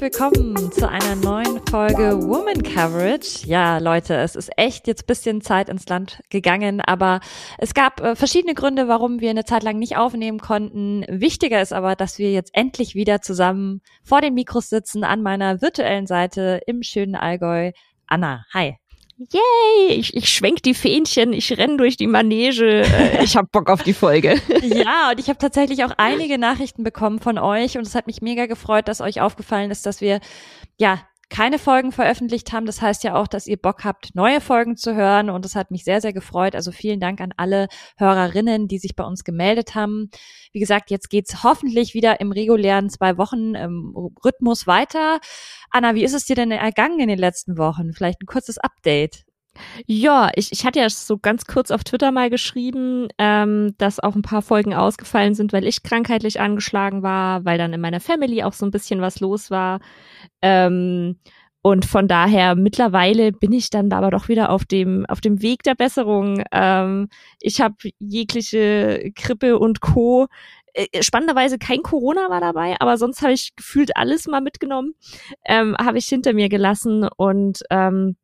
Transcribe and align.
herzlich 0.00 0.20
willkommen 0.20 0.70
zu 0.70 0.88
einer 0.88 1.16
neuen 1.16 1.60
Folge 1.66 2.22
Woman 2.22 2.62
Coverage. 2.62 3.46
Ja, 3.46 3.78
Leute, 3.78 4.14
es 4.14 4.36
ist 4.36 4.50
echt 4.56 4.86
jetzt 4.86 5.08
bisschen 5.08 5.40
Zeit 5.40 5.68
ins 5.68 5.88
Land 5.88 6.22
gegangen, 6.30 6.80
aber 6.80 7.18
es 7.58 7.74
gab 7.74 8.00
äh, 8.00 8.14
verschiedene 8.14 8.54
Gründe, 8.54 8.86
warum 8.86 9.20
wir 9.20 9.30
eine 9.30 9.44
Zeit 9.44 9.64
lang 9.64 9.78
nicht 9.78 9.96
aufnehmen 9.96 10.38
konnten. 10.38 11.04
Wichtiger 11.08 11.60
ist 11.60 11.72
aber, 11.72 11.96
dass 11.96 12.18
wir 12.18 12.30
jetzt 12.30 12.50
endlich 12.54 12.94
wieder 12.94 13.22
zusammen 13.22 13.80
vor 14.04 14.20
den 14.20 14.34
Mikros 14.34 14.68
sitzen 14.68 15.02
an 15.02 15.22
meiner 15.22 15.60
virtuellen 15.62 16.06
Seite 16.06 16.60
im 16.66 16.84
schönen 16.84 17.16
Allgäu. 17.16 17.72
Anna, 18.06 18.44
hi. 18.54 18.76
Yay, 19.18 19.96
ich, 19.96 20.14
ich 20.14 20.28
schwenk 20.28 20.62
die 20.62 20.74
Fähnchen, 20.74 21.32
ich 21.32 21.58
renn 21.58 21.76
durch 21.76 21.96
die 21.96 22.06
Manege, 22.06 22.82
äh, 22.82 23.24
ich 23.24 23.36
hab 23.36 23.50
Bock 23.50 23.68
auf 23.68 23.82
die 23.82 23.92
Folge. 23.92 24.40
ja, 24.62 25.10
und 25.10 25.18
ich 25.18 25.28
habe 25.28 25.38
tatsächlich 25.38 25.84
auch 25.84 25.92
einige 25.96 26.38
Nachrichten 26.38 26.84
bekommen 26.84 27.18
von 27.18 27.36
euch 27.36 27.76
und 27.76 27.84
es 27.84 27.96
hat 27.96 28.06
mich 28.06 28.22
mega 28.22 28.46
gefreut, 28.46 28.86
dass 28.86 29.00
euch 29.00 29.20
aufgefallen 29.20 29.72
ist, 29.72 29.86
dass 29.86 30.00
wir 30.00 30.20
ja 30.78 31.00
keine 31.30 31.58
Folgen 31.58 31.92
veröffentlicht 31.92 32.52
haben. 32.52 32.66
Das 32.66 32.80
heißt 32.80 33.04
ja 33.04 33.14
auch, 33.14 33.26
dass 33.26 33.46
ihr 33.46 33.56
Bock 33.56 33.84
habt, 33.84 34.14
neue 34.14 34.40
Folgen 34.40 34.76
zu 34.76 34.94
hören. 34.94 35.30
Und 35.30 35.44
das 35.44 35.54
hat 35.54 35.70
mich 35.70 35.84
sehr, 35.84 36.00
sehr 36.00 36.12
gefreut. 36.12 36.54
Also 36.54 36.72
vielen 36.72 37.00
Dank 37.00 37.20
an 37.20 37.34
alle 37.36 37.68
Hörerinnen, 37.96 38.68
die 38.68 38.78
sich 38.78 38.96
bei 38.96 39.04
uns 39.04 39.24
gemeldet 39.24 39.74
haben. 39.74 40.10
Wie 40.52 40.60
gesagt, 40.60 40.90
jetzt 40.90 41.10
geht's 41.10 41.42
hoffentlich 41.42 41.94
wieder 41.94 42.20
im 42.20 42.32
regulären 42.32 42.88
zwei 42.90 43.18
Wochen 43.18 43.54
ähm, 43.54 43.94
Rhythmus 44.24 44.66
weiter. 44.66 45.20
Anna, 45.70 45.94
wie 45.94 46.04
ist 46.04 46.14
es 46.14 46.24
dir 46.24 46.36
denn 46.36 46.50
ergangen 46.50 47.00
in 47.00 47.08
den 47.08 47.18
letzten 47.18 47.58
Wochen? 47.58 47.92
Vielleicht 47.92 48.22
ein 48.22 48.26
kurzes 48.26 48.58
Update. 48.58 49.27
Ja, 49.86 50.30
ich, 50.34 50.52
ich 50.52 50.64
hatte 50.64 50.80
ja 50.80 50.88
so 50.90 51.18
ganz 51.18 51.44
kurz 51.46 51.70
auf 51.70 51.84
Twitter 51.84 52.12
mal 52.12 52.30
geschrieben, 52.30 53.08
ähm, 53.18 53.74
dass 53.78 54.00
auch 54.00 54.14
ein 54.14 54.22
paar 54.22 54.42
Folgen 54.42 54.74
ausgefallen 54.74 55.34
sind, 55.34 55.52
weil 55.52 55.66
ich 55.66 55.82
krankheitlich 55.82 56.40
angeschlagen 56.40 57.02
war, 57.02 57.44
weil 57.44 57.58
dann 57.58 57.72
in 57.72 57.80
meiner 57.80 58.00
Family 58.00 58.42
auch 58.42 58.52
so 58.52 58.66
ein 58.66 58.70
bisschen 58.70 59.00
was 59.00 59.20
los 59.20 59.50
war. 59.50 59.80
Ähm, 60.42 61.18
und 61.62 61.84
von 61.84 62.08
daher 62.08 62.54
mittlerweile 62.54 63.32
bin 63.32 63.52
ich 63.52 63.70
dann 63.70 63.92
aber 63.92 64.10
doch 64.10 64.28
wieder 64.28 64.50
auf 64.50 64.64
dem 64.64 65.04
auf 65.06 65.20
dem 65.20 65.42
Weg 65.42 65.64
der 65.64 65.74
Besserung. 65.74 66.42
Ähm, 66.52 67.08
ich 67.40 67.60
habe 67.60 67.74
jegliche 67.98 69.10
Grippe 69.14 69.58
und 69.58 69.80
Co. 69.80 70.28
Äh, 70.72 71.02
spannenderweise 71.02 71.58
kein 71.58 71.82
Corona 71.82 72.30
war 72.30 72.40
dabei, 72.40 72.76
aber 72.80 72.96
sonst 72.96 73.22
habe 73.22 73.32
ich 73.32 73.56
gefühlt 73.56 73.96
alles 73.96 74.26
mal 74.28 74.40
mitgenommen, 74.40 74.94
ähm, 75.44 75.76
habe 75.78 75.98
ich 75.98 76.06
hinter 76.06 76.32
mir 76.32 76.48
gelassen 76.48 77.08
und 77.16 77.60
ähm, 77.70 78.16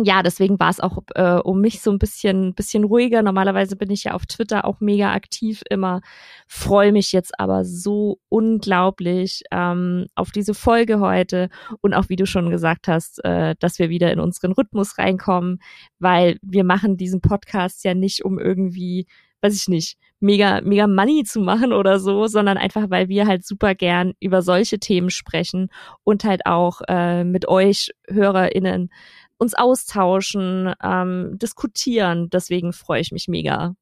ja, 0.00 0.22
deswegen 0.22 0.58
war 0.58 0.70
es 0.70 0.80
auch 0.80 0.98
äh, 1.14 1.34
um 1.34 1.60
mich 1.60 1.82
so 1.82 1.90
ein 1.90 1.98
bisschen, 1.98 2.54
bisschen 2.54 2.84
ruhiger. 2.84 3.22
Normalerweise 3.22 3.76
bin 3.76 3.90
ich 3.90 4.04
ja 4.04 4.14
auf 4.14 4.24
Twitter 4.24 4.64
auch 4.64 4.80
mega 4.80 5.12
aktiv 5.12 5.62
immer. 5.68 6.00
Freue 6.48 6.92
mich 6.92 7.12
jetzt 7.12 7.38
aber 7.38 7.64
so 7.66 8.18
unglaublich 8.30 9.42
ähm, 9.50 10.06
auf 10.14 10.30
diese 10.30 10.54
Folge 10.54 10.98
heute 10.98 11.50
und 11.82 11.92
auch, 11.92 12.08
wie 12.08 12.16
du 12.16 12.24
schon 12.24 12.48
gesagt 12.48 12.88
hast, 12.88 13.22
äh, 13.24 13.54
dass 13.58 13.78
wir 13.78 13.90
wieder 13.90 14.10
in 14.10 14.20
unseren 14.20 14.52
Rhythmus 14.52 14.96
reinkommen, 14.96 15.58
weil 15.98 16.38
wir 16.40 16.64
machen 16.64 16.96
diesen 16.96 17.20
Podcast 17.20 17.84
ja 17.84 17.92
nicht, 17.92 18.24
um 18.24 18.38
irgendwie, 18.38 19.06
weiß 19.42 19.54
ich 19.54 19.68
nicht, 19.68 19.98
mega, 20.20 20.62
mega 20.62 20.86
Money 20.86 21.24
zu 21.24 21.40
machen 21.40 21.74
oder 21.74 21.98
so, 21.98 22.28
sondern 22.28 22.56
einfach, 22.56 22.88
weil 22.88 23.08
wir 23.08 23.26
halt 23.26 23.44
super 23.44 23.74
gern 23.74 24.14
über 24.20 24.40
solche 24.40 24.78
Themen 24.78 25.10
sprechen 25.10 25.68
und 26.04 26.24
halt 26.24 26.46
auch 26.46 26.80
äh, 26.88 27.24
mit 27.24 27.46
euch 27.46 27.90
HörerInnen 28.08 28.88
uns 29.42 29.54
austauschen, 29.54 30.72
ähm, 30.82 31.36
diskutieren. 31.36 32.30
Deswegen 32.30 32.72
freue 32.72 33.00
ich 33.00 33.12
mich 33.12 33.28
mega. 33.28 33.74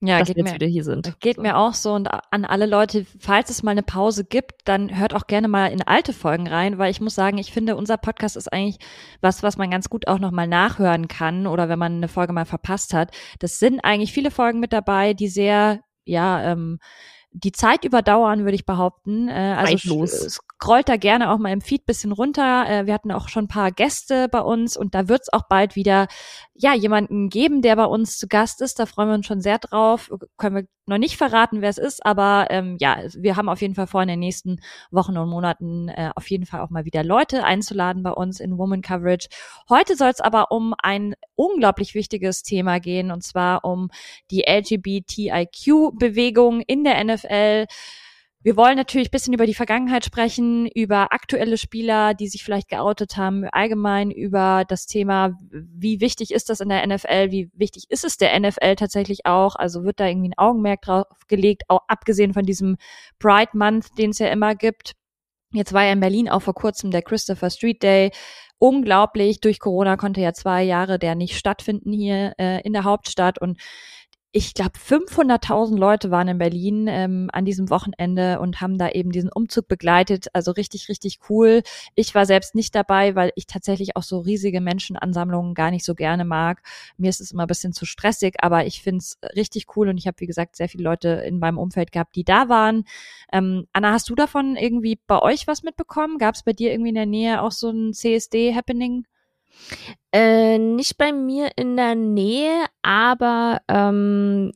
Ja, 0.00 0.20
dass 0.20 0.28
wir 0.28 0.36
jetzt 0.36 0.46
mir, 0.46 0.54
wieder 0.54 0.66
hier 0.68 0.84
sind. 0.84 1.18
Geht 1.18 1.38
mir 1.38 1.56
auch 1.56 1.74
so 1.74 1.92
und 1.92 2.08
an 2.30 2.44
alle 2.44 2.66
Leute, 2.66 3.04
falls 3.18 3.50
es 3.50 3.64
mal 3.64 3.72
eine 3.72 3.82
Pause 3.82 4.24
gibt, 4.24 4.62
dann 4.66 4.96
hört 4.96 5.12
auch 5.12 5.26
gerne 5.26 5.48
mal 5.48 5.72
in 5.72 5.82
alte 5.82 6.12
Folgen 6.12 6.46
rein, 6.46 6.78
weil 6.78 6.92
ich 6.92 7.00
muss 7.00 7.16
sagen, 7.16 7.36
ich 7.38 7.50
finde, 7.50 7.74
unser 7.74 7.96
Podcast 7.96 8.36
ist 8.36 8.52
eigentlich 8.52 8.78
was, 9.20 9.42
was 9.42 9.56
man 9.56 9.72
ganz 9.72 9.90
gut 9.90 10.06
auch 10.06 10.20
nochmal 10.20 10.46
nachhören 10.46 11.08
kann 11.08 11.48
oder 11.48 11.68
wenn 11.68 11.80
man 11.80 11.96
eine 11.96 12.06
Folge 12.06 12.32
mal 12.32 12.44
verpasst 12.44 12.94
hat. 12.94 13.10
Das 13.40 13.58
sind 13.58 13.80
eigentlich 13.80 14.12
viele 14.12 14.30
Folgen 14.30 14.60
mit 14.60 14.72
dabei, 14.72 15.14
die 15.14 15.28
sehr, 15.28 15.80
ja, 16.04 16.52
ähm, 16.52 16.78
die 17.32 17.52
Zeit 17.52 17.84
überdauern, 17.84 18.44
würde 18.44 18.54
ich 18.54 18.66
behaupten. 18.66 19.28
Äh, 19.28 19.56
also 19.58 20.04
scrollt 20.58 20.88
da 20.88 20.96
gerne 20.96 21.30
auch 21.30 21.38
mal 21.38 21.52
im 21.52 21.60
Feed 21.60 21.86
bisschen 21.86 22.10
runter. 22.10 22.68
Äh, 22.68 22.86
wir 22.86 22.94
hatten 22.94 23.12
auch 23.12 23.28
schon 23.28 23.44
ein 23.44 23.48
paar 23.48 23.70
Gäste 23.70 24.28
bei 24.28 24.40
uns 24.40 24.76
und 24.76 24.92
da 24.94 25.08
wird 25.08 25.20
es 25.22 25.32
auch 25.32 25.44
bald 25.48 25.76
wieder 25.76 26.08
ja 26.54 26.74
jemanden 26.74 27.28
geben, 27.28 27.62
der 27.62 27.76
bei 27.76 27.84
uns 27.84 28.18
zu 28.18 28.26
Gast 28.26 28.60
ist. 28.60 28.80
Da 28.80 28.86
freuen 28.86 29.08
wir 29.08 29.14
uns 29.14 29.26
schon 29.26 29.40
sehr 29.40 29.58
drauf. 29.58 30.10
Können 30.36 30.56
wir 30.56 30.64
noch 30.86 30.98
nicht 30.98 31.16
verraten, 31.16 31.60
wer 31.60 31.70
es 31.70 31.78
ist, 31.78 32.04
aber 32.04 32.48
ähm, 32.50 32.76
ja, 32.80 32.98
wir 33.16 33.36
haben 33.36 33.48
auf 33.48 33.60
jeden 33.60 33.76
Fall 33.76 33.86
vor, 33.86 34.02
in 34.02 34.08
den 34.08 34.18
nächsten 34.18 34.58
Wochen 34.90 35.16
und 35.16 35.28
Monaten 35.28 35.90
äh, 35.90 36.10
auf 36.16 36.28
jeden 36.28 36.46
Fall 36.46 36.60
auch 36.60 36.70
mal 36.70 36.84
wieder 36.84 37.04
Leute 37.04 37.44
einzuladen 37.44 38.02
bei 38.02 38.10
uns 38.10 38.40
in 38.40 38.58
Woman 38.58 38.82
Coverage. 38.82 39.28
Heute 39.68 39.94
soll 39.96 40.10
es 40.10 40.20
aber 40.20 40.50
um 40.50 40.74
ein 40.82 41.14
unglaublich 41.36 41.94
wichtiges 41.94 42.42
Thema 42.42 42.80
gehen 42.80 43.12
und 43.12 43.22
zwar 43.22 43.64
um 43.64 43.90
die 44.32 44.42
LGBTIQ-Bewegung 44.48 46.62
in 46.62 46.82
der 46.82 47.04
NFL. 47.04 47.66
Wir 48.42 48.56
wollen 48.56 48.76
natürlich 48.76 49.10
bisschen 49.10 49.34
über 49.34 49.46
die 49.46 49.54
Vergangenheit 49.54 50.04
sprechen, 50.04 50.68
über 50.68 51.12
aktuelle 51.12 51.58
Spieler, 51.58 52.14
die 52.14 52.28
sich 52.28 52.44
vielleicht 52.44 52.68
geoutet 52.68 53.16
haben, 53.16 53.44
allgemein 53.50 54.12
über 54.12 54.64
das 54.68 54.86
Thema, 54.86 55.36
wie 55.50 56.00
wichtig 56.00 56.30
ist 56.30 56.48
das 56.48 56.60
in 56.60 56.68
der 56.68 56.86
NFL, 56.86 57.32
wie 57.32 57.50
wichtig 57.52 57.86
ist 57.88 58.04
es 58.04 58.16
der 58.16 58.38
NFL 58.38 58.76
tatsächlich 58.76 59.26
auch, 59.26 59.56
also 59.56 59.82
wird 59.82 59.98
da 59.98 60.06
irgendwie 60.06 60.28
ein 60.28 60.38
Augenmerk 60.38 60.82
drauf 60.82 61.06
gelegt, 61.26 61.64
auch 61.66 61.80
abgesehen 61.88 62.32
von 62.32 62.44
diesem 62.44 62.76
Pride 63.18 63.50
Month, 63.54 63.98
den 63.98 64.10
es 64.10 64.20
ja 64.20 64.28
immer 64.28 64.54
gibt. 64.54 64.92
Jetzt 65.52 65.72
war 65.72 65.84
ja 65.84 65.92
in 65.92 66.00
Berlin 66.00 66.28
auch 66.28 66.42
vor 66.42 66.54
kurzem 66.54 66.92
der 66.92 67.02
Christopher 67.02 67.50
Street 67.50 67.82
Day. 67.82 68.12
Unglaublich, 68.58 69.40
durch 69.40 69.58
Corona 69.58 69.96
konnte 69.96 70.20
ja 70.20 70.32
zwei 70.32 70.62
Jahre 70.62 70.98
der 70.98 71.14
nicht 71.16 71.36
stattfinden 71.36 71.92
hier 71.92 72.34
äh, 72.38 72.60
in 72.62 72.72
der 72.72 72.84
Hauptstadt 72.84 73.40
und 73.40 73.58
ich 74.30 74.52
glaube, 74.52 74.72
500.000 74.78 75.78
Leute 75.78 76.10
waren 76.10 76.28
in 76.28 76.36
Berlin 76.36 76.86
ähm, 76.86 77.30
an 77.32 77.46
diesem 77.46 77.70
Wochenende 77.70 78.40
und 78.40 78.60
haben 78.60 78.76
da 78.76 78.90
eben 78.90 79.10
diesen 79.10 79.32
Umzug 79.32 79.68
begleitet. 79.68 80.26
Also 80.34 80.50
richtig, 80.50 80.90
richtig 80.90 81.20
cool. 81.30 81.62
Ich 81.94 82.14
war 82.14 82.26
selbst 82.26 82.54
nicht 82.54 82.74
dabei, 82.74 83.14
weil 83.14 83.32
ich 83.36 83.46
tatsächlich 83.46 83.96
auch 83.96 84.02
so 84.02 84.18
riesige 84.18 84.60
Menschenansammlungen 84.60 85.54
gar 85.54 85.70
nicht 85.70 85.84
so 85.84 85.94
gerne 85.94 86.26
mag. 86.26 86.62
Mir 86.98 87.08
ist 87.08 87.22
es 87.22 87.32
immer 87.32 87.44
ein 87.44 87.48
bisschen 87.48 87.72
zu 87.72 87.86
stressig, 87.86 88.34
aber 88.40 88.66
ich 88.66 88.82
finde 88.82 88.98
es 88.98 89.18
richtig 89.34 89.64
cool 89.76 89.88
und 89.88 89.96
ich 89.96 90.06
habe, 90.06 90.20
wie 90.20 90.26
gesagt, 90.26 90.56
sehr 90.56 90.68
viele 90.68 90.84
Leute 90.84 91.08
in 91.08 91.38
meinem 91.38 91.56
Umfeld 91.56 91.90
gehabt, 91.90 92.14
die 92.14 92.24
da 92.24 92.50
waren. 92.50 92.84
Ähm, 93.32 93.66
Anna, 93.72 93.92
hast 93.92 94.10
du 94.10 94.14
davon 94.14 94.56
irgendwie 94.56 94.98
bei 95.06 95.22
euch 95.22 95.46
was 95.46 95.62
mitbekommen? 95.62 96.18
Gab 96.18 96.34
es 96.34 96.42
bei 96.42 96.52
dir 96.52 96.70
irgendwie 96.70 96.90
in 96.90 96.96
der 96.96 97.06
Nähe 97.06 97.40
auch 97.40 97.52
so 97.52 97.70
ein 97.70 97.94
CSD-Happening? 97.94 99.06
Äh, 100.12 100.58
nicht 100.58 100.96
bei 100.98 101.12
mir 101.12 101.50
in 101.56 101.76
der 101.76 101.94
Nähe, 101.94 102.64
aber 102.82 103.60
ähm, 103.68 104.52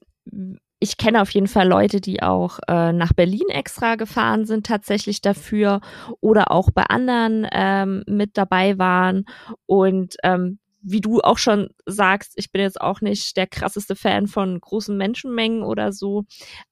ich 0.83 0.97
kenne 0.97 1.23
auf 1.23 1.31
jeden 1.31 1.47
Fall 1.47 1.69
Leute, 1.69 2.01
die 2.01 2.23
auch 2.23 2.59
äh, 2.67 2.93
nach 2.93 3.13
Berlin 3.13 3.49
extra 3.51 3.95
gefahren 3.95 4.47
sind, 4.47 4.67
tatsächlich 4.67 5.21
dafür 5.21 5.81
oder 6.21 6.51
auch 6.51 6.71
bei 6.73 6.83
anderen 6.85 7.47
ähm, 7.53 8.03
mit 8.09 8.37
dabei 8.37 8.79
waren. 8.79 9.27
Und 9.67 10.17
ähm, 10.25 10.59
wie 10.81 11.01
du 11.01 11.21
auch 11.21 11.39
schon 11.39 11.69
sagst, 11.87 12.33
ich 12.35 12.51
bin 12.51 12.63
jetzt 12.63 12.81
auch 12.81 13.01
nicht 13.01 13.37
der 13.37 13.47
krasseste 13.47 13.95
Fan 13.95 14.27
von 14.27 14.61
großen 14.61 14.97
Menschenmengen 14.97 15.63
oder 15.63 15.93
so, 15.93 16.25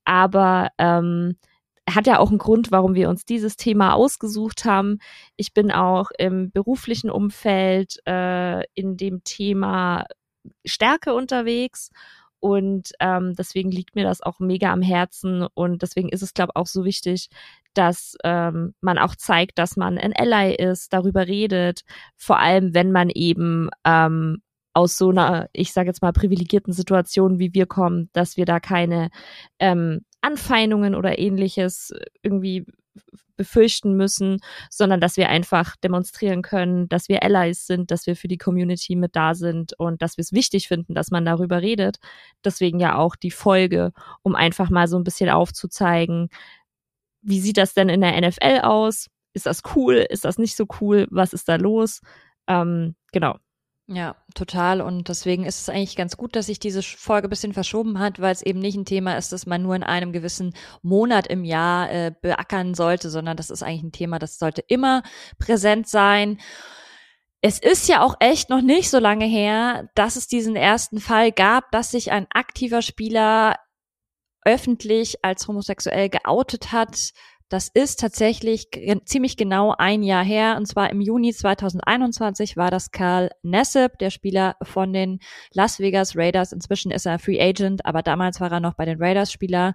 aber 0.05 0.71
ähm, 0.79 1.37
hat 1.95 2.07
ja 2.07 2.19
auch 2.19 2.31
einen 2.31 2.39
Grund, 2.39 2.71
warum 2.71 2.95
wir 2.95 3.09
uns 3.09 3.25
dieses 3.25 3.57
Thema 3.57 3.95
ausgesucht 3.95 4.65
haben. 4.65 4.99
Ich 5.37 5.55
bin 5.55 5.71
auch 5.71 6.11
im 6.19 6.51
beruflichen 6.51 7.11
Umfeld 7.11 7.99
äh, 8.07 8.65
in 8.75 8.97
dem 8.97 9.23
Thema 9.25 10.07
Stärke 10.65 11.15
unterwegs 11.15 11.91
und 12.41 12.93
ähm, 13.01 13.35
deswegen 13.37 13.71
liegt 13.71 13.95
mir 13.95 14.05
das 14.05 14.23
auch 14.23 14.41
mega 14.41 14.73
am 14.73 14.81
Herzen 14.81 15.47
und 15.55 15.83
deswegen 15.83 16.09
ist 16.09 16.23
es, 16.23 16.33
glaube 16.33 16.53
ich, 16.55 16.57
auch 16.57 16.67
so 16.67 16.85
wichtig, 16.85 17.29
dass 17.75 18.17
ähm, 18.25 18.75
man 18.81 18.99
auch 18.99 19.15
zeigt, 19.15 19.59
dass 19.59 19.77
man 19.77 19.99
ein 19.99 20.15
Ally 20.17 20.55
ist, 20.55 20.93
darüber 20.93 21.27
redet, 21.29 21.83
vor 22.17 22.39
allem 22.39 22.75
wenn 22.75 22.93
man 22.93 23.11
eben 23.11 23.69
ähm, 23.85 24.43
aus 24.73 24.97
so 24.97 25.11
einer, 25.11 25.49
ich 25.53 25.73
sage 25.73 25.89
jetzt 25.89 26.01
mal, 26.03 26.13
privilegierten 26.13 26.73
Situation 26.73 27.39
wie 27.39 27.53
wir 27.55 27.67
kommen, 27.67 28.09
dass 28.13 28.37
wir 28.37 28.47
da 28.47 28.61
keine 28.61 29.11
ähm, 29.59 30.01
Anfeindungen 30.21 30.95
oder 30.95 31.19
ähnliches 31.19 31.93
irgendwie 32.23 32.67
befürchten 33.37 33.97
müssen, 33.97 34.39
sondern 34.69 35.01
dass 35.01 35.17
wir 35.17 35.31
einfach 35.31 35.75
demonstrieren 35.77 36.43
können, 36.43 36.91
dass 36.91 37.09
wir 37.09 37.23
Allies 37.23 37.67
sind, 37.67 37.91
dass 37.91 38.07
wir 38.07 38.15
für 38.15 38.29
die 38.29 38.37
Community 38.37 38.97
mit 38.97 39.17
da 39.17 39.35
sind 39.35 39.73
und 39.79 40.03
dass 40.03 40.19
wir 40.19 40.23
es 40.23 40.33
wichtig 40.33 40.69
finden, 40.69 40.95
dass 40.95 41.11
man 41.11 41.25
darüber 41.25 41.63
redet. 41.63 42.01
Deswegen 42.45 42.81
ja 42.81 42.97
auch 42.97 43.17
die 43.17 43.31
Folge, 43.31 43.93
um 44.23 44.35
einfach 44.35 44.69
mal 44.69 44.89
so 44.89 44.99
ein 44.99 45.05
bisschen 45.05 45.31
aufzuzeigen, 45.31 46.29
wie 47.23 47.41
sieht 47.41 47.57
das 47.57 47.73
denn 47.73 47.89
in 47.89 48.03
der 48.03 48.21
NFL 48.21 48.61
aus? 48.63 49.07
Ist 49.33 49.47
das 49.47 49.63
cool? 49.75 50.07
Ist 50.11 50.27
das 50.27 50.37
nicht 50.37 50.55
so 50.57 50.67
cool? 50.81 51.07
Was 51.11 51.33
ist 51.33 51.49
da 51.49 51.57
los? 51.57 52.01
Ähm, 52.47 52.95
genau. 53.13 53.39
Ja, 53.93 54.15
total. 54.37 54.83
Und 54.83 55.09
deswegen 55.09 55.45
ist 55.45 55.63
es 55.63 55.69
eigentlich 55.69 55.97
ganz 55.97 56.17
gut, 56.17 56.37
dass 56.37 56.47
sich 56.47 56.61
diese 56.61 56.81
Folge 56.81 57.29
bisschen 57.29 57.53
verschoben 57.53 57.99
hat, 57.99 58.21
weil 58.21 58.31
es 58.31 58.41
eben 58.41 58.61
nicht 58.61 58.77
ein 58.77 58.85
Thema 58.85 59.17
ist, 59.17 59.33
das 59.33 59.47
man 59.47 59.63
nur 59.63 59.75
in 59.75 59.83
einem 59.83 60.13
gewissen 60.13 60.55
Monat 60.81 61.27
im 61.27 61.45
Jahr 61.45 61.91
äh, 61.91 62.13
beackern 62.23 62.75
sollte, 62.75 63.11
sondern 63.11 63.37
das 63.37 63.51
ist 63.51 63.65
eigentlich 63.65 63.83
ein 63.83 63.93
Thema, 63.93 64.21
das 64.21 64.39
sollte 64.39 64.63
immer 64.69 65.03
präsent 65.41 65.89
sein. 65.89 66.39
Es 67.41 67.59
ist 67.59 67.89
ja 67.89 68.03
auch 68.03 68.15
echt 68.21 68.49
noch 68.49 68.63
nicht 68.63 68.91
so 68.91 69.01
lange 69.01 69.25
her, 69.25 69.89
dass 69.97 70.15
es 70.15 70.29
diesen 70.29 70.55
ersten 70.55 71.01
Fall 71.01 71.33
gab, 71.33 71.73
dass 71.73 71.91
sich 71.91 72.13
ein 72.13 72.29
aktiver 72.33 72.83
Spieler 72.83 73.57
öffentlich 74.45 75.25
als 75.25 75.49
homosexuell 75.49 76.11
geoutet 76.11 76.71
hat 76.71 76.97
das 77.51 77.69
ist 77.69 77.99
tatsächlich 77.99 78.69
ziemlich 79.05 79.37
genau 79.37 79.75
ein 79.77 80.05
Jahr 80.05 80.25
her. 80.25 80.55
Und 80.57 80.67
zwar 80.67 80.91
im 80.91 81.01
Juni 81.01 81.35
2021 81.35 82.57
war 82.57 82.71
das 82.71 82.93
Karl 82.93 83.31
Nessep, 83.43 83.99
der 83.99 84.11
Spieler 84.11 84.55
von 84.63 84.93
den 84.93 85.19
Las 85.53 85.81
Vegas 85.81 86.17
Raiders. 86.17 86.53
Inzwischen 86.53 86.93
ist 86.93 87.07
er 87.07 87.19
Free 87.19 87.43
Agent, 87.43 87.85
aber 87.85 88.03
damals 88.03 88.41
war 88.41 88.53
er 88.53 88.61
noch 88.61 88.75
bei 88.75 88.85
den 88.85 89.03
Raiders 89.03 89.33
Spieler. 89.33 89.75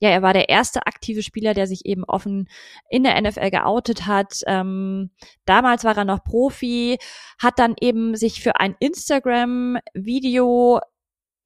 Ja, 0.00 0.10
er 0.10 0.20
war 0.20 0.34
der 0.34 0.50
erste 0.50 0.86
aktive 0.86 1.22
Spieler, 1.22 1.54
der 1.54 1.66
sich 1.66 1.86
eben 1.86 2.04
offen 2.04 2.50
in 2.90 3.04
der 3.04 3.18
NFL 3.18 3.50
geoutet 3.50 4.06
hat. 4.06 4.42
Ähm, 4.46 5.10
damals 5.46 5.84
war 5.84 5.96
er 5.96 6.04
noch 6.04 6.24
Profi, 6.24 6.98
hat 7.42 7.58
dann 7.58 7.74
eben 7.80 8.16
sich 8.16 8.42
für 8.42 8.60
ein 8.60 8.76
Instagram-Video 8.80 10.78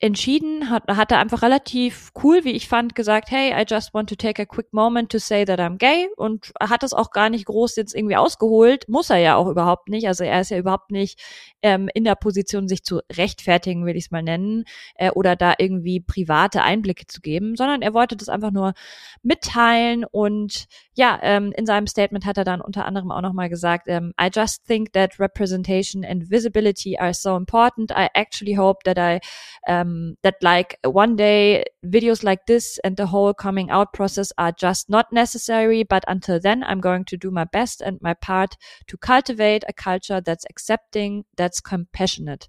entschieden, 0.00 0.70
hat, 0.70 0.84
hat 0.86 1.10
er 1.10 1.18
einfach 1.18 1.42
relativ 1.42 2.12
cool, 2.22 2.44
wie 2.44 2.52
ich 2.52 2.68
fand, 2.68 2.94
gesagt, 2.94 3.32
hey, 3.32 3.52
I 3.52 3.64
just 3.68 3.92
want 3.94 4.08
to 4.08 4.14
take 4.14 4.40
a 4.40 4.44
quick 4.44 4.72
moment 4.72 5.10
to 5.10 5.18
say 5.18 5.44
that 5.44 5.58
I'm 5.58 5.76
gay 5.76 6.08
und 6.16 6.52
hat 6.60 6.84
es 6.84 6.92
auch 6.92 7.10
gar 7.10 7.30
nicht 7.30 7.46
groß 7.46 7.74
jetzt 7.74 7.96
irgendwie 7.96 8.14
ausgeholt, 8.14 8.88
muss 8.88 9.10
er 9.10 9.16
ja 9.16 9.34
auch 9.34 9.48
überhaupt 9.48 9.88
nicht, 9.88 10.06
also 10.06 10.22
er 10.22 10.40
ist 10.40 10.50
ja 10.50 10.58
überhaupt 10.58 10.92
nicht 10.92 11.20
ähm, 11.62 11.90
in 11.94 12.04
der 12.04 12.14
Position, 12.14 12.68
sich 12.68 12.84
zu 12.84 13.00
rechtfertigen, 13.12 13.86
will 13.86 13.96
ich 13.96 14.04
es 14.04 14.10
mal 14.12 14.22
nennen, 14.22 14.64
äh, 14.94 15.10
oder 15.10 15.34
da 15.34 15.54
irgendwie 15.58 15.98
private 15.98 16.62
Einblicke 16.62 17.06
zu 17.08 17.20
geben, 17.20 17.56
sondern 17.56 17.82
er 17.82 17.92
wollte 17.92 18.16
das 18.16 18.28
einfach 18.28 18.52
nur 18.52 18.74
mitteilen 19.22 20.04
und 20.04 20.66
ja, 20.94 21.18
ähm, 21.22 21.52
in 21.56 21.66
seinem 21.66 21.88
Statement 21.88 22.24
hat 22.24 22.38
er 22.38 22.44
dann 22.44 22.60
unter 22.60 22.84
anderem 22.84 23.10
auch 23.10 23.20
nochmal 23.20 23.48
gesagt, 23.48 23.88
ähm, 23.88 24.12
I 24.20 24.28
just 24.32 24.64
think 24.66 24.92
that 24.92 25.18
representation 25.18 26.04
and 26.04 26.30
visibility 26.30 26.98
are 26.98 27.14
so 27.14 27.36
important. 27.36 27.90
I 27.90 28.08
actually 28.14 28.56
hope 28.56 28.80
that 28.84 28.96
I 28.98 29.20
um, 29.68 29.87
that 30.22 30.36
like 30.42 30.78
one 30.84 31.16
day 31.16 31.64
videos 31.84 32.22
like 32.22 32.46
this 32.46 32.78
and 32.84 32.96
the 32.96 33.06
whole 33.06 33.34
coming 33.34 33.70
out 33.70 33.92
process 33.92 34.32
are 34.36 34.52
just 34.52 34.88
not 34.88 35.12
necessary. 35.12 35.84
But 35.84 36.04
until 36.08 36.40
then, 36.40 36.62
I'm 36.62 36.80
going 36.80 37.04
to 37.06 37.16
do 37.16 37.30
my 37.30 37.44
best 37.44 37.82
and 37.82 37.98
my 38.00 38.14
part 38.14 38.56
to 38.86 38.96
cultivate 38.96 39.64
a 39.68 39.72
culture 39.72 40.20
that's 40.20 40.44
accepting, 40.50 41.24
that's 41.36 41.60
compassionate. 41.62 42.48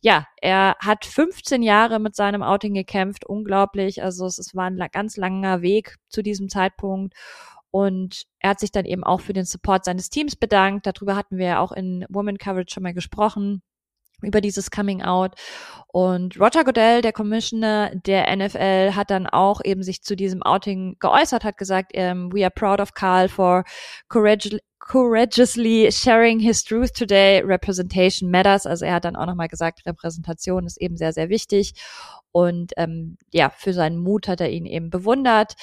Ja, 0.00 0.26
er 0.42 0.76
hat 0.80 1.06
15 1.06 1.62
Jahre 1.62 1.98
mit 1.98 2.14
seinem 2.14 2.42
Outing 2.42 2.74
gekämpft. 2.74 3.24
Unglaublich. 3.24 4.02
Also 4.02 4.26
es, 4.26 4.38
es 4.38 4.54
war 4.54 4.66
ein 4.66 4.78
ganz 4.92 5.16
langer 5.16 5.62
Weg 5.62 5.96
zu 6.08 6.22
diesem 6.22 6.48
Zeitpunkt. 6.48 7.14
Und 7.70 8.24
er 8.38 8.50
hat 8.50 8.60
sich 8.60 8.70
dann 8.70 8.84
eben 8.84 9.02
auch 9.02 9.20
für 9.20 9.32
den 9.32 9.46
Support 9.46 9.84
seines 9.84 10.10
Teams 10.10 10.36
bedankt. 10.36 10.86
Darüber 10.86 11.16
hatten 11.16 11.38
wir 11.38 11.46
ja 11.46 11.58
auch 11.58 11.72
in 11.72 12.04
Woman 12.08 12.38
Coverage 12.38 12.72
schon 12.72 12.82
mal 12.84 12.94
gesprochen 12.94 13.62
über 14.22 14.40
dieses 14.40 14.70
Coming 14.70 15.02
Out. 15.02 15.34
Und 15.94 16.40
Roger 16.40 16.64
Goodell, 16.64 17.02
der 17.02 17.12
Commissioner 17.12 17.92
der 17.94 18.34
NFL, 18.34 18.96
hat 18.96 19.10
dann 19.10 19.28
auch 19.28 19.60
eben 19.64 19.84
sich 19.84 20.02
zu 20.02 20.16
diesem 20.16 20.42
Outing 20.42 20.96
geäußert, 20.98 21.44
hat 21.44 21.56
gesagt, 21.56 21.92
um, 21.94 22.00
ähm, 22.00 22.32
we 22.32 22.42
are 22.42 22.50
proud 22.50 22.80
of 22.80 22.94
Carl 22.94 23.28
for 23.28 23.62
courage 24.08 24.58
courageously 24.80 25.92
sharing 25.92 26.40
his 26.40 26.64
truth 26.64 26.92
today. 26.94 27.40
Representation 27.44 28.28
matters. 28.28 28.66
Also 28.66 28.84
er 28.84 28.94
hat 28.94 29.04
dann 29.04 29.14
auch 29.14 29.26
nochmal 29.26 29.46
gesagt, 29.46 29.86
Repräsentation 29.86 30.66
ist 30.66 30.78
eben 30.78 30.96
sehr, 30.96 31.12
sehr 31.12 31.28
wichtig. 31.28 31.74
Und 32.32 32.72
ähm, 32.76 33.16
ja, 33.32 33.50
für 33.50 33.72
seinen 33.72 33.98
Mut 33.98 34.26
hat 34.26 34.40
er 34.40 34.50
ihn 34.50 34.66
eben 34.66 34.90
bewundert. 34.90 35.54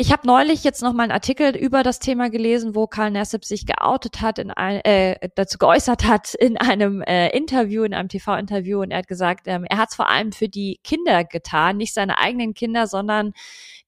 Ich 0.00 0.12
habe 0.12 0.28
neulich 0.28 0.62
jetzt 0.62 0.80
noch 0.80 0.92
mal 0.92 1.02
einen 1.02 1.12
Artikel 1.12 1.56
über 1.56 1.82
das 1.82 1.98
Thema 1.98 2.30
gelesen, 2.30 2.76
wo 2.76 2.86
Karl 2.86 3.10
Nassib 3.10 3.44
sich 3.44 3.66
geoutet 3.66 4.20
hat, 4.20 4.38
in 4.38 4.52
ein, 4.52 4.80
äh, 4.84 5.28
dazu 5.34 5.58
geäußert 5.58 6.04
hat 6.06 6.34
in 6.34 6.56
einem 6.56 7.02
äh, 7.02 7.36
Interview, 7.36 7.82
in 7.82 7.92
einem 7.92 8.08
TV-Interview 8.08 8.80
und 8.80 8.92
er 8.92 8.98
hat 8.98 9.08
gesagt, 9.08 9.48
ähm, 9.48 9.64
er 9.68 9.76
hat 9.76 9.88
es 9.88 9.96
vor 9.96 10.08
allem 10.08 10.30
für 10.30 10.48
die 10.48 10.78
Kinder 10.84 11.24
getan, 11.24 11.78
nicht 11.78 11.94
seine 11.94 12.18
eigenen 12.18 12.54
Kinder, 12.54 12.86
sondern 12.86 13.32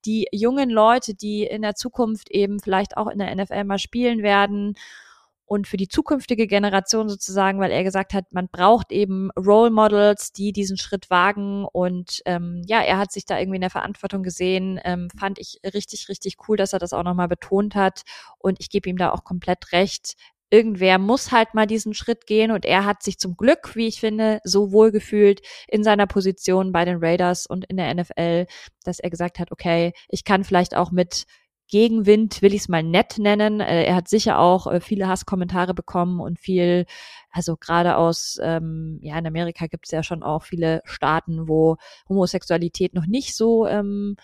die 0.05 0.27
jungen 0.33 0.69
Leute, 0.69 1.15
die 1.15 1.45
in 1.45 1.63
der 1.63 1.77
Zukunft 1.77 2.29
eben 2.29 2.59
vielleicht 2.59 2.97
auch 2.97 3.07
in 3.07 3.21
der 3.21 3.33
NFL 3.33 3.63
mal 3.63 3.79
spielen 3.79 4.25
werden 4.25 4.75
und 5.51 5.67
für 5.67 5.77
die 5.77 5.89
zukünftige 5.89 6.47
Generation 6.47 7.09
sozusagen, 7.09 7.59
weil 7.59 7.73
er 7.73 7.83
gesagt 7.83 8.15
hat, 8.15 8.33
man 8.33 8.49
braucht 8.49 8.93
eben 8.93 9.33
Role 9.33 9.73
Models, 9.73 10.31
die 10.31 10.53
diesen 10.53 10.77
Schritt 10.77 11.11
wagen. 11.11 11.65
Und 11.65 12.23
ähm, 12.25 12.63
ja, 12.69 12.81
er 12.83 12.99
hat 12.99 13.11
sich 13.11 13.25
da 13.25 13.37
irgendwie 13.37 13.57
in 13.57 13.63
der 13.63 13.69
Verantwortung 13.69 14.23
gesehen, 14.23 14.79
ähm, 14.85 15.09
fand 15.19 15.41
ich 15.41 15.59
richtig, 15.75 16.09
richtig 16.09 16.37
cool, 16.47 16.57
dass 16.57 16.73
er 16.73 16.79
das 16.79 16.93
auch 16.93 17.03
nochmal 17.03 17.27
betont 17.27 17.75
hat. 17.75 18.03
Und 18.39 18.61
ich 18.61 18.71
gebe 18.71 18.89
ihm 18.89 18.97
da 18.97 19.11
auch 19.11 19.25
komplett 19.25 19.73
recht. 19.73 20.15
Irgendwer 20.51 20.99
muss 20.99 21.33
halt 21.33 21.53
mal 21.53 21.67
diesen 21.67 21.95
Schritt 21.95 22.29
gehen. 22.29 22.53
Und 22.53 22.65
er 22.65 22.85
hat 22.85 23.03
sich 23.03 23.19
zum 23.19 23.37
Glück, 23.37 23.75
wie 23.75 23.89
ich 23.89 23.99
finde, 23.99 24.39
so 24.45 24.71
wohl 24.71 24.93
gefühlt 24.93 25.41
in 25.67 25.83
seiner 25.83 26.07
Position 26.07 26.71
bei 26.71 26.85
den 26.85 26.99
Raiders 27.01 27.47
und 27.47 27.65
in 27.65 27.77
der 27.77 27.93
NFL, 27.93 28.47
dass 28.85 29.01
er 29.01 29.11
gesagt 29.11 29.41
hat, 29.41 29.51
okay, 29.51 29.95
ich 30.11 30.23
kann 30.23 30.45
vielleicht 30.45 30.77
auch 30.77 30.93
mit 30.93 31.25
Gegenwind, 31.71 32.43
will 32.43 32.53
ich 32.53 32.63
es 32.63 32.69
mal 32.69 32.83
nett 32.83 33.19
nennen. 33.19 33.61
Äh, 33.61 33.85
er 33.85 33.95
hat 33.95 34.09
sicher 34.09 34.39
auch 34.39 34.67
äh, 34.67 34.81
viele 34.81 35.09
Hasskommentare 35.09 35.75
bekommen 35.75 36.21
und 36.21 36.39
viel, 36.39 36.85
also 37.31 37.57
gerade 37.57 37.97
aus, 37.97 38.39
ähm, 38.43 38.99
ja, 39.03 39.19
in 39.19 39.27
Amerika 39.27 39.67
gibt 39.67 39.87
es 39.87 39.93
ja 39.93 40.03
schon 40.03 40.23
auch 40.23 40.43
viele 40.43 40.83
Staaten, 40.85 41.49
wo 41.49 41.77
Homosexualität 42.09 42.95
noch 42.95 43.07
nicht 43.07 43.35
so 43.35 43.67
ähm, 43.67 44.17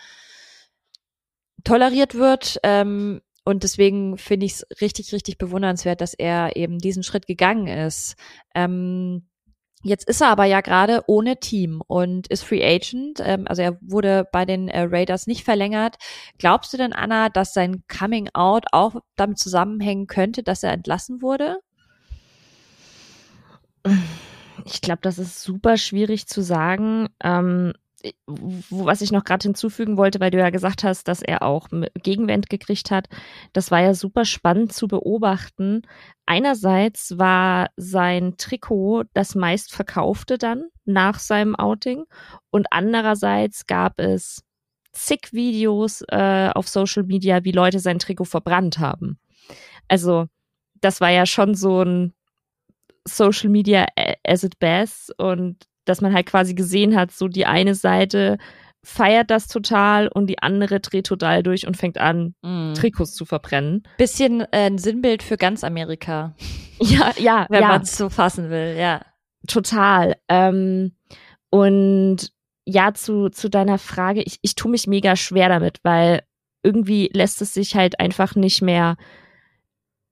toleriert 1.65 2.15
wird. 2.15 2.59
Ähm, 2.63 3.23
und 3.45 3.63
deswegen 3.63 4.19
finde 4.19 4.47
ich 4.47 4.55
es 4.55 4.67
richtig, 4.81 5.13
richtig 5.13 5.39
bewundernswert, 5.39 6.01
dass 6.01 6.15
er 6.15 6.57
eben 6.57 6.79
diesen 6.79 7.05
Schritt 7.05 7.27
gegangen 7.27 7.69
ist. 7.69 8.17
Ähm, 8.55 9.29
Jetzt 9.83 10.09
ist 10.09 10.21
er 10.21 10.29
aber 10.29 10.45
ja 10.45 10.63
gerade 10.63 11.05
ohne 11.07 11.39
Team 11.39 11.83
und 11.87 12.27
ist 12.29 12.43
Free 12.45 12.65
Agent. 12.65 13.21
Ähm, 13.23 13.47
also 13.47 13.63
er 13.63 13.79
wurde 13.81 14.27
bei 14.33 14.45
den 14.45 14.69
äh, 14.69 14.87
Raiders 14.91 15.27
nicht 15.27 15.45
verlängert. 15.45 15.97
Glaubst 16.39 16.73
du 16.73 16.77
denn, 16.77 16.93
Anna, 16.93 17.29
dass 17.29 17.55
sein 17.55 17.85
Coming 17.87 18.29
Out 18.33 18.67
auch 18.73 18.97
damit 19.17 19.39
zusammenhängen 19.39 20.07
könnte, 20.07 20.43
dass 20.43 20.63
er 20.63 20.73
entlassen 20.73 21.23
wurde? 21.23 21.59
Ich 24.65 24.81
glaube, 24.81 25.01
das 25.03 25.19
ist 25.19 25.43
super 25.43 25.77
schwierig 25.77 26.27
zu 26.27 26.43
sagen. 26.43 27.09
Ähm, 27.23 27.73
was 28.27 29.01
ich 29.01 29.13
noch 29.13 29.25
gerade 29.25 29.45
hinzufügen 29.45 29.97
wollte, 29.97 30.21
weil 30.21 30.31
du 30.31 30.39
ja 30.39 30.51
gesagt 30.51 30.85
hast, 30.85 31.09
dass 31.09 31.23
er 31.23 31.43
auch 31.43 31.69
Gegenwind 32.03 32.49
gekriegt 32.49 32.91
hat, 32.91 33.09
das 33.53 33.71
war 33.71 33.81
ja 33.81 33.95
super 33.95 34.25
spannend 34.25 34.73
zu 34.73 34.89
beobachten. 34.89 35.83
Einerseits 36.27 37.19
war 37.19 37.69
sein 37.77 38.37
Trikot 38.37 39.05
das 39.15 39.35
meistverkaufte 39.35 40.39
dann 40.39 40.69
nach 40.85 41.19
seinem 41.19 41.55
Outing 41.55 42.05
und 42.51 42.67
andererseits 42.71 43.67
gab 43.67 44.01
es 44.01 44.43
zig 44.93 45.33
Videos 45.33 46.03
äh, 46.09 46.51
auf 46.55 46.69
Social 46.69 47.05
Media, 47.05 47.45
wie 47.45 47.53
Leute 47.53 47.79
sein 47.81 47.99
Trikot 47.99 48.25
verbrannt 48.25 48.79
haben. 48.79 49.19
Also 49.89 50.27
das 50.81 51.01
war 51.01 51.11
ja 51.11 51.27
schon 51.27 51.55
so 51.55 51.83
ein 51.83 52.15
Social 53.07 53.51
Media 53.51 53.87
as 54.27 54.43
it 54.43 54.59
best 54.59 55.13
und 55.19 55.67
dass 55.87 56.01
man 56.01 56.13
halt 56.13 56.27
quasi 56.27 56.55
gesehen 56.55 56.95
hat, 56.97 57.11
so 57.11 57.29
die 57.29 57.47
eine 57.47 57.75
Seite 57.75 58.37
feiert 58.85 59.31
das 59.31 59.49
total 59.49 60.07
und 60.07 60.29
die 60.29 60.39
andere 60.41 60.79
dreht 60.79 61.07
total 61.07 61.43
durch 61.43 61.67
und 61.67 61.77
fängt 61.77 61.99
an, 61.99 62.35
mm. 62.43 62.75
Trikots 62.75 63.15
zu 63.15 63.25
verbrennen. 63.25 63.83
Bisschen 63.99 64.43
äh, 64.43 64.67
ein 64.67 64.79
Sinnbild 64.79 65.23
für 65.23 65.37
ganz 65.37 65.65
Amerika. 65.65 66.35
Ja, 66.79 67.11
ja, 67.17 67.47
wenn 67.49 67.63
ja. 67.63 67.69
man 67.69 67.81
es 67.81 67.97
so 67.97 68.11
fassen 68.11 68.51
will, 68.51 68.77
ja. 68.79 69.01
Total. 69.47 70.15
Ähm, 70.29 70.93
und 71.49 72.31
ja, 72.67 72.93
zu, 72.93 73.31
zu 73.31 73.49
deiner 73.49 73.79
Frage, 73.79 74.21
ich, 74.23 74.39
ich 74.43 74.57
tue 74.57 74.71
mich 74.71 74.87
mega 74.87 75.17
schwer 75.17 75.49
damit, 75.49 75.79
weil 75.85 76.21
irgendwie 76.63 77.09
lässt 77.15 77.41
es 77.41 77.55
sich 77.55 77.77
halt 77.77 77.99
einfach 77.99 78.35
nicht 78.35 78.61
mehr 78.61 78.99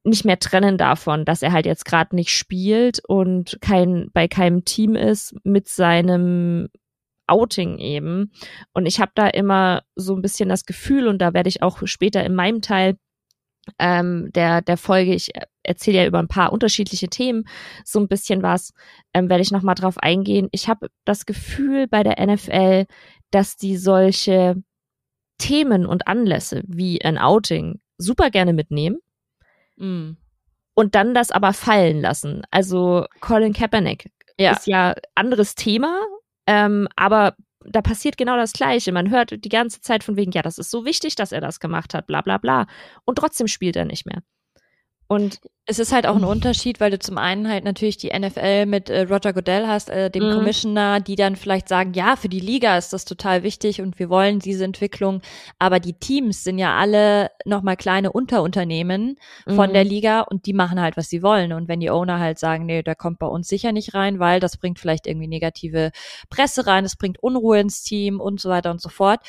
nicht 0.04 0.24
mehr 0.24 0.38
trennen 0.38 0.76
davon, 0.78 1.24
dass 1.24 1.42
er 1.42 1.52
halt 1.52 1.66
jetzt 1.66 1.84
gerade 1.84 2.14
nicht 2.14 2.30
spielt 2.30 3.00
und 3.06 3.58
kein 3.60 4.10
bei 4.12 4.28
keinem 4.28 4.64
Team 4.64 4.96
ist 4.96 5.34
mit 5.44 5.68
seinem 5.68 6.68
Outing 7.26 7.78
eben. 7.78 8.32
Und 8.74 8.86
ich 8.86 9.00
habe 9.00 9.12
da 9.14 9.26
immer 9.28 9.82
so 9.96 10.14
ein 10.14 10.22
bisschen 10.22 10.50
das 10.50 10.66
Gefühl, 10.66 11.08
und 11.08 11.18
da 11.18 11.32
werde 11.32 11.48
ich 11.48 11.62
auch 11.62 11.78
später 11.86 12.22
in 12.24 12.34
meinem 12.34 12.60
Teil 12.60 12.96
ähm, 13.78 14.30
der, 14.34 14.60
der 14.60 14.76
Folge, 14.76 15.14
ich 15.14 15.30
erzähle 15.62 15.98
ja 15.98 16.06
über 16.06 16.18
ein 16.18 16.28
paar 16.28 16.52
unterschiedliche 16.52 17.08
Themen, 17.08 17.44
so 17.84 17.98
ein 17.98 18.08
bisschen 18.08 18.42
was, 18.42 18.74
ähm, 19.14 19.30
werde 19.30 19.42
ich 19.42 19.50
nochmal 19.50 19.74
drauf 19.74 19.96
eingehen. 19.98 20.48
Ich 20.52 20.68
habe 20.68 20.88
das 21.06 21.24
Gefühl 21.24 21.88
bei 21.88 22.02
der 22.02 22.24
NFL, 22.24 22.84
dass 23.30 23.56
die 23.56 23.78
solche 23.78 24.62
Themen 25.38 25.86
und 25.86 26.06
Anlässe 26.06 26.62
wie 26.66 27.02
ein 27.02 27.16
Outing 27.16 27.80
super 27.96 28.30
gerne 28.30 28.52
mitnehmen 28.52 28.98
Mm. 29.76 30.12
und 30.74 30.94
dann 30.94 31.14
das 31.14 31.30
aber 31.30 31.52
fallen 31.52 32.00
lassen. 32.00 32.42
Also 32.50 33.06
Colin 33.20 33.52
Kaepernick 33.52 34.10
ja. 34.38 34.52
ist 34.52 34.66
ja 34.66 34.94
anderes 35.14 35.54
Thema, 35.54 36.00
ähm, 36.46 36.88
aber 36.96 37.34
da 37.66 37.80
passiert 37.80 38.16
genau 38.16 38.36
das 38.36 38.52
Gleiche. 38.52 38.92
Man 38.92 39.10
hört 39.10 39.44
die 39.44 39.48
ganze 39.48 39.80
Zeit 39.80 40.04
von 40.04 40.16
wegen, 40.16 40.32
ja, 40.32 40.42
das 40.42 40.58
ist 40.58 40.70
so 40.70 40.84
wichtig, 40.84 41.14
dass 41.16 41.32
er 41.32 41.40
das 41.40 41.60
gemacht 41.60 41.94
hat, 41.94 42.06
bla 42.06 42.20
bla 42.20 42.38
bla. 42.38 42.66
Und 43.04 43.16
trotzdem 43.16 43.48
spielt 43.48 43.76
er 43.76 43.84
nicht 43.84 44.06
mehr. 44.06 44.22
Und 45.06 45.40
es 45.66 45.78
ist 45.78 45.92
halt 45.92 46.06
auch 46.06 46.16
ein 46.16 46.24
Unterschied, 46.24 46.80
weil 46.80 46.90
du 46.90 46.98
zum 46.98 47.18
einen 47.18 47.48
halt 47.48 47.64
natürlich 47.64 47.96
die 47.96 48.10
NFL 48.18 48.66
mit 48.66 48.90
äh, 48.90 49.02
Roger 49.02 49.32
Goodell 49.32 49.66
hast, 49.66 49.88
äh, 49.88 50.10
dem 50.10 50.28
mhm. 50.28 50.34
Commissioner, 50.34 51.00
die 51.00 51.14
dann 51.14 51.36
vielleicht 51.36 51.68
sagen, 51.68 51.92
ja, 51.94 52.16
für 52.16 52.28
die 52.28 52.40
Liga 52.40 52.76
ist 52.76 52.92
das 52.92 53.04
total 53.04 53.42
wichtig 53.42 53.80
und 53.80 53.98
wir 53.98 54.08
wollen 54.08 54.40
diese 54.40 54.64
Entwicklung. 54.64 55.20
Aber 55.58 55.80
die 55.80 55.94
Teams 55.94 56.44
sind 56.44 56.58
ja 56.58 56.76
alle 56.76 57.30
nochmal 57.44 57.76
kleine 57.76 58.12
Unterunternehmen 58.12 59.16
von 59.46 59.70
mhm. 59.70 59.74
der 59.74 59.84
Liga 59.84 60.20
und 60.20 60.46
die 60.46 60.52
machen 60.52 60.80
halt, 60.80 60.96
was 60.96 61.08
sie 61.08 61.22
wollen. 61.22 61.52
Und 61.52 61.68
wenn 61.68 61.80
die 61.80 61.90
Owner 61.90 62.18
halt 62.18 62.38
sagen, 62.38 62.66
nee, 62.66 62.82
der 62.82 62.96
kommt 62.96 63.18
bei 63.18 63.26
uns 63.26 63.48
sicher 63.48 63.72
nicht 63.72 63.94
rein, 63.94 64.18
weil 64.18 64.40
das 64.40 64.56
bringt 64.56 64.78
vielleicht 64.78 65.06
irgendwie 65.06 65.28
negative 65.28 65.92
Presse 66.30 66.66
rein, 66.66 66.84
es 66.84 66.96
bringt 66.96 67.22
Unruhe 67.22 67.60
ins 67.60 67.82
Team 67.82 68.20
und 68.20 68.40
so 68.40 68.48
weiter 68.48 68.70
und 68.70 68.80
so 68.80 68.88
fort. 68.88 69.20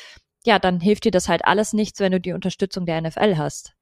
Ja, 0.44 0.58
dann 0.58 0.80
hilft 0.80 1.04
dir 1.04 1.10
das 1.10 1.28
halt 1.28 1.44
alles 1.44 1.72
nichts, 1.72 2.00
wenn 2.00 2.12
du 2.12 2.20
die 2.20 2.32
Unterstützung 2.32 2.86
der 2.86 3.00
NFL 3.00 3.36
hast. 3.36 3.75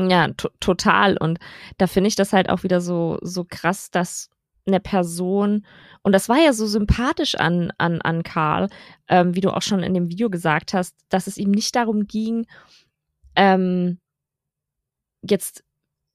Ja, 0.00 0.28
total. 0.60 1.16
Und 1.16 1.38
da 1.76 1.86
finde 1.86 2.08
ich 2.08 2.16
das 2.16 2.32
halt 2.32 2.50
auch 2.50 2.62
wieder 2.62 2.80
so, 2.80 3.18
so 3.22 3.44
krass, 3.44 3.90
dass 3.90 4.30
eine 4.66 4.80
Person, 4.80 5.66
und 6.02 6.12
das 6.12 6.28
war 6.28 6.38
ja 6.38 6.52
so 6.52 6.66
sympathisch 6.66 7.34
an, 7.34 7.72
an, 7.78 8.00
an 8.02 8.22
Karl, 8.22 8.68
ähm, 9.08 9.34
wie 9.34 9.40
du 9.40 9.50
auch 9.50 9.62
schon 9.62 9.82
in 9.82 9.94
dem 9.94 10.08
Video 10.08 10.30
gesagt 10.30 10.74
hast, 10.74 10.94
dass 11.08 11.26
es 11.26 11.38
ihm 11.38 11.50
nicht 11.50 11.74
darum 11.74 12.06
ging, 12.06 12.46
ähm, 13.34 13.98
jetzt, 15.22 15.64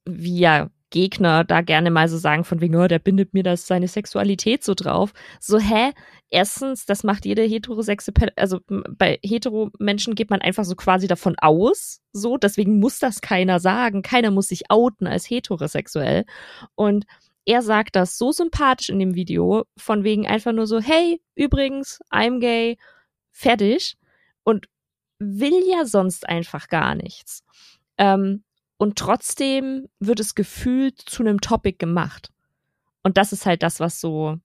wie 0.05 0.39
ja 0.39 0.69
Gegner 0.89 1.43
da 1.43 1.61
gerne 1.61 1.89
mal 1.89 2.07
so 2.07 2.17
sagen 2.17 2.43
von 2.43 2.61
wegen, 2.61 2.75
oh, 2.75 2.87
der 2.87 2.99
bindet 2.99 3.33
mir 3.33 3.41
das 3.43 3.65
seine 3.65 3.87
Sexualität 3.87 4.63
so 4.63 4.75
drauf. 4.75 5.11
So, 5.39 5.57
hä? 5.57 5.91
Erstens, 6.35 6.87
das 6.87 7.03
macht 7.03 7.27
jede 7.27 7.43
heterosexe, 7.43 8.11
also 8.35 8.59
bei 8.65 9.19
hetero 9.23 9.69
Menschen 9.77 10.15
geht 10.15 10.31
man 10.31 10.41
einfach 10.41 10.65
so 10.65 10.73
quasi 10.73 11.05
davon 11.05 11.35
aus, 11.37 12.01
so, 12.11 12.37
deswegen 12.37 12.79
muss 12.79 12.97
das 12.97 13.21
keiner 13.21 13.59
sagen. 13.59 14.01
Keiner 14.01 14.31
muss 14.31 14.47
sich 14.47 14.71
outen 14.71 15.05
als 15.05 15.29
heterosexuell. 15.29 16.25
Und 16.73 17.05
er 17.45 17.61
sagt 17.61 17.95
das 17.95 18.17
so 18.17 18.31
sympathisch 18.31 18.89
in 18.89 18.97
dem 18.97 19.13
Video, 19.13 19.65
von 19.77 20.03
wegen 20.03 20.25
einfach 20.25 20.53
nur 20.53 20.65
so, 20.65 20.79
hey, 20.79 21.21
übrigens, 21.35 21.99
I'm 22.11 22.39
gay, 22.39 22.79
fertig. 23.31 23.95
Und 24.43 24.65
will 25.19 25.61
ja 25.69 25.85
sonst 25.85 26.27
einfach 26.27 26.67
gar 26.67 26.95
nichts. 26.95 27.43
Ähm, 27.99 28.43
und 28.77 28.97
trotzdem 28.97 29.87
wird 29.99 30.19
es 30.19 30.33
gefühlt 30.33 30.99
zu 30.99 31.21
einem 31.21 31.41
Topic 31.41 31.77
gemacht. 31.77 32.31
Und 33.03 33.17
das 33.17 33.33
ist 33.33 33.45
halt 33.45 33.61
das, 33.61 33.79
was 33.79 34.01
so, 34.01 34.39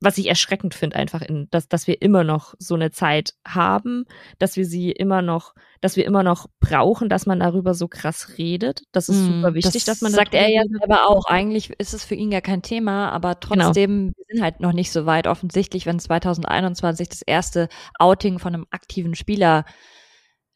was 0.00 0.18
ich 0.18 0.28
erschreckend 0.28 0.74
finde, 0.74 0.96
einfach 0.96 1.22
in, 1.22 1.48
dass, 1.50 1.68
dass 1.68 1.86
wir 1.86 2.02
immer 2.02 2.22
noch 2.22 2.54
so 2.58 2.74
eine 2.74 2.90
Zeit 2.90 3.34
haben, 3.46 4.04
dass 4.38 4.56
wir 4.56 4.66
sie 4.66 4.92
immer 4.92 5.22
noch, 5.22 5.54
dass 5.80 5.96
wir 5.96 6.04
immer 6.04 6.22
noch 6.22 6.46
brauchen, 6.60 7.08
dass 7.08 7.24
man 7.24 7.40
darüber 7.40 7.72
so 7.72 7.88
krass 7.88 8.34
redet. 8.36 8.82
Das 8.92 9.08
ist 9.08 9.16
mm, 9.16 9.26
super 9.26 9.54
wichtig, 9.54 9.84
das 9.84 9.84
dass 9.84 10.00
man 10.02 10.12
sagt 10.12 10.34
er 10.34 10.50
ja 10.50 10.62
selber 10.68 11.08
auch. 11.08 11.24
Eigentlich 11.26 11.70
ist 11.78 11.94
es 11.94 12.04
für 12.04 12.14
ihn 12.14 12.30
ja 12.30 12.42
kein 12.42 12.60
Thema, 12.60 13.10
aber 13.10 13.36
genau. 13.36 13.64
trotzdem 13.64 13.90
genau. 13.90 14.12
wir 14.16 14.24
sind 14.28 14.42
halt 14.42 14.60
noch 14.60 14.72
nicht 14.72 14.92
so 14.92 15.06
weit. 15.06 15.26
Offensichtlich, 15.26 15.86
wenn 15.86 15.98
2021 15.98 17.08
das 17.08 17.22
erste 17.22 17.68
Outing 17.98 18.38
von 18.38 18.54
einem 18.54 18.66
aktiven 18.70 19.14
Spieler 19.14 19.64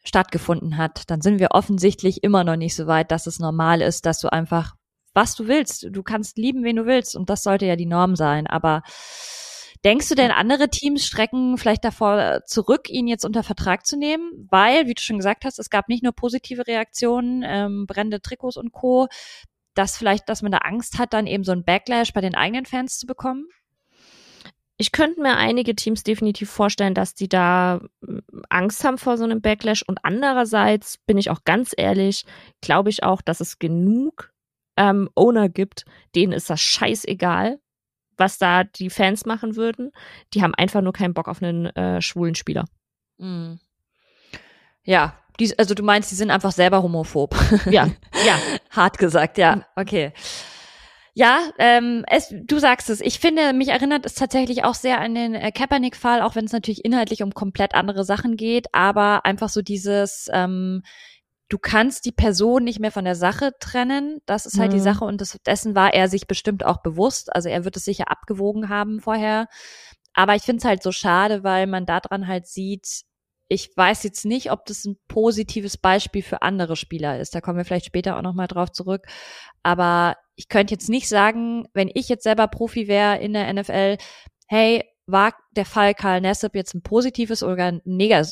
stattgefunden 0.05 0.77
hat, 0.77 1.11
dann 1.11 1.21
sind 1.23 1.39
wir 1.39 1.49
offensichtlich 1.53 2.23
immer 2.23 2.45
noch 2.45 2.57
nicht 2.57 2.75
so 2.75 2.87
weit, 2.87 3.11
dass 3.11 3.27
es 3.27 3.39
normal 3.39 3.81
ist, 3.81 4.07
dass 4.07 4.19
du 4.21 4.33
einfach, 4.33 4.75
was 5.15 5.35
du 5.35 5.49
willst, 5.49 5.87
du 5.91 6.03
kannst 6.03 6.39
lieben, 6.39 6.65
wen 6.65 6.77
du 6.77 6.87
willst 6.87 7.17
und 7.17 7.31
das 7.31 7.43
sollte 7.43 7.67
ja 7.67 7.77
die 7.77 7.87
Norm 7.87 8.17
sein. 8.17 8.47
Aber 8.47 8.83
denkst 9.85 10.09
du 10.09 10.15
denn, 10.15 10.31
andere 10.31 10.69
Teams 10.69 11.07
strecken 11.07 11.59
vielleicht 11.59 11.85
davor 11.85 12.41
zurück, 12.47 12.89
ihn 12.89 13.07
jetzt 13.07 13.25
unter 13.25 13.43
Vertrag 13.43 13.87
zu 13.87 13.97
nehmen? 13.97 14.49
Weil, 14.51 14.87
wie 14.87 14.95
du 14.95 15.03
schon 15.03 15.19
gesagt 15.19 15.45
hast, 15.45 15.59
es 15.59 15.71
gab 15.71 15.89
nicht 15.89 16.03
nur 16.03 16.13
positive 16.13 16.67
Reaktionen, 16.67 17.43
ähm, 17.47 17.87
brennende 17.87 18.21
Trikots 18.21 18.57
und 18.57 18.73
Co., 18.73 19.09
dass 19.75 19.97
vielleicht, 19.97 20.29
dass 20.29 20.43
man 20.43 20.53
da 20.53 20.59
Angst 20.59 20.99
hat, 20.99 21.13
dann 21.13 21.27
eben 21.27 21.45
so 21.45 21.53
ein 21.53 21.65
Backlash 21.65 22.13
bei 22.13 22.21
den 22.21 22.35
eigenen 22.35 22.67
Fans 22.67 22.99
zu 22.99 23.07
bekommen? 23.07 23.47
ich 24.81 24.93
könnte 24.93 25.21
mir 25.21 25.37
einige 25.37 25.77
Teams 25.77 26.05
definitiv 26.05 26.49
vorstellen, 26.49 26.95
dass 26.95 27.15
die 27.15 27.29
da 27.29 27.83
hm, 28.03 28.23
Angst 28.49 28.83
haben 28.83 28.97
vor 28.97 29.19
so 29.19 29.25
einem 29.25 29.43
Backlash. 29.43 29.83
Und 29.87 29.99
andererseits 30.05 30.97
bin 30.97 31.19
ich 31.19 31.29
auch 31.29 31.45
ganz 31.45 31.75
ehrlich, 31.77 32.25
glaube 32.63 32.89
ich 32.89 33.03
auch, 33.03 33.21
dass 33.21 33.41
es 33.41 33.59
genug 33.59 34.33
ähm, 34.81 35.11
Owner 35.15 35.51
gibt, 35.51 35.85
denen 36.15 36.33
ist 36.33 36.49
das 36.49 36.61
scheißegal, 36.63 37.61
was 38.17 38.39
da 38.39 38.65
die 38.65 38.89
Fans 38.89 39.27
machen 39.27 39.55
würden. 39.55 39.93
Die 40.33 40.43
haben 40.43 40.55
einfach 40.55 40.81
nur 40.81 40.95
keinen 40.95 41.13
Bock 41.13 41.29
auf 41.29 41.43
einen 41.43 41.67
äh, 41.67 42.01
schwulen 42.01 42.35
Spieler. 42.35 42.65
Mhm. 43.19 43.61
Ja, 44.83 45.19
die, 45.39 45.57
also 45.59 45.75
du 45.75 45.83
meinst, 45.83 46.11
die 46.11 46.15
sind 46.15 46.31
einfach 46.31 46.53
selber 46.53 46.83
homophob. 46.83 47.37
Ja, 47.71 47.89
ja. 48.25 48.39
Hart 48.71 48.97
gesagt, 48.97 49.37
ja. 49.37 49.67
Okay. 49.77 50.13
Ja, 51.13 51.41
ähm, 51.59 52.05
es, 52.09 52.33
du 52.33 52.59
sagst 52.59 52.89
es. 52.89 53.03
Ich 53.03 53.19
finde, 53.19 53.53
mich 53.53 53.69
erinnert 53.69 54.07
es 54.07 54.15
tatsächlich 54.15 54.65
auch 54.65 54.75
sehr 54.75 55.01
an 55.01 55.15
den 55.15 55.35
äh, 55.35 55.53
Kaepernick-Fall, 55.53 56.23
auch 56.23 56.37
wenn 56.37 56.47
es 56.47 56.53
natürlich 56.53 56.85
inhaltlich 56.87 57.23
um 57.23 57.35
komplett 57.35 57.75
andere 57.75 58.05
Sachen 58.05 58.37
geht, 58.37 58.75
aber 58.75 59.27
einfach 59.27 59.51
so 59.51 59.61
dieses, 59.61 60.31
ähm, 60.33 60.83
du 61.51 61.59
kannst 61.59 62.07
die 62.07 62.13
Person 62.13 62.65
nicht 62.65 62.81
mehr 62.81 62.93
von 62.93 63.05
der 63.05 63.17
Sache 63.17 63.51
trennen. 63.61 64.21
Das 64.25 64.47
ist 64.47 64.59
halt 64.59 64.71
mhm. 64.71 64.77
die 64.77 64.81
Sache 64.81 65.05
und 65.05 65.21
das, 65.21 65.37
dessen 65.45 65.75
war 65.75 65.93
er 65.93 66.09
sich 66.09 66.27
bestimmt 66.27 66.65
auch 66.65 66.81
bewusst. 66.81 67.35
Also 67.35 67.51
er 67.51 67.65
wird 67.65 67.77
es 67.77 67.85
sicher 67.85 68.11
abgewogen 68.11 68.71
haben 68.71 69.01
vorher. 69.01 69.49
Aber 70.15 70.35
ich 70.37 70.43
finde 70.43 70.61
es 70.61 70.65
halt 70.65 70.83
so 70.83 70.93
schade, 70.93 71.45
weil 71.45 71.67
man 71.67 71.87
daran 71.87 72.27
halt 72.27 72.47
sieht, 72.47 73.03
ich 73.49 73.77
weiß 73.77 74.05
jetzt 74.05 74.25
nicht, 74.25 74.53
ob 74.53 74.65
das 74.67 74.85
ein 74.85 74.97
positives 75.09 75.77
Beispiel 75.77 76.23
für 76.23 76.43
andere 76.43 76.77
Spieler 76.77 77.19
ist. 77.19 77.35
Da 77.35 77.41
kommen 77.41 77.59
wir 77.59 77.65
vielleicht 77.65 77.87
später 77.87 78.17
auch 78.17 78.23
nochmal 78.23 78.47
drauf 78.47 78.71
zurück. 78.71 79.07
Aber 79.65 80.17
ich 80.37 80.49
könnte 80.49 80.73
jetzt 80.73 80.89
nicht 80.89 81.09
sagen, 81.09 81.67
wenn 81.75 81.91
ich 81.93 82.09
jetzt 82.09 82.23
selber 82.23 82.47
Profi 82.47 82.87
wäre 82.87 83.19
in 83.19 83.33
der 83.33 83.53
NFL, 83.53 83.97
hey, 84.47 84.85
war 85.07 85.35
der 85.57 85.65
Fall 85.65 85.95
Karl 85.95 86.21
Nessep 86.21 86.55
jetzt 86.55 86.75
ein 86.75 86.83
positives 86.83 87.43
oder 87.43 87.65
ein 87.65 87.83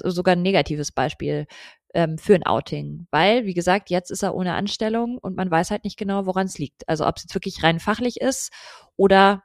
sogar 0.04 0.36
ein 0.36 0.42
negatives 0.42 0.92
Beispiel 0.92 1.46
ähm, 1.94 2.18
für 2.18 2.34
ein 2.34 2.46
Outing? 2.46 3.06
Weil, 3.10 3.44
wie 3.46 3.54
gesagt, 3.54 3.90
jetzt 3.90 4.10
ist 4.10 4.22
er 4.22 4.34
ohne 4.34 4.54
Anstellung 4.54 5.18
und 5.18 5.36
man 5.36 5.50
weiß 5.50 5.70
halt 5.70 5.84
nicht 5.84 5.98
genau, 5.98 6.26
woran 6.26 6.46
es 6.46 6.58
liegt. 6.58 6.88
Also 6.88 7.06
ob 7.06 7.16
es 7.16 7.24
jetzt 7.24 7.34
wirklich 7.34 7.62
rein 7.62 7.80
fachlich 7.80 8.20
ist 8.20 8.52
oder 8.96 9.42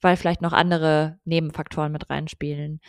weil 0.00 0.16
vielleicht 0.16 0.42
noch 0.42 0.52
andere 0.52 1.18
Nebenfaktoren 1.24 1.92
mit 1.92 2.10
reinspielen. 2.10 2.80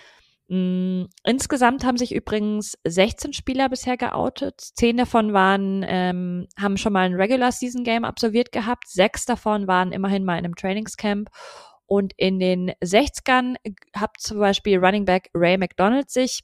Mm, 0.50 1.06
insgesamt 1.24 1.86
haben 1.86 1.98
sich 1.98 2.14
übrigens 2.14 2.78
16 2.84 3.34
Spieler 3.34 3.70
bisher 3.70 3.98
geoutet. 3.98 4.60
Zehn 4.60 4.98
davon 4.98 5.32
waren, 5.34 5.86
ähm, 5.88 6.48
haben 6.60 6.78
schon 6.78 6.94
mal 6.94 7.06
ein 7.06 7.14
Regular 7.16 7.52
Season 7.52 7.84
Game 7.84 8.04
absolviert 8.04 8.52
gehabt. 8.52 8.88
Sechs 8.90 9.26
davon 9.26 9.68
waren 9.68 9.92
immerhin 9.92 10.26
mal 10.26 10.38
in 10.38 10.46
einem 10.46 10.56
Trainingscamp. 10.56 11.30
Und 11.86 12.14
in 12.18 12.40
den 12.40 12.72
60ern 12.84 13.56
hat 13.96 14.12
zum 14.18 14.40
Beispiel 14.40 14.80
Running 14.80 15.06
Back 15.06 15.30
Ray 15.34 15.58
McDonald 15.58 16.10
sich 16.10 16.42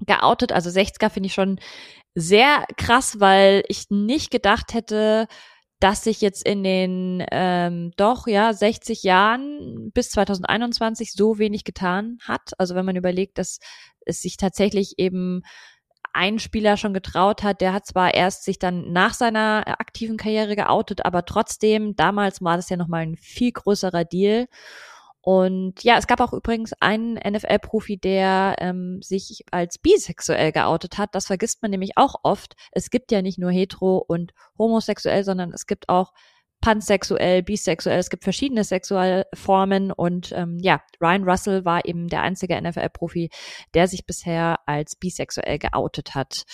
geoutet. 0.00 0.52
Also 0.52 0.70
60er 0.70 1.10
finde 1.10 1.28
ich 1.28 1.34
schon 1.34 1.58
sehr 2.14 2.64
krass, 2.76 3.20
weil 3.20 3.62
ich 3.68 3.86
nicht 3.90 4.30
gedacht 4.30 4.74
hätte, 4.74 5.26
dass 5.80 6.04
sich 6.04 6.20
jetzt 6.22 6.46
in 6.46 6.64
den 6.64 7.24
ähm, 7.30 7.92
doch 7.96 8.26
ja 8.26 8.52
60 8.52 9.02
Jahren 9.02 9.90
bis 9.92 10.10
2021 10.10 11.12
so 11.12 11.38
wenig 11.38 11.64
getan 11.64 12.18
hat. 12.22 12.52
Also 12.58 12.74
wenn 12.74 12.86
man 12.86 12.96
überlegt, 12.96 13.38
dass 13.38 13.58
es 14.06 14.22
sich 14.22 14.38
tatsächlich 14.38 14.94
eben 14.98 15.42
ein 16.14 16.38
Spieler 16.38 16.78
schon 16.78 16.94
getraut 16.94 17.42
hat, 17.42 17.60
der 17.60 17.74
hat 17.74 17.84
zwar 17.84 18.14
erst 18.14 18.44
sich 18.44 18.58
dann 18.58 18.90
nach 18.90 19.12
seiner 19.12 19.64
aktiven 19.78 20.16
Karriere 20.16 20.56
geoutet, 20.56 21.04
aber 21.04 21.26
trotzdem, 21.26 21.94
damals 21.94 22.40
war 22.40 22.56
das 22.56 22.70
ja 22.70 22.78
nochmal 22.78 23.02
ein 23.02 23.16
viel 23.16 23.52
größerer 23.52 24.04
Deal. 24.04 24.46
Und 25.26 25.82
ja, 25.82 25.98
es 25.98 26.06
gab 26.06 26.20
auch 26.20 26.32
übrigens 26.32 26.72
einen 26.78 27.14
NFL-Profi, 27.14 27.96
der 27.96 28.54
ähm, 28.60 29.00
sich 29.02 29.44
als 29.50 29.76
bisexuell 29.76 30.52
geoutet 30.52 30.98
hat. 30.98 31.16
Das 31.16 31.26
vergisst 31.26 31.62
man 31.62 31.72
nämlich 31.72 31.96
auch 31.96 32.14
oft. 32.22 32.54
Es 32.70 32.90
gibt 32.90 33.10
ja 33.10 33.22
nicht 33.22 33.36
nur 33.36 33.50
hetero 33.50 33.96
und 33.96 34.34
homosexuell, 34.56 35.24
sondern 35.24 35.52
es 35.52 35.66
gibt 35.66 35.88
auch 35.88 36.12
pansexuell, 36.60 37.42
bisexuell, 37.42 37.98
es 37.98 38.08
gibt 38.08 38.22
verschiedene 38.22 38.62
Sexualformen 38.62 39.90
und 39.90 40.30
ähm, 40.30 40.58
ja, 40.60 40.80
Ryan 41.00 41.24
Russell 41.24 41.64
war 41.64 41.84
eben 41.86 42.06
der 42.06 42.22
einzige 42.22 42.62
NFL-Profi, 42.62 43.30
der 43.74 43.88
sich 43.88 44.06
bisher 44.06 44.60
als 44.66 44.94
bisexuell 44.94 45.58
geoutet 45.58 46.14
hat. 46.14 46.44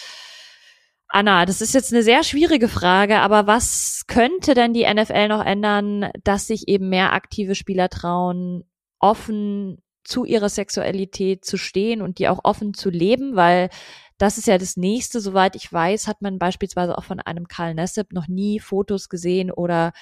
Anna, 1.14 1.44
das 1.44 1.60
ist 1.60 1.74
jetzt 1.74 1.92
eine 1.92 2.02
sehr 2.02 2.24
schwierige 2.24 2.68
Frage, 2.68 3.18
aber 3.18 3.46
was 3.46 4.04
könnte 4.06 4.54
denn 4.54 4.72
die 4.72 4.86
NFL 4.90 5.28
noch 5.28 5.44
ändern, 5.44 6.10
dass 6.24 6.46
sich 6.46 6.68
eben 6.68 6.88
mehr 6.88 7.12
aktive 7.12 7.54
Spieler 7.54 7.90
trauen, 7.90 8.64
offen 8.98 9.82
zu 10.04 10.24
ihrer 10.24 10.48
Sexualität 10.48 11.44
zu 11.44 11.58
stehen 11.58 12.00
und 12.00 12.18
die 12.18 12.28
auch 12.28 12.40
offen 12.44 12.72
zu 12.72 12.88
leben, 12.88 13.36
weil 13.36 13.68
das 14.16 14.38
ist 14.38 14.46
ja 14.46 14.56
das 14.56 14.78
nächste, 14.78 15.20
soweit 15.20 15.54
ich 15.54 15.70
weiß, 15.70 16.08
hat 16.08 16.22
man 16.22 16.38
beispielsweise 16.38 16.96
auch 16.96 17.04
von 17.04 17.20
einem 17.20 17.46
Karl 17.46 17.74
Nessep 17.74 18.14
noch 18.14 18.26
nie 18.26 18.58
Fotos 18.58 19.10
gesehen 19.10 19.50
oder 19.50 19.92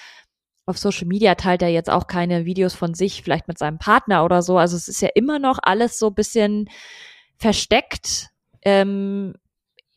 auf 0.65 0.77
Social 0.77 1.07
Media 1.07 1.35
teilt 1.35 1.61
er 1.61 1.69
jetzt 1.69 1.89
auch 1.89 2.07
keine 2.07 2.45
Videos 2.45 2.73
von 2.73 2.93
sich, 2.93 3.21
vielleicht 3.21 3.49
mit 3.49 3.57
seinem 3.57 3.79
Partner 3.79 4.23
oder 4.23 4.41
so. 4.41 4.57
Also 4.57 4.77
es 4.77 4.87
ist 4.87 5.01
ja 5.01 5.09
immer 5.13 5.39
noch 5.39 5.59
alles 5.61 5.99
so 5.99 6.09
bisschen 6.09 6.69
versteckt. 7.35 8.29
Ähm, 8.61 9.33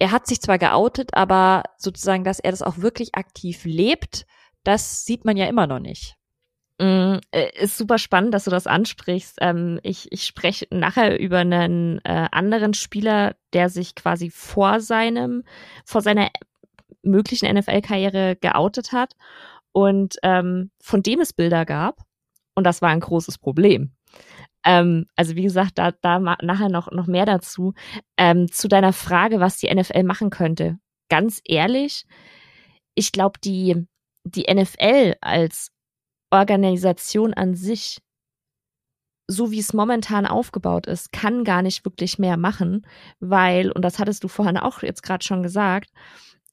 er 0.04 0.12
hat 0.12 0.26
sich 0.26 0.42
zwar 0.42 0.58
geoutet, 0.58 1.14
aber 1.14 1.62
sozusagen, 1.78 2.24
dass 2.24 2.38
er 2.38 2.50
das 2.50 2.60
auch 2.60 2.76
wirklich 2.76 3.14
aktiv 3.14 3.64
lebt, 3.64 4.26
das 4.62 5.06
sieht 5.06 5.24
man 5.24 5.38
ja 5.38 5.46
immer 5.46 5.66
noch 5.66 5.78
nicht. 5.78 6.16
Mm, 6.78 7.20
äh, 7.30 7.58
ist 7.58 7.78
super 7.78 7.96
spannend, 7.96 8.34
dass 8.34 8.44
du 8.44 8.50
das 8.50 8.66
ansprichst. 8.66 9.38
Ähm, 9.40 9.80
ich, 9.82 10.12
ich 10.12 10.26
spreche 10.26 10.66
nachher 10.70 11.18
über 11.18 11.38
einen 11.38 12.00
äh, 12.04 12.28
anderen 12.32 12.74
Spieler, 12.74 13.34
der 13.54 13.70
sich 13.70 13.94
quasi 13.94 14.28
vor 14.28 14.80
seinem, 14.80 15.42
vor 15.86 16.02
seiner 16.02 16.28
möglichen 17.02 17.50
NFL-Karriere 17.50 18.36
geoutet 18.36 18.92
hat 18.92 19.14
und 19.72 20.16
ähm, 20.22 20.70
von 20.82 21.02
dem 21.02 21.20
es 21.20 21.32
Bilder 21.32 21.64
gab. 21.64 22.02
Und 22.54 22.64
das 22.64 22.82
war 22.82 22.90
ein 22.90 23.00
großes 23.00 23.38
Problem. 23.38 23.94
Ähm, 24.64 25.06
also 25.16 25.36
wie 25.36 25.42
gesagt, 25.42 25.72
da, 25.78 25.92
da 25.92 26.18
nachher 26.18 26.68
noch, 26.68 26.90
noch 26.90 27.06
mehr 27.06 27.26
dazu. 27.26 27.74
Ähm, 28.16 28.50
zu 28.50 28.68
deiner 28.68 28.92
Frage, 28.92 29.40
was 29.40 29.58
die 29.58 29.72
NFL 29.72 30.02
machen 30.04 30.30
könnte. 30.30 30.78
Ganz 31.08 31.40
ehrlich, 31.44 32.06
ich 32.94 33.12
glaube, 33.12 33.38
die, 33.42 33.86
die 34.24 34.46
NFL 34.52 35.14
als 35.20 35.70
Organisation 36.30 37.34
an 37.34 37.54
sich, 37.54 37.98
so 39.26 39.50
wie 39.50 39.58
es 39.58 39.72
momentan 39.72 40.26
aufgebaut 40.26 40.86
ist, 40.86 41.12
kann 41.12 41.44
gar 41.44 41.62
nicht 41.62 41.84
wirklich 41.84 42.18
mehr 42.18 42.36
machen, 42.36 42.86
weil, 43.20 43.70
und 43.70 43.82
das 43.82 43.98
hattest 43.98 44.24
du 44.24 44.28
vorhin 44.28 44.56
auch 44.56 44.82
jetzt 44.82 45.02
gerade 45.02 45.24
schon 45.24 45.42
gesagt, 45.42 45.90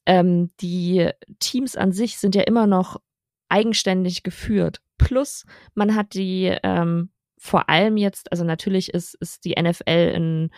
ähm, 0.06 0.52
die 0.62 1.10
Teams 1.40 1.76
an 1.76 1.92
sich 1.92 2.18
sind 2.18 2.36
ja 2.36 2.44
immer 2.44 2.68
noch 2.68 3.02
eigenständig 3.50 4.24
geführt. 4.24 4.82
Plus, 4.98 5.46
man 5.74 5.96
hat 5.96 6.14
die 6.14 6.56
ähm, 6.64 7.12
vor 7.44 7.70
allem 7.70 7.98
jetzt, 7.98 8.32
also 8.32 8.44
natürlich 8.44 8.94
ist, 8.94 9.16
ist 9.16 9.46
die 9.46 9.56
NFL 9.60 10.14
in 10.16 10.52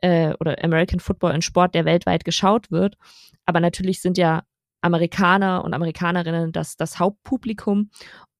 äh, 0.00 0.34
oder 0.38 0.62
American 0.62 1.00
Football 1.00 1.32
ein 1.32 1.42
Sport, 1.42 1.74
der 1.74 1.84
weltweit 1.84 2.24
geschaut 2.24 2.70
wird, 2.70 2.96
aber 3.44 3.58
natürlich 3.58 4.00
sind 4.00 4.16
ja 4.16 4.44
Amerikaner 4.80 5.64
und 5.64 5.74
Amerikanerinnen 5.74 6.52
das, 6.52 6.76
das 6.76 7.00
Hauptpublikum. 7.00 7.90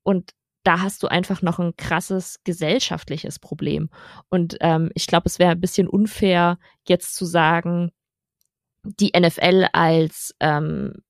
Und 0.04 0.30
da 0.62 0.80
hast 0.80 1.02
du 1.02 1.08
einfach 1.08 1.42
noch 1.42 1.58
ein 1.58 1.74
krasses 1.76 2.38
gesellschaftliches 2.44 3.40
Problem. 3.40 3.90
Und 4.28 4.56
ähm, 4.60 4.90
ich 4.94 5.08
glaube, 5.08 5.26
es 5.26 5.40
wäre 5.40 5.50
ein 5.50 5.60
bisschen 5.60 5.88
unfair, 5.88 6.58
jetzt 6.86 7.16
zu 7.16 7.24
sagen, 7.24 7.90
die 8.84 9.12
NFL 9.18 9.66
als, 9.72 10.36
ähm, 10.38 11.02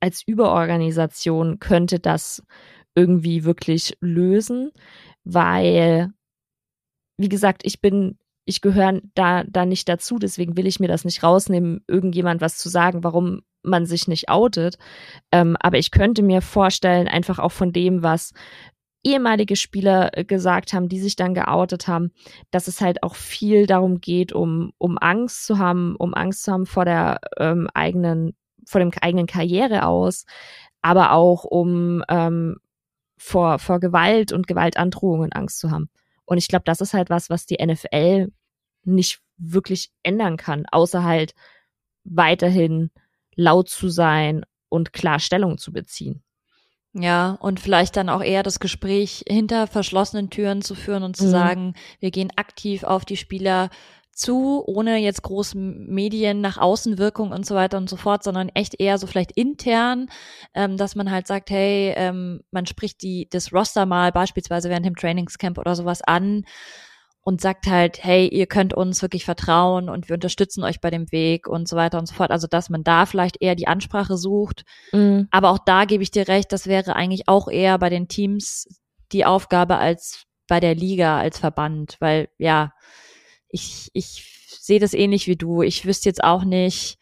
als 0.00 0.22
Überorganisation 0.26 1.58
könnte 1.58 1.98
das 1.98 2.42
irgendwie 2.94 3.44
wirklich 3.44 3.96
lösen, 4.00 4.72
weil, 5.24 6.12
wie 7.16 7.28
gesagt, 7.28 7.62
ich 7.64 7.80
bin, 7.80 8.18
ich 8.44 8.60
gehöre 8.60 9.00
da, 9.14 9.44
da 9.44 9.66
nicht 9.66 9.88
dazu, 9.88 10.18
deswegen 10.18 10.56
will 10.56 10.66
ich 10.66 10.80
mir 10.80 10.88
das 10.88 11.04
nicht 11.04 11.22
rausnehmen, 11.22 11.84
irgendjemand 11.86 12.40
was 12.40 12.58
zu 12.58 12.68
sagen, 12.68 13.04
warum 13.04 13.42
man 13.62 13.86
sich 13.86 14.08
nicht 14.08 14.28
outet. 14.28 14.76
Ähm, 15.30 15.56
aber 15.60 15.78
ich 15.78 15.90
könnte 15.90 16.22
mir 16.22 16.42
vorstellen, 16.42 17.08
einfach 17.08 17.38
auch 17.38 17.52
von 17.52 17.72
dem, 17.72 18.02
was 18.02 18.32
ehemalige 19.04 19.56
Spieler 19.56 20.16
äh, 20.16 20.24
gesagt 20.24 20.72
haben, 20.72 20.88
die 20.88 21.00
sich 21.00 21.16
dann 21.16 21.34
geoutet 21.34 21.88
haben, 21.88 22.12
dass 22.50 22.68
es 22.68 22.80
halt 22.80 23.02
auch 23.02 23.14
viel 23.14 23.66
darum 23.66 24.00
geht, 24.00 24.32
um, 24.32 24.72
um 24.78 24.98
Angst 24.98 25.46
zu 25.46 25.58
haben, 25.58 25.96
um 25.96 26.14
Angst 26.14 26.44
zu 26.44 26.52
haben 26.52 26.66
vor 26.66 26.84
der 26.84 27.20
ähm, 27.38 27.68
eigenen, 27.74 28.34
vor 28.66 28.80
dem 28.80 28.90
eigenen 29.00 29.26
Karriere 29.26 29.86
aus, 29.86 30.24
aber 30.82 31.12
auch 31.12 31.44
um 31.44 32.04
ähm, 32.08 32.56
vor, 33.22 33.60
vor 33.60 33.78
Gewalt 33.78 34.32
und 34.32 34.48
Gewaltandrohungen 34.48 35.32
Angst 35.32 35.60
zu 35.60 35.70
haben. 35.70 35.88
Und 36.24 36.38
ich 36.38 36.48
glaube, 36.48 36.64
das 36.64 36.80
ist 36.80 36.92
halt 36.92 37.08
was, 37.08 37.30
was 37.30 37.46
die 37.46 37.64
NFL 37.64 38.32
nicht 38.84 39.20
wirklich 39.36 39.92
ändern 40.02 40.36
kann, 40.36 40.66
außer 40.70 41.04
halt 41.04 41.34
weiterhin 42.02 42.90
laut 43.36 43.68
zu 43.68 43.88
sein 43.88 44.44
und 44.68 44.92
klar 44.92 45.20
Stellung 45.20 45.56
zu 45.56 45.72
beziehen. 45.72 46.24
Ja, 46.94 47.38
und 47.40 47.60
vielleicht 47.60 47.96
dann 47.96 48.08
auch 48.08 48.22
eher 48.22 48.42
das 48.42 48.58
Gespräch 48.58 49.24
hinter 49.28 49.68
verschlossenen 49.68 50.28
Türen 50.28 50.60
zu 50.60 50.74
führen 50.74 51.04
und 51.04 51.16
zu 51.16 51.24
mhm. 51.26 51.30
sagen, 51.30 51.74
wir 52.00 52.10
gehen 52.10 52.32
aktiv 52.36 52.82
auf 52.82 53.04
die 53.04 53.16
Spieler 53.16 53.70
zu, 54.22 54.62
ohne 54.66 54.98
jetzt 54.98 55.22
große 55.22 55.58
Medien 55.58 56.40
nach 56.40 56.56
Außenwirkung 56.56 57.32
und 57.32 57.44
so 57.44 57.54
weiter 57.54 57.76
und 57.76 57.90
so 57.90 57.96
fort, 57.96 58.22
sondern 58.22 58.48
echt 58.50 58.78
eher 58.80 58.98
so 58.98 59.06
vielleicht 59.06 59.32
intern, 59.32 60.06
ähm, 60.54 60.76
dass 60.76 60.94
man 60.94 61.10
halt 61.10 61.26
sagt, 61.26 61.50
hey, 61.50 61.92
ähm, 61.96 62.42
man 62.50 62.66
spricht 62.66 63.02
die 63.02 63.28
das 63.30 63.52
Roster 63.52 63.84
mal 63.84 64.12
beispielsweise 64.12 64.70
während 64.70 64.86
dem 64.86 64.96
Trainingscamp 64.96 65.58
oder 65.58 65.74
sowas 65.74 66.02
an 66.02 66.44
und 67.24 67.40
sagt 67.40 67.66
halt, 67.66 68.02
hey, 68.02 68.26
ihr 68.28 68.46
könnt 68.46 68.74
uns 68.74 69.02
wirklich 69.02 69.24
vertrauen 69.24 69.88
und 69.88 70.08
wir 70.08 70.14
unterstützen 70.14 70.64
euch 70.64 70.80
bei 70.80 70.90
dem 70.90 71.10
Weg 71.12 71.46
und 71.46 71.68
so 71.68 71.76
weiter 71.76 71.98
und 71.98 72.06
so 72.06 72.14
fort. 72.14 72.30
Also, 72.30 72.46
dass 72.48 72.68
man 72.68 72.82
da 72.82 73.06
vielleicht 73.06 73.40
eher 73.40 73.54
die 73.54 73.68
Ansprache 73.68 74.16
sucht. 74.16 74.64
Mhm. 74.92 75.28
Aber 75.30 75.50
auch 75.50 75.60
da 75.64 75.84
gebe 75.84 76.02
ich 76.02 76.10
dir 76.10 76.26
recht, 76.26 76.52
das 76.52 76.66
wäre 76.66 76.96
eigentlich 76.96 77.28
auch 77.28 77.48
eher 77.48 77.78
bei 77.78 77.90
den 77.90 78.08
Teams 78.08 78.66
die 79.12 79.24
Aufgabe 79.24 79.78
als 79.78 80.24
bei 80.48 80.58
der 80.58 80.74
Liga 80.74 81.18
als 81.18 81.38
Verband, 81.38 81.96
weil 82.00 82.28
ja, 82.38 82.72
ich, 83.52 83.90
ich 83.92 84.48
sehe 84.60 84.80
das 84.80 84.94
ähnlich 84.94 85.28
wie 85.28 85.36
du. 85.36 85.62
Ich 85.62 85.86
wüsste 85.86 86.08
jetzt 86.08 86.24
auch 86.24 86.44
nicht, 86.44 86.98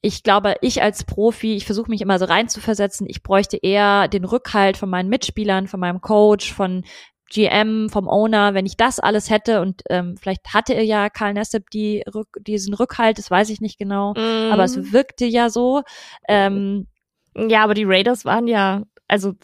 ich 0.00 0.22
glaube, 0.22 0.54
ich 0.60 0.82
als 0.82 1.04
Profi, 1.04 1.56
ich 1.56 1.66
versuche 1.66 1.90
mich 1.90 2.00
immer 2.00 2.18
so 2.18 2.26
reinzuversetzen, 2.26 3.06
ich 3.08 3.22
bräuchte 3.22 3.56
eher 3.56 4.08
den 4.08 4.24
Rückhalt 4.24 4.76
von 4.76 4.88
meinen 4.88 5.08
Mitspielern, 5.08 5.66
von 5.66 5.80
meinem 5.80 6.00
Coach, 6.00 6.52
von 6.52 6.84
GM, 7.28 7.88
vom 7.90 8.08
Owner, 8.08 8.54
wenn 8.54 8.66
ich 8.66 8.76
das 8.76 9.00
alles 9.00 9.30
hätte 9.30 9.60
und 9.60 9.82
ähm, 9.90 10.16
vielleicht 10.16 10.54
hatte 10.54 10.74
er 10.74 10.84
ja 10.84 11.10
Karl 11.10 11.34
Nessep 11.34 11.70
die 11.70 12.04
Rück, 12.14 12.28
diesen 12.40 12.72
Rückhalt, 12.72 13.18
das 13.18 13.32
weiß 13.32 13.50
ich 13.50 13.60
nicht 13.60 13.78
genau, 13.78 14.12
mm. 14.12 14.52
aber 14.52 14.62
es 14.62 14.92
wirkte 14.92 15.26
ja 15.26 15.50
so. 15.50 15.82
Ähm, 16.28 16.86
ja, 17.34 17.64
aber 17.64 17.74
die 17.74 17.84
Raiders 17.84 18.24
waren 18.24 18.46
ja, 18.46 18.82
also 19.08 19.34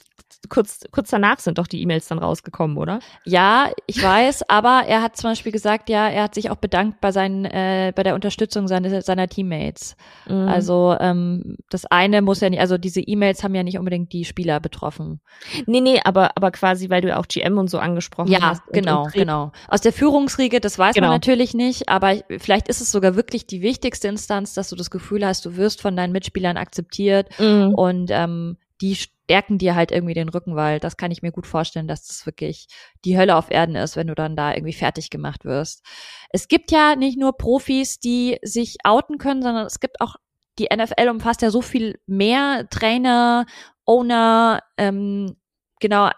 kurz, 0.49 0.85
kurz 0.91 1.11
danach 1.11 1.39
sind 1.39 1.59
doch 1.59 1.67
die 1.67 1.81
E-Mails 1.83 2.09
dann 2.09 2.19
rausgekommen, 2.19 2.77
oder? 2.77 3.01
Ja, 3.25 3.71
ich 3.87 4.03
weiß, 4.03 4.49
aber 4.49 4.83
er 4.87 5.03
hat 5.03 5.17
zum 5.17 5.31
Beispiel 5.31 5.53
gesagt, 5.53 5.89
ja, 5.89 6.09
er 6.09 6.25
hat 6.25 6.35
sich 6.35 6.51
auch 6.51 6.57
bedankt 6.57 7.01
bei 7.01 7.13
seinen, 7.13 7.45
äh, 7.45 7.93
bei 7.95 8.03
der 8.03 8.15
Unterstützung 8.15 8.67
seine, 8.67 9.03
seiner 9.03 9.29
Teammates. 9.29 9.97
Mhm. 10.29 10.49
Also 10.49 10.97
ähm, 10.99 11.57
das 11.71 11.87
eine 11.87 12.23
muss 12.23 12.41
ja 12.41 12.51
nicht, 12.51 12.61
also 12.61 12.77
diese 12.77 13.01
E-Mails 13.01 13.45
haben 13.45 13.55
ja 13.55 13.63
nicht 13.63 13.79
unbedingt 13.79 14.13
die 14.13 14.25
Spieler 14.25 14.59
betroffen. 14.61 15.21
Nee, 15.67 15.81
nee, 15.81 16.01
aber, 16.03 16.31
aber 16.37 16.51
quasi, 16.51 16.91
weil 16.91 17.03
du 17.03 17.09
ja 17.09 17.19
auch 17.19 17.29
GM 17.29 17.59
und 17.59 17.71
so 17.71 17.79
angesprochen 17.79 18.31
ja, 18.31 18.41
hast. 18.41 18.63
Ja, 18.67 18.81
genau, 18.81 19.09
genau. 19.13 19.53
Aus 19.69 19.81
der 19.81 19.93
Führungsriege, 19.93 20.61
das 20.61 20.79
weiß 20.79 20.95
genau. 20.95 21.09
man 21.09 21.15
natürlich 21.15 21.55
nicht, 21.55 21.89
aber 21.89 22.17
vielleicht 22.39 22.69
ist 22.69 22.81
es 22.81 22.91
sogar 22.91 23.15
wirklich 23.15 23.47
die 23.47 23.63
wichtigste 23.63 24.09
Instanz, 24.09 24.55
dass 24.55 24.71
du 24.71 24.77
das 24.77 24.91
Gefühl 24.91 25.25
hast, 25.25 25.45
du 25.45 25.57
wirst 25.57 25.81
von 25.81 25.97
deinen 25.97 26.13
Mitspielern 26.13 26.57
akzeptiert 26.57 27.29
mhm. 27.39 27.75
und 27.75 28.11
ähm, 28.11 28.57
die 28.81 28.97
stärken 29.33 29.57
dir 29.57 29.75
halt 29.75 29.93
irgendwie 29.93 30.13
den 30.13 30.29
Rücken, 30.29 30.57
weil 30.57 30.79
das 30.79 30.99
kann 30.99 31.11
ich 31.11 31.23
mir 31.23 31.33
gut 31.33 31.47
vorstellen, 31.47 31.89
dass 31.89 32.07
das 32.07 32.27
wirklich 32.27 32.67
die 33.07 33.17
Hölle 33.17 33.35
auf 33.37 33.51
Erden 33.51 33.77
ist, 33.77 33.97
wenn 33.97 34.09
du 34.09 34.15
dann 34.15 34.37
da 34.37 34.53
irgendwie 34.53 34.75
fertig 34.75 35.09
gemacht 35.09 35.47
wirst. 35.47 35.83
Es 36.29 36.49
gibt 36.49 36.71
ja 36.71 36.97
nicht 36.97 37.19
nur 37.19 37.39
Profis, 37.39 37.99
die 37.99 38.39
sich 38.43 38.77
outen 38.85 39.17
können, 39.17 39.41
sondern 39.41 39.65
es 39.65 39.81
gibt 39.81 40.03
auch 40.03 40.17
die 40.59 40.69
NFL 40.71 41.09
umfasst 41.09 41.41
ja 41.41 41.49
so 41.49 41.63
viel 41.63 41.99
mehr 42.07 42.69
Trainer, 42.69 43.47
Owner, 43.87 44.61
ähm, 44.77 45.35
genau, 45.81 46.11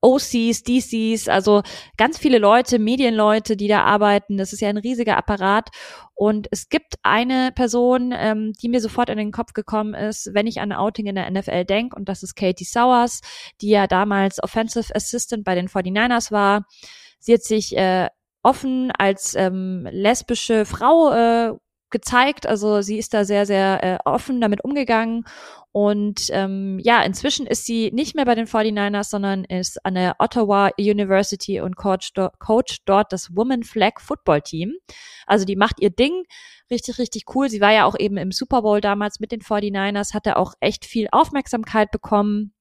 OCs, 0.00 0.62
DCs, 0.62 1.28
also 1.28 1.62
ganz 1.96 2.18
viele 2.18 2.38
Leute, 2.38 2.78
Medienleute, 2.78 3.56
die 3.56 3.68
da 3.68 3.82
arbeiten. 3.82 4.36
Das 4.36 4.52
ist 4.52 4.60
ja 4.60 4.68
ein 4.68 4.78
riesiger 4.78 5.16
Apparat. 5.16 5.70
Und 6.14 6.48
es 6.50 6.68
gibt 6.68 6.94
eine 7.02 7.50
Person, 7.52 8.12
ähm, 8.16 8.52
die 8.60 8.68
mir 8.68 8.80
sofort 8.80 9.10
in 9.10 9.18
den 9.18 9.32
Kopf 9.32 9.52
gekommen 9.52 9.94
ist, 9.94 10.30
wenn 10.34 10.46
ich 10.46 10.60
an 10.60 10.72
Outing 10.72 11.06
in 11.06 11.16
der 11.16 11.30
NFL 11.30 11.64
denke, 11.64 11.96
und 11.96 12.08
das 12.08 12.22
ist 12.22 12.36
Katie 12.36 12.64
Sowers, 12.64 13.20
die 13.60 13.70
ja 13.70 13.86
damals 13.86 14.42
Offensive 14.42 14.94
Assistant 14.94 15.44
bei 15.44 15.54
den 15.54 15.68
49ers 15.68 16.30
war. 16.30 16.64
Sie 17.18 17.34
hat 17.34 17.42
sich 17.42 17.76
äh, 17.76 18.08
offen 18.42 18.92
als 18.96 19.34
ähm, 19.34 19.88
lesbische 19.90 20.64
Frau 20.64 21.12
äh, 21.12 21.54
gezeigt. 21.90 22.46
Also 22.46 22.82
sie 22.82 22.98
ist 22.98 23.14
da 23.14 23.24
sehr, 23.24 23.46
sehr 23.46 23.82
äh, 23.82 23.98
offen 24.04 24.40
damit 24.40 24.64
umgegangen. 24.64 25.24
Und 25.72 26.28
ähm, 26.30 26.78
ja, 26.82 27.02
inzwischen 27.02 27.46
ist 27.46 27.66
sie 27.66 27.90
nicht 27.92 28.14
mehr 28.14 28.24
bei 28.24 28.34
den 28.34 28.46
49ers, 28.46 29.10
sondern 29.10 29.44
ist 29.44 29.84
an 29.84 29.94
der 29.94 30.16
Ottawa 30.18 30.70
University 30.78 31.60
und 31.60 31.76
coach, 31.76 32.12
do 32.14 32.30
coach 32.38 32.78
dort 32.84 33.12
das 33.12 33.36
Woman 33.36 33.62
Flag 33.62 34.00
Football 34.00 34.42
Team. 34.42 34.74
Also 35.26 35.44
die 35.44 35.56
macht 35.56 35.80
ihr 35.80 35.90
Ding. 35.90 36.24
Richtig, 36.70 36.98
richtig 36.98 37.24
cool. 37.34 37.48
Sie 37.48 37.60
war 37.60 37.72
ja 37.72 37.84
auch 37.84 37.98
eben 37.98 38.16
im 38.16 38.32
Super 38.32 38.62
Bowl 38.62 38.80
damals 38.80 39.20
mit 39.20 39.30
den 39.30 39.40
49ers, 39.40 40.14
hatte 40.14 40.36
auch 40.36 40.54
echt 40.60 40.84
viel 40.84 41.08
Aufmerksamkeit 41.12 41.90
bekommen. 41.90 42.52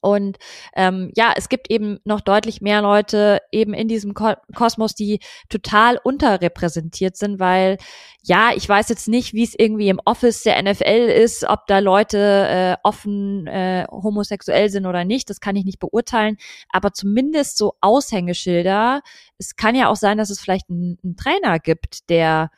Und 0.00 0.38
ähm, 0.76 1.10
ja, 1.16 1.32
es 1.36 1.48
gibt 1.48 1.70
eben 1.70 1.98
noch 2.04 2.20
deutlich 2.20 2.60
mehr 2.60 2.82
Leute 2.82 3.40
eben 3.52 3.74
in 3.74 3.88
diesem 3.88 4.14
Ko 4.14 4.34
Kosmos, 4.54 4.94
die 4.94 5.20
total 5.48 5.98
unterrepräsentiert 6.02 7.16
sind, 7.16 7.38
weil 7.40 7.78
ja, 8.22 8.50
ich 8.54 8.68
weiß 8.68 8.88
jetzt 8.90 9.08
nicht, 9.08 9.34
wie 9.34 9.42
es 9.42 9.54
irgendwie 9.58 9.88
im 9.88 10.00
Office 10.04 10.42
der 10.42 10.62
NFL 10.62 11.10
ist, 11.10 11.44
ob 11.44 11.66
da 11.66 11.78
Leute 11.78 12.18
äh, 12.18 12.76
offen 12.82 13.46
äh, 13.46 13.86
homosexuell 13.90 14.70
sind 14.70 14.86
oder 14.86 15.04
nicht, 15.04 15.30
das 15.30 15.40
kann 15.40 15.56
ich 15.56 15.64
nicht 15.64 15.78
beurteilen, 15.78 16.36
aber 16.70 16.92
zumindest 16.92 17.58
so 17.58 17.74
Aushängeschilder. 17.80 19.02
Es 19.38 19.56
kann 19.56 19.74
ja 19.74 19.88
auch 19.88 19.96
sein, 19.96 20.18
dass 20.18 20.30
es 20.30 20.40
vielleicht 20.40 20.68
einen, 20.70 20.98
einen 21.02 21.16
Trainer 21.16 21.58
gibt, 21.58 22.10
der 22.10 22.50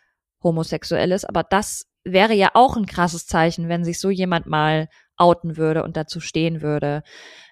homosexuell 0.42 1.12
ist, 1.12 1.28
aber 1.28 1.42
das 1.42 1.86
wäre 2.04 2.34
ja 2.34 2.50
auch 2.54 2.76
ein 2.76 2.86
krasses 2.86 3.26
Zeichen, 3.26 3.68
wenn 3.68 3.84
sich 3.84 4.00
so 4.00 4.10
jemand 4.10 4.46
mal 4.46 4.88
outen 5.20 5.56
würde 5.56 5.82
und 5.84 5.96
dazu 5.96 6.20
stehen 6.20 6.62
würde. 6.62 7.02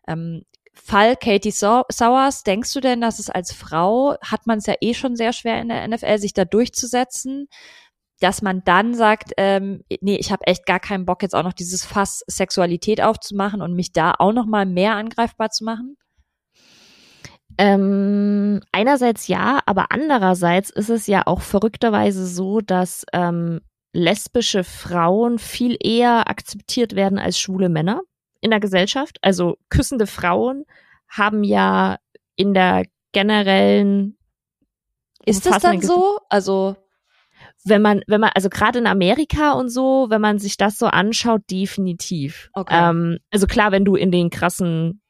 Ähm, 0.07 0.42
Fall 0.74 1.16
Katie 1.16 1.50
Sowers, 1.50 2.44
denkst 2.44 2.72
du 2.72 2.81
denn, 2.81 3.00
dass 3.00 3.18
es 3.18 3.31
als 3.31 3.52
Frau, 3.52 4.16
hat 4.22 4.46
man 4.46 4.59
es 4.59 4.66
ja 4.66 4.74
eh 4.81 4.94
schon 4.94 5.16
sehr 5.16 5.33
schwer 5.33 5.61
in 5.61 5.68
der 5.68 5.87
NFL, 5.87 6.18
sich 6.18 6.33
da 6.33 6.44
durchzusetzen, 6.44 7.48
dass 8.20 8.42
man 8.42 8.62
dann 8.64 8.94
sagt, 8.94 9.33
ähm, 9.37 9.83
nee, 10.00 10.16
ich 10.16 10.33
habe 10.33 10.46
echt 10.46 10.66
gar 10.66 10.81
keinen 10.81 11.04
Bock, 11.04 11.22
jetzt 11.22 11.35
auch 11.35 11.42
noch 11.42 11.52
dieses 11.52 11.85
Fass 11.85 12.24
Sexualität 12.26 13.00
aufzumachen 13.00 13.62
und 13.62 13.74
mich 13.74 13.92
da 13.92 14.14
auch 14.18 14.33
noch 14.33 14.46
mal 14.46 14.66
mehr 14.66 14.94
angreifbar 14.94 15.50
zu 15.50 15.64
machen? 15.64 15.96
Ähm, 17.57 18.61
einerseits 18.70 19.26
ja, 19.26 19.61
aber 19.66 19.87
andererseits 19.90 20.70
ist 20.70 20.90
es 20.90 21.07
ja 21.07 21.22
auch 21.26 21.40
verrückterweise 21.40 22.26
so, 22.26 22.61
dass 22.61 23.04
ähm, 23.12 23.61
lesbische 23.92 24.64
Frauen 24.64 25.38
viel 25.38 25.77
eher 25.81 26.29
akzeptiert 26.29 26.94
werden 26.94 27.18
als 27.18 27.38
schwule 27.38 27.68
Männer 27.68 28.03
in 28.40 28.51
der 28.51 28.61
Gesellschaft. 28.61 29.18
Also 29.22 29.57
küssende 29.68 30.07
Frauen 30.07 30.64
haben 31.09 31.42
ja 31.42 31.98
in 32.37 32.55
der 32.55 32.85
generellen 33.12 34.18
ist 35.24 35.46
das 35.46 35.62
dann 35.62 35.81
so? 35.81 36.18
Also 36.29 36.77
wenn 37.64 37.83
man, 37.83 38.03
wenn 38.07 38.20
man, 38.20 38.31
also 38.35 38.48
gerade 38.48 38.79
in 38.79 38.87
Amerika 38.87 39.53
und 39.53 39.68
so, 39.68 40.07
wenn 40.09 40.20
man 40.20 40.38
sich 40.38 40.57
das 40.57 40.79
so 40.79 40.87
anschaut, 40.87 41.42
definitiv. 41.51 42.51
Okay. 42.55 42.90
Ähm, 42.90 43.18
also 43.31 43.46
klar, 43.46 43.72
wenn 43.72 43.85
du 43.85 43.94
in 43.94 44.11
den 44.11 44.31
krassen 44.31 45.03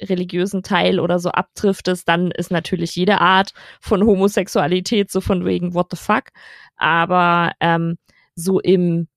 religiösen 0.00 0.62
Teil 0.62 1.00
oder 1.00 1.18
so 1.18 1.30
abdriftest, 1.30 2.08
dann 2.08 2.30
ist 2.30 2.52
natürlich 2.52 2.94
jede 2.94 3.20
Art 3.20 3.52
von 3.80 4.04
Homosexualität 4.06 5.10
so 5.10 5.20
von 5.20 5.44
wegen 5.44 5.74
what 5.74 5.88
the 5.90 5.96
fuck. 5.96 6.28
Aber 6.76 7.52
ähm, 7.58 7.96
so 8.38 8.60
im 8.60 9.08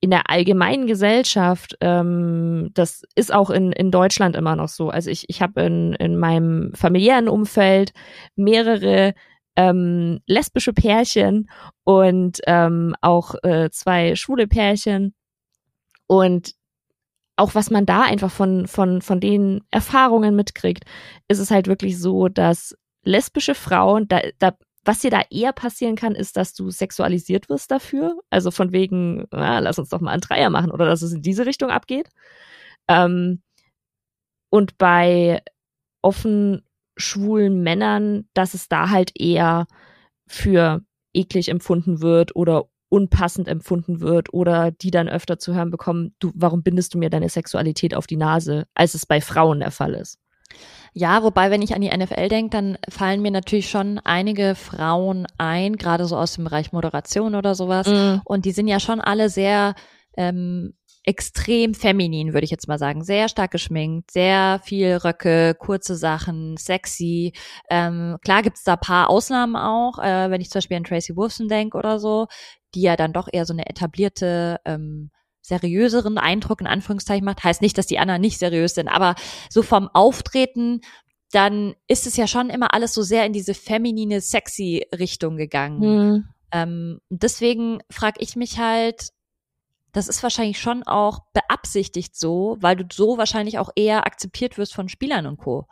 in 0.00 0.10
der 0.10 0.28
allgemeinen 0.30 0.86
Gesellschaft, 0.86 1.76
ähm, 1.80 2.70
das 2.74 3.02
ist 3.14 3.32
auch 3.32 3.48
in, 3.50 3.72
in 3.72 3.90
Deutschland 3.90 4.36
immer 4.36 4.54
noch 4.54 4.68
so. 4.68 4.90
Also 4.90 5.10
ich, 5.10 5.24
ich 5.28 5.40
habe 5.40 5.62
in, 5.62 5.94
in 5.94 6.18
meinem 6.18 6.72
familiären 6.74 7.28
Umfeld 7.28 7.92
mehrere 8.36 9.14
ähm, 9.56 10.20
lesbische 10.26 10.74
Pärchen 10.74 11.48
und 11.84 12.40
ähm, 12.46 12.94
auch 13.00 13.36
äh, 13.42 13.70
zwei 13.70 14.14
schwule 14.16 14.46
Pärchen. 14.46 15.14
Und 16.06 16.52
auch 17.36 17.54
was 17.54 17.70
man 17.70 17.86
da 17.86 18.02
einfach 18.02 18.30
von, 18.30 18.66
von, 18.66 19.00
von 19.00 19.18
den 19.18 19.62
Erfahrungen 19.70 20.36
mitkriegt, 20.36 20.84
ist 21.26 21.38
es 21.38 21.50
halt 21.50 21.68
wirklich 21.68 21.98
so, 21.98 22.28
dass 22.28 22.76
lesbische 23.02 23.54
Frauen, 23.54 24.08
da, 24.08 24.20
da 24.38 24.52
was 24.86 25.00
dir 25.00 25.10
da 25.10 25.22
eher 25.30 25.52
passieren 25.52 25.96
kann, 25.96 26.14
ist, 26.14 26.36
dass 26.36 26.54
du 26.54 26.70
sexualisiert 26.70 27.48
wirst 27.48 27.70
dafür. 27.70 28.18
Also 28.30 28.50
von 28.50 28.72
wegen, 28.72 29.26
na, 29.30 29.58
lass 29.58 29.78
uns 29.78 29.88
doch 29.88 30.00
mal 30.00 30.12
einen 30.12 30.20
Dreier 30.20 30.50
machen 30.50 30.70
oder 30.70 30.86
dass 30.86 31.02
es 31.02 31.12
in 31.12 31.22
diese 31.22 31.46
Richtung 31.46 31.70
abgeht. 31.70 32.08
Ähm, 32.88 33.42
und 34.50 34.78
bei 34.78 35.42
offen 36.02 36.62
schwulen 36.96 37.62
Männern, 37.62 38.28
dass 38.32 38.54
es 38.54 38.68
da 38.68 38.90
halt 38.90 39.12
eher 39.18 39.66
für 40.26 40.82
eklig 41.12 41.48
empfunden 41.48 42.00
wird 42.00 42.36
oder 42.36 42.68
unpassend 42.88 43.48
empfunden 43.48 44.00
wird 44.00 44.32
oder 44.32 44.70
die 44.70 44.90
dann 44.90 45.08
öfter 45.08 45.38
zu 45.38 45.54
hören 45.54 45.70
bekommen, 45.70 46.14
du, 46.20 46.30
warum 46.34 46.62
bindest 46.62 46.94
du 46.94 46.98
mir 46.98 47.10
deine 47.10 47.28
Sexualität 47.28 47.94
auf 47.94 48.06
die 48.06 48.16
Nase, 48.16 48.66
als 48.74 48.94
es 48.94 49.06
bei 49.06 49.20
Frauen 49.20 49.60
der 49.60 49.72
Fall 49.72 49.94
ist. 49.94 50.18
Ja, 50.98 51.22
wobei, 51.22 51.50
wenn 51.50 51.60
ich 51.60 51.74
an 51.74 51.82
die 51.82 51.94
NFL 51.94 52.30
denke, 52.30 52.48
dann 52.56 52.78
fallen 52.88 53.20
mir 53.20 53.30
natürlich 53.30 53.68
schon 53.68 53.98
einige 53.98 54.54
Frauen 54.54 55.26
ein, 55.36 55.76
gerade 55.76 56.06
so 56.06 56.16
aus 56.16 56.36
dem 56.36 56.44
Bereich 56.44 56.72
Moderation 56.72 57.34
oder 57.34 57.54
sowas. 57.54 57.86
Mm. 57.86 58.22
Und 58.24 58.46
die 58.46 58.52
sind 58.52 58.66
ja 58.66 58.80
schon 58.80 59.02
alle 59.02 59.28
sehr 59.28 59.74
ähm, 60.16 60.72
extrem 61.04 61.74
feminin, 61.74 62.32
würde 62.32 62.46
ich 62.46 62.50
jetzt 62.50 62.66
mal 62.66 62.78
sagen. 62.78 63.04
Sehr 63.04 63.28
stark 63.28 63.50
geschminkt, 63.50 64.10
sehr 64.10 64.58
viel 64.64 64.96
Röcke, 64.96 65.54
kurze 65.58 65.96
Sachen, 65.96 66.56
sexy. 66.56 67.34
Ähm, 67.68 68.16
klar 68.22 68.42
gibt's 68.42 68.64
da 68.64 68.76
paar 68.76 69.10
Ausnahmen 69.10 69.56
auch, 69.56 69.98
äh, 69.98 70.30
wenn 70.30 70.40
ich 70.40 70.48
zum 70.48 70.60
Beispiel 70.60 70.78
an 70.78 70.84
Tracy 70.84 71.14
Wolfson 71.14 71.48
denke 71.48 71.76
oder 71.76 71.98
so, 71.98 72.26
die 72.74 72.80
ja 72.80 72.96
dann 72.96 73.12
doch 73.12 73.28
eher 73.30 73.44
so 73.44 73.52
eine 73.52 73.66
etablierte 73.66 74.60
ähm, 74.64 75.10
seriöseren 75.46 76.18
Eindruck 76.18 76.60
in 76.60 76.66
Anführungszeichen 76.66 77.24
macht. 77.24 77.44
Heißt 77.44 77.62
nicht, 77.62 77.78
dass 77.78 77.86
die 77.86 77.98
anderen 77.98 78.20
nicht 78.20 78.38
seriös 78.38 78.74
sind, 78.74 78.88
aber 78.88 79.14
so 79.48 79.62
vom 79.62 79.88
Auftreten, 79.92 80.80
dann 81.30 81.74
ist 81.86 82.06
es 82.06 82.16
ja 82.16 82.26
schon 82.26 82.50
immer 82.50 82.74
alles 82.74 82.94
so 82.94 83.02
sehr 83.02 83.26
in 83.26 83.32
diese 83.32 83.54
feminine, 83.54 84.20
sexy 84.20 84.86
Richtung 84.96 85.36
gegangen. 85.36 85.80
Mhm. 85.80 86.28
Ähm, 86.52 87.00
deswegen 87.10 87.80
frage 87.90 88.20
ich 88.20 88.36
mich 88.36 88.58
halt, 88.58 89.10
das 89.92 90.08
ist 90.08 90.22
wahrscheinlich 90.22 90.60
schon 90.60 90.82
auch 90.82 91.20
beabsichtigt 91.32 92.16
so, 92.16 92.56
weil 92.60 92.76
du 92.76 92.84
so 92.92 93.18
wahrscheinlich 93.18 93.58
auch 93.58 93.70
eher 93.76 94.06
akzeptiert 94.06 94.58
wirst 94.58 94.74
von 94.74 94.88
Spielern 94.88 95.26
und 95.26 95.38
Co. 95.38 95.66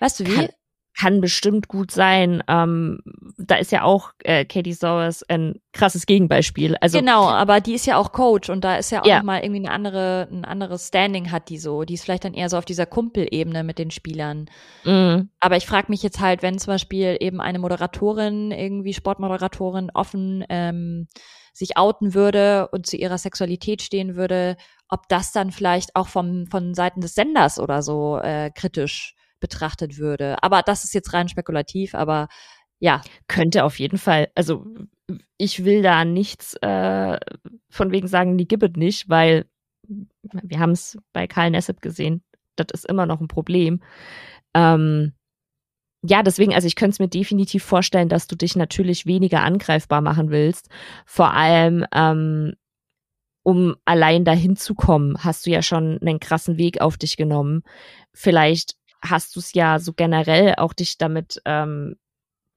Weißt 0.00 0.20
du 0.20 0.26
wie? 0.26 0.34
Kann, 0.34 0.48
kann 0.98 1.20
bestimmt 1.20 1.68
gut 1.68 1.90
sein. 1.90 2.42
Ähm, 2.46 3.00
da 3.36 3.56
ist 3.56 3.72
ja 3.72 3.82
auch 3.82 4.12
äh, 4.22 4.44
Katie 4.44 4.72
Sowers 4.72 5.22
ein 5.28 5.60
krasses 5.72 6.06
Gegenbeispiel. 6.06 6.76
Also 6.80 6.98
genau, 6.98 7.28
aber 7.28 7.60
die 7.60 7.74
ist 7.74 7.86
ja 7.86 7.96
auch 7.96 8.12
Coach 8.12 8.48
und 8.48 8.62
da 8.62 8.76
ist 8.76 8.90
ja 8.90 9.02
auch 9.02 9.06
ja. 9.06 9.22
mal 9.22 9.42
irgendwie 9.42 9.66
eine 9.66 9.72
andere, 9.72 10.28
ein 10.30 10.44
anderes 10.44 10.88
Standing 10.88 11.32
hat 11.32 11.48
die 11.48 11.58
so. 11.58 11.82
Die 11.82 11.94
ist 11.94 12.04
vielleicht 12.04 12.24
dann 12.24 12.34
eher 12.34 12.48
so 12.48 12.56
auf 12.56 12.64
dieser 12.64 12.86
Kumpelebene 12.86 13.64
mit 13.64 13.78
den 13.78 13.90
Spielern. 13.90 14.46
Mhm. 14.84 15.30
Aber 15.40 15.56
ich 15.56 15.66
frage 15.66 15.86
mich 15.88 16.02
jetzt 16.02 16.20
halt, 16.20 16.42
wenn 16.42 16.58
zum 16.58 16.72
Beispiel 16.72 17.16
eben 17.18 17.40
eine 17.40 17.58
Moderatorin, 17.58 18.52
irgendwie 18.52 18.94
Sportmoderatorin, 18.94 19.90
offen 19.92 20.44
ähm, 20.48 21.08
sich 21.52 21.76
outen 21.76 22.14
würde 22.14 22.68
und 22.68 22.86
zu 22.86 22.96
ihrer 22.96 23.18
Sexualität 23.18 23.82
stehen 23.82 24.14
würde, 24.14 24.56
ob 24.88 25.08
das 25.08 25.32
dann 25.32 25.50
vielleicht 25.50 25.96
auch 25.96 26.08
vom 26.08 26.46
von 26.46 26.74
Seiten 26.74 27.00
des 27.00 27.14
Senders 27.14 27.58
oder 27.58 27.82
so 27.82 28.18
äh, 28.18 28.50
kritisch 28.54 29.14
betrachtet 29.44 29.98
würde. 29.98 30.42
Aber 30.42 30.62
das 30.62 30.84
ist 30.84 30.94
jetzt 30.94 31.12
rein 31.12 31.28
spekulativ, 31.28 31.94
aber 31.94 32.28
ja. 32.78 33.02
Könnte 33.28 33.64
auf 33.64 33.78
jeden 33.78 33.98
Fall. 33.98 34.28
Also 34.34 34.66
ich 35.38 35.64
will 35.64 35.82
da 35.82 36.04
nichts 36.04 36.54
äh, 36.62 37.18
von 37.70 37.92
wegen 37.92 38.08
sagen, 38.08 38.38
die 38.38 38.48
gibt 38.48 38.62
es 38.62 38.76
nicht, 38.76 39.08
weil 39.08 39.46
wir 39.86 40.58
haben 40.58 40.72
es 40.72 40.98
bei 41.12 41.26
Karl 41.26 41.50
Nessep 41.50 41.80
gesehen. 41.82 42.22
Das 42.56 42.66
ist 42.72 42.86
immer 42.86 43.06
noch 43.06 43.20
ein 43.20 43.28
Problem. 43.28 43.82
Ähm, 44.54 45.12
ja, 46.02 46.22
deswegen, 46.22 46.54
also 46.54 46.66
ich 46.66 46.76
könnte 46.76 46.94
es 46.94 46.98
mir 46.98 47.08
definitiv 47.08 47.64
vorstellen, 47.64 48.08
dass 48.08 48.26
du 48.26 48.36
dich 48.36 48.56
natürlich 48.56 49.06
weniger 49.06 49.42
angreifbar 49.42 50.00
machen 50.00 50.30
willst. 50.30 50.68
Vor 51.06 51.32
allem, 51.32 51.86
ähm, 51.94 52.54
um 53.42 53.76
allein 53.84 54.24
dahin 54.24 54.56
zu 54.56 54.74
kommen, 54.74 55.16
hast 55.24 55.46
du 55.46 55.50
ja 55.50 55.62
schon 55.62 55.98
einen 56.00 56.20
krassen 56.20 56.58
Weg 56.58 56.80
auf 56.80 56.96
dich 56.98 57.16
genommen. 57.16 57.62
Vielleicht 58.12 58.76
hast 59.04 59.36
du 59.36 59.40
es 59.40 59.52
ja 59.52 59.78
so 59.78 59.92
generell 59.92 60.54
auch 60.56 60.72
dich 60.72 60.98
damit, 60.98 61.40
ähm, 61.44 61.96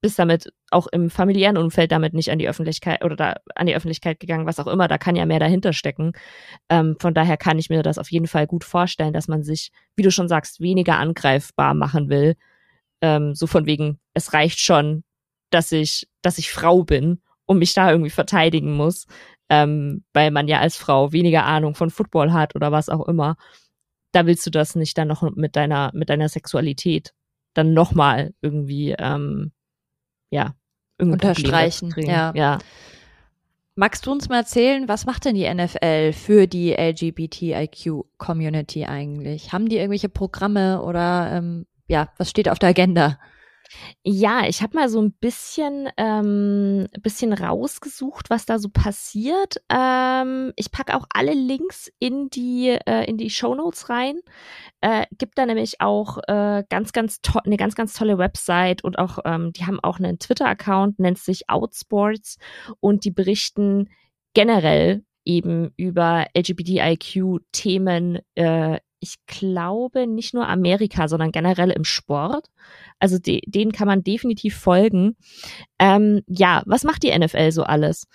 bist 0.02 0.20
damit 0.20 0.54
auch 0.72 0.88
im 0.88 1.10
familiären 1.10 1.58
Umfeld 1.58 1.92
damit 1.92 2.14
nicht 2.14 2.32
an 2.32 2.40
die 2.40 2.48
Öffentlichkeit 2.48 3.04
oder 3.04 3.16
da 3.16 3.36
an 3.56 3.68
die 3.68 3.76
Öffentlichkeit 3.76 4.20
gegangen, 4.20 4.46
was 4.46 4.60
auch 4.60 4.68
immer, 4.68 4.88
da 4.88 4.98
kann 4.98 5.16
ja 5.16 5.26
mehr 5.26 5.40
dahinter 5.40 5.74
stecken. 5.74 6.14
Ähm, 6.70 6.96
von 7.00 7.14
daher 7.14 7.38
kann 7.38 7.60
ich 7.60 7.70
mir 7.70 7.84
das 7.84 7.98
auf 7.98 8.12
jeden 8.12 8.28
Fall 8.28 8.48
gut 8.48 8.64
vorstellen, 8.64 9.14
dass 9.14 9.28
man 9.28 9.44
sich, 9.44 9.72
wie 9.96 10.04
du 10.04 10.12
schon 10.12 10.28
sagst, 10.28 10.62
weniger 10.62 10.98
angreifbar 10.98 11.74
machen 11.74 12.10
will. 12.10 12.36
Ähm, 13.02 13.36
so 13.36 13.48
von 13.48 13.66
wegen, 13.66 14.00
es 14.14 14.34
reicht 14.34 14.60
schon, 14.60 15.04
dass 15.50 15.72
ich, 15.72 16.08
dass 16.22 16.38
ich 16.38 16.52
Frau 16.52 16.84
bin 16.84 17.22
und 17.46 17.60
mich 17.60 17.74
da 17.74 17.90
irgendwie 17.92 18.10
verteidigen 18.10 18.76
muss, 18.76 19.08
ähm, 19.50 20.04
weil 20.14 20.32
man 20.32 20.48
ja 20.48 20.60
als 20.60 20.78
Frau 20.78 21.12
weniger 21.12 21.46
Ahnung 21.46 21.76
von 21.76 21.90
Football 21.90 22.34
hat 22.34 22.56
oder 22.56 22.72
was 22.72 22.90
auch 22.90 23.08
immer 23.08 23.38
da 24.12 24.26
willst 24.26 24.46
du 24.46 24.50
das 24.50 24.76
nicht 24.76 24.98
dann 24.98 25.08
noch 25.08 25.22
mit 25.36 25.56
deiner, 25.56 25.92
mit 25.94 26.10
deiner 26.10 26.28
Sexualität 26.30 27.14
dann 27.54 27.74
nochmal 27.74 28.34
irgendwie, 28.42 28.96
ähm, 28.98 29.52
ja, 30.30 30.56
irgendwie 30.98 31.14
unterstreichen. 31.14 31.94
Ja. 31.98 32.34
ja. 32.36 32.58
Magst 33.76 34.06
du 34.06 34.12
uns 34.12 34.28
mal 34.30 34.38
erzählen, 34.38 34.88
was 34.88 35.06
macht 35.06 35.26
denn 35.26 35.36
die 35.36 35.54
NFL 35.54 36.14
für 36.14 36.48
die 36.48 36.74
LGBTIQ-Community 36.74 38.86
eigentlich? 38.86 39.52
Haben 39.54 39.70
die 39.70 39.78
irgendwelche 39.78 40.10
Programme 40.10 40.82
oder 40.82 41.32
ähm, 41.32 41.68
ja, 41.88 42.10
was 42.18 42.30
steht 42.30 42.50
auf 42.50 42.60
der 42.60 42.70
Agenda? 42.70 43.18
Ja, 44.04 44.48
ich 44.48 44.62
habe 44.62 44.76
mal 44.78 44.90
so 44.90 45.02
ein 45.02 45.14
bisschen, 45.14 45.90
ähm, 45.98 46.88
bisschen 47.02 47.34
rausgesucht, 47.34 48.30
was 48.30 48.46
da 48.46 48.60
so 48.60 48.70
passiert. 48.70 49.58
Ähm, 49.70 50.54
ich 50.56 50.72
packe 50.72 50.96
auch 50.96 51.06
alle 51.10 51.34
Links 51.34 51.92
in 52.00 52.30
die, 52.30 52.70
äh, 52.70 53.06
in 53.10 53.18
die 53.18 53.30
Show 53.30 53.56
Notes 53.56 53.90
rein. 53.90 54.20
Äh, 54.82 55.06
gibt 55.18 55.38
da 55.38 55.46
nämlich 55.46 55.82
auch 55.82 56.20
äh, 56.28 56.64
ganz, 56.70 56.94
ganz 56.94 57.20
eine 57.44 57.58
ganz, 57.58 57.76
ganz 57.76 57.94
tolle 57.94 58.18
Website 58.18 58.84
und 58.84 58.98
auch, 59.00 59.20
ähm, 59.26 59.52
die 59.54 59.66
haben 59.66 59.80
auch 59.82 60.00
einen 60.00 60.20
Twitter-Account, 60.20 61.00
nennt 61.00 61.20
sich 61.20 61.50
Outsports 61.50 62.38
und 62.80 63.06
die 63.06 63.12
berichten 63.12 63.90
generell 64.34 65.04
eben 65.26 65.72
über 65.76 66.28
LGBTIQ-Themen 66.36 68.20
äh, 68.36 68.80
ich 69.00 69.16
glaube, 69.28 70.08
nicht 70.08 70.34
nur 70.34 70.48
Amerika, 70.48 71.08
sondern 71.08 71.32
generell 71.32 71.72
im 71.72 71.84
Sport. 71.84 72.48
Also 73.00 73.20
de 73.20 73.42
denen 73.46 73.72
kann 73.72 73.88
man 73.88 74.04
definitiv 74.04 74.58
folgen. 74.58 75.16
Ähm, 75.80 76.22
ja, 76.28 76.64
was 76.66 76.84
macht 76.84 77.04
die 77.04 77.18
NFL 77.18 77.52
so 77.52 77.64
alles? 77.64 78.08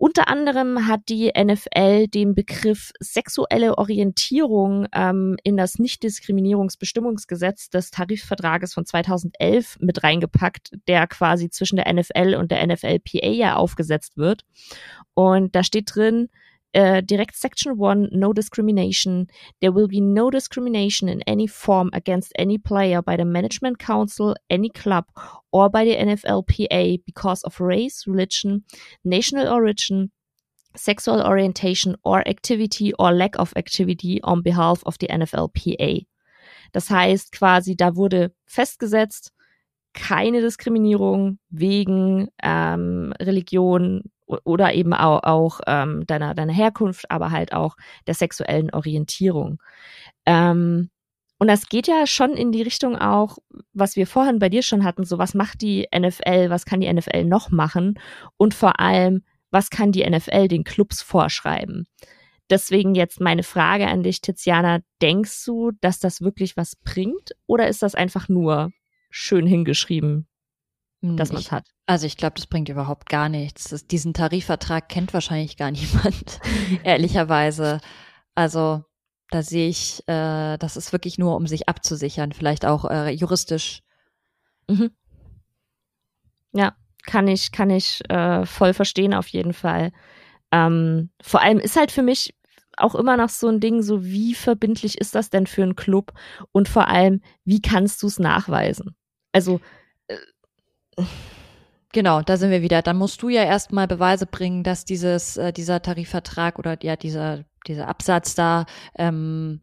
Unter 0.00 0.28
anderem 0.28 0.86
hat 0.86 1.00
die 1.08 1.32
NFL 1.36 2.06
den 2.06 2.36
Begriff 2.36 2.92
sexuelle 3.00 3.78
Orientierung 3.78 4.86
ähm, 4.92 5.36
in 5.42 5.56
das 5.56 5.80
Nichtdiskriminierungsbestimmungsgesetz 5.80 7.68
des 7.68 7.90
Tarifvertrages 7.90 8.74
von 8.74 8.86
2011 8.86 9.78
mit 9.80 10.04
reingepackt, 10.04 10.70
der 10.86 11.08
quasi 11.08 11.50
zwischen 11.50 11.76
der 11.76 11.92
NFL 11.92 12.36
und 12.38 12.52
der 12.52 12.64
NFLPA 12.64 13.26
ja 13.26 13.56
aufgesetzt 13.56 14.16
wird. 14.16 14.44
Und 15.14 15.56
da 15.56 15.64
steht 15.64 15.92
drin, 15.92 16.28
uh, 16.74 17.00
direct 17.00 17.36
section 17.36 17.76
1 17.76 18.08
no 18.12 18.32
discrimination. 18.32 19.26
There 19.60 19.72
will 19.72 19.88
be 19.88 20.00
no 20.00 20.30
discrimination 20.30 21.08
in 21.08 21.22
any 21.22 21.46
form 21.46 21.90
against 21.92 22.32
any 22.38 22.58
player 22.58 23.02
by 23.02 23.16
the 23.16 23.24
management 23.24 23.78
council 23.78 24.36
any 24.50 24.68
club 24.70 25.04
or 25.52 25.68
by 25.70 25.84
the 25.84 25.96
NFLPA 25.96 27.02
because 27.06 27.42
of 27.42 27.60
race 27.60 28.06
religion 28.06 28.64
national 29.04 29.48
origin 29.48 30.10
sexual 30.76 31.22
orientation 31.22 31.96
or 32.04 32.26
activity 32.28 32.92
or 32.98 33.12
lack 33.12 33.38
of 33.38 33.52
activity 33.56 34.20
on 34.22 34.42
behalf 34.42 34.82
of 34.84 34.98
the 34.98 35.08
NFLPA 35.08 36.06
das 36.72 36.90
heißt 36.90 37.32
quasi 37.32 37.74
da 37.74 37.96
wurde 37.96 38.32
festgesetzt 38.46 39.32
keine 39.94 40.40
Diskriminierung 40.40 41.38
wegen 41.50 42.28
ähm, 42.42 43.12
Religion, 43.20 44.04
oder 44.44 44.74
eben 44.74 44.92
auch, 44.92 45.22
auch 45.22 45.60
ähm, 45.66 46.06
deiner, 46.06 46.34
deiner 46.34 46.52
Herkunft, 46.52 47.10
aber 47.10 47.30
halt 47.30 47.52
auch 47.52 47.76
der 48.06 48.14
sexuellen 48.14 48.70
Orientierung. 48.70 49.60
Ähm, 50.26 50.90
und 51.38 51.46
das 51.48 51.68
geht 51.68 51.86
ja 51.86 52.06
schon 52.06 52.32
in 52.32 52.50
die 52.50 52.62
Richtung 52.62 52.96
auch, 52.96 53.38
was 53.72 53.96
wir 53.96 54.06
vorhin 54.06 54.40
bei 54.40 54.48
dir 54.48 54.62
schon 54.62 54.84
hatten, 54.84 55.04
so 55.04 55.18
was 55.18 55.34
macht 55.34 55.62
die 55.62 55.86
NFL, 55.96 56.50
was 56.50 56.64
kann 56.64 56.80
die 56.80 56.92
NFL 56.92 57.24
noch 57.24 57.50
machen 57.50 57.98
und 58.36 58.54
vor 58.54 58.80
allem, 58.80 59.22
was 59.50 59.70
kann 59.70 59.92
die 59.92 60.08
NFL 60.08 60.48
den 60.48 60.64
Clubs 60.64 61.00
vorschreiben? 61.00 61.86
Deswegen 62.50 62.94
jetzt 62.94 63.20
meine 63.20 63.42
Frage 63.42 63.86
an 63.86 64.02
dich, 64.02 64.20
Tiziana, 64.20 64.80
denkst 65.00 65.44
du, 65.44 65.70
dass 65.80 66.00
das 66.00 66.22
wirklich 66.22 66.56
was 66.56 66.76
bringt 66.76 67.32
oder 67.46 67.68
ist 67.68 67.82
das 67.82 67.94
einfach 67.94 68.28
nur 68.28 68.72
schön 69.10 69.46
hingeschrieben, 69.46 70.26
dass 71.00 71.32
man 71.32 71.40
es 71.40 71.52
hat. 71.52 71.68
Also 71.86 72.06
ich 72.06 72.16
glaube, 72.16 72.34
das 72.36 72.46
bringt 72.46 72.68
überhaupt 72.68 73.08
gar 73.08 73.28
nichts. 73.28 73.64
Das, 73.64 73.86
diesen 73.86 74.14
Tarifvertrag 74.14 74.88
kennt 74.88 75.14
wahrscheinlich 75.14 75.56
gar 75.56 75.70
niemand, 75.72 76.40
ehrlicherweise. 76.82 77.80
Also 78.34 78.84
da 79.30 79.42
sehe 79.42 79.68
ich, 79.68 80.02
äh, 80.08 80.56
das 80.58 80.76
ist 80.76 80.92
wirklich 80.92 81.18
nur, 81.18 81.36
um 81.36 81.46
sich 81.46 81.68
abzusichern, 81.68 82.32
vielleicht 82.32 82.64
auch 82.64 82.84
äh, 82.84 83.10
juristisch. 83.10 83.82
Mhm. 84.68 84.90
Ja, 86.52 86.74
kann 87.06 87.28
ich, 87.28 87.52
kann 87.52 87.70
ich 87.70 88.00
äh, 88.10 88.46
voll 88.46 88.74
verstehen 88.74 89.14
auf 89.14 89.28
jeden 89.28 89.52
Fall. 89.52 89.92
Ähm, 90.50 91.10
vor 91.20 91.42
allem 91.42 91.58
ist 91.58 91.76
halt 91.76 91.92
für 91.92 92.02
mich 92.02 92.34
auch 92.76 92.94
immer 92.94 93.16
noch 93.16 93.28
so 93.28 93.48
ein 93.48 93.60
Ding, 93.60 93.82
so 93.82 94.04
wie 94.04 94.34
verbindlich 94.34 94.98
ist 94.98 95.14
das 95.14 95.30
denn 95.30 95.46
für 95.46 95.62
einen 95.62 95.76
Club 95.76 96.12
und 96.52 96.68
vor 96.68 96.88
allem, 96.88 97.20
wie 97.44 97.60
kannst 97.60 98.02
du 98.02 98.06
es 98.06 98.18
nachweisen? 98.18 98.94
Also 99.32 99.60
Genau, 101.92 102.20
da 102.22 102.36
sind 102.36 102.50
wir 102.50 102.62
wieder. 102.62 102.82
Dann 102.82 102.98
musst 102.98 103.22
du 103.22 103.28
ja 103.28 103.44
erstmal 103.44 103.88
Beweise 103.88 104.26
bringen, 104.26 104.62
dass 104.62 104.84
dieses, 104.84 105.36
äh, 105.36 105.52
dieser 105.52 105.80
Tarifvertrag 105.80 106.58
oder 106.58 106.76
ja, 106.82 106.96
dieser, 106.96 107.44
dieser 107.66 107.88
Absatz 107.88 108.34
da 108.34 108.66
ähm, 108.96 109.62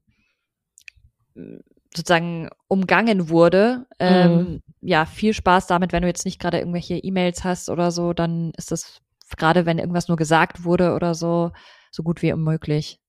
sozusagen 1.95 2.49
umgangen 2.67 3.29
wurde. 3.29 3.85
Ähm, 3.99 4.37
mhm. 4.37 4.63
Ja, 4.81 5.05
viel 5.05 5.33
Spaß 5.33 5.67
damit, 5.67 5.91
wenn 5.93 6.01
du 6.01 6.07
jetzt 6.07 6.25
nicht 6.25 6.39
gerade 6.39 6.59
irgendwelche 6.59 6.95
E-Mails 6.95 7.43
hast 7.43 7.69
oder 7.69 7.91
so, 7.91 8.13
dann 8.13 8.51
ist 8.57 8.71
das 8.71 9.01
gerade, 9.37 9.65
wenn 9.65 9.79
irgendwas 9.79 10.07
nur 10.07 10.17
gesagt 10.17 10.63
wurde 10.63 10.93
oder 10.93 11.15
so, 11.15 11.51
so 11.91 12.03
gut 12.03 12.21
wie 12.21 12.33
unmöglich. 12.33 12.99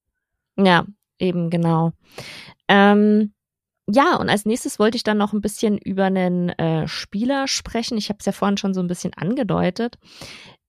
Ja, 0.57 0.87
eben 1.19 1.51
genau. 1.51 1.93
Ähm, 2.69 3.33
ja, 3.89 4.17
und 4.17 4.29
als 4.29 4.45
nächstes 4.47 4.79
wollte 4.79 4.97
ich 4.97 5.05
dann 5.05 5.19
noch 5.19 5.33
ein 5.33 5.41
bisschen 5.41 5.79
über 5.79 6.05
einen 6.05 6.51
äh, 6.51 6.89
Spieler 6.89 7.47
sprechen. 7.47 7.97
Ich 7.99 8.09
habe 8.09 8.19
es 8.19 8.27
ja 8.27 8.33
vorhin 8.33 8.57
schon 8.57 8.75
so 8.75 8.81
ein 8.81 8.89
bisschen 8.89 9.15
angedeutet, 9.15 9.97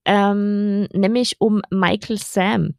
ähm, 0.05 0.83
nämlich 0.93 1.37
um 1.39 1.61
Michael 1.71 2.17
Sam. 2.19 2.75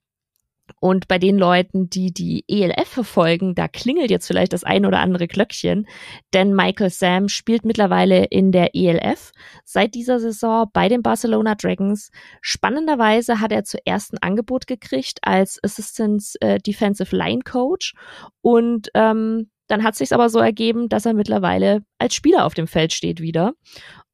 Und 0.80 1.08
bei 1.08 1.18
den 1.18 1.38
Leuten, 1.38 1.90
die 1.90 2.12
die 2.12 2.44
ELF 2.46 2.88
verfolgen, 2.88 3.54
da 3.54 3.68
klingelt 3.68 4.10
jetzt 4.10 4.26
vielleicht 4.26 4.52
das 4.52 4.64
ein 4.64 4.86
oder 4.86 5.00
andere 5.00 5.26
Glöckchen, 5.26 5.88
denn 6.34 6.54
Michael 6.54 6.90
Sam 6.90 7.28
spielt 7.28 7.64
mittlerweile 7.64 8.24
in 8.26 8.52
der 8.52 8.74
ELF 8.74 9.32
seit 9.64 9.94
dieser 9.94 10.20
Saison 10.20 10.66
bei 10.72 10.88
den 10.88 11.02
Barcelona 11.02 11.54
Dragons. 11.54 12.10
Spannenderweise 12.42 13.40
hat 13.40 13.50
er 13.50 13.64
zuerst 13.64 14.12
ein 14.12 14.18
Angebot 14.18 14.66
gekriegt 14.66 15.18
als 15.22 15.58
Assistant 15.64 16.22
äh, 16.40 16.58
Defensive 16.58 17.16
Line 17.16 17.40
Coach 17.44 17.94
und 18.42 18.90
ähm, 18.94 19.50
dann 19.68 19.84
hat 19.84 19.94
sich 19.94 20.12
aber 20.12 20.28
so 20.28 20.38
ergeben, 20.38 20.88
dass 20.88 21.06
er 21.06 21.14
mittlerweile 21.14 21.84
als 21.98 22.14
Spieler 22.14 22.44
auf 22.44 22.54
dem 22.54 22.66
Feld 22.66 22.92
steht 22.92 23.20
wieder. 23.20 23.54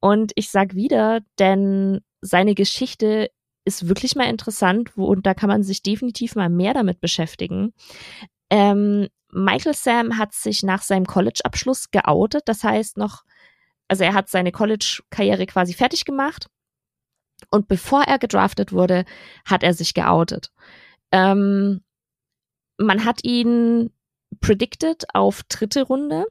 Und 0.00 0.32
ich 0.34 0.50
sag 0.50 0.74
wieder, 0.74 1.20
denn 1.38 2.00
seine 2.20 2.54
Geschichte 2.54 3.30
ist 3.64 3.88
wirklich 3.88 4.14
mal 4.14 4.28
interessant 4.28 4.96
und 4.96 5.24
da 5.24 5.32
kann 5.32 5.48
man 5.48 5.62
sich 5.62 5.82
definitiv 5.82 6.34
mal 6.36 6.50
mehr 6.50 6.74
damit 6.74 7.00
beschäftigen. 7.00 7.72
Ähm, 8.50 9.08
Michael 9.30 9.74
Sam 9.74 10.18
hat 10.18 10.34
sich 10.34 10.62
nach 10.62 10.82
seinem 10.82 11.06
College-Abschluss 11.06 11.90
geoutet. 11.90 12.42
Das 12.46 12.62
heißt 12.62 12.98
noch, 12.98 13.22
also 13.88 14.04
er 14.04 14.14
hat 14.14 14.28
seine 14.28 14.52
College-Karriere 14.52 15.46
quasi 15.46 15.72
fertig 15.72 16.04
gemacht. 16.04 16.48
Und 17.50 17.68
bevor 17.68 18.02
er 18.02 18.18
gedraftet 18.18 18.72
wurde, 18.72 19.04
hat 19.44 19.62
er 19.62 19.74
sich 19.74 19.94
geoutet. 19.94 20.52
Ähm, 21.10 21.82
man 22.76 23.04
hat 23.04 23.24
ihn 23.24 23.90
predicted 24.40 25.04
auf 25.14 25.42
dritte 25.48 25.82
Runde. 25.82 26.26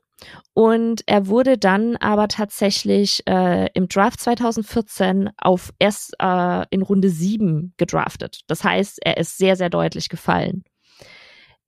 Und 0.53 1.03
er 1.05 1.27
wurde 1.27 1.57
dann 1.57 1.97
aber 1.97 2.27
tatsächlich 2.27 3.23
äh, 3.27 3.69
im 3.73 3.87
Draft 3.87 4.19
2014 4.21 5.31
auf 5.37 5.73
erst 5.79 6.15
äh, 6.19 6.65
in 6.69 6.81
Runde 6.81 7.09
7 7.09 7.73
gedraftet. 7.77 8.41
Das 8.47 8.63
heißt, 8.63 8.99
er 9.03 9.17
ist 9.17 9.37
sehr, 9.37 9.55
sehr 9.55 9.69
deutlich 9.69 10.09
gefallen. 10.09 10.63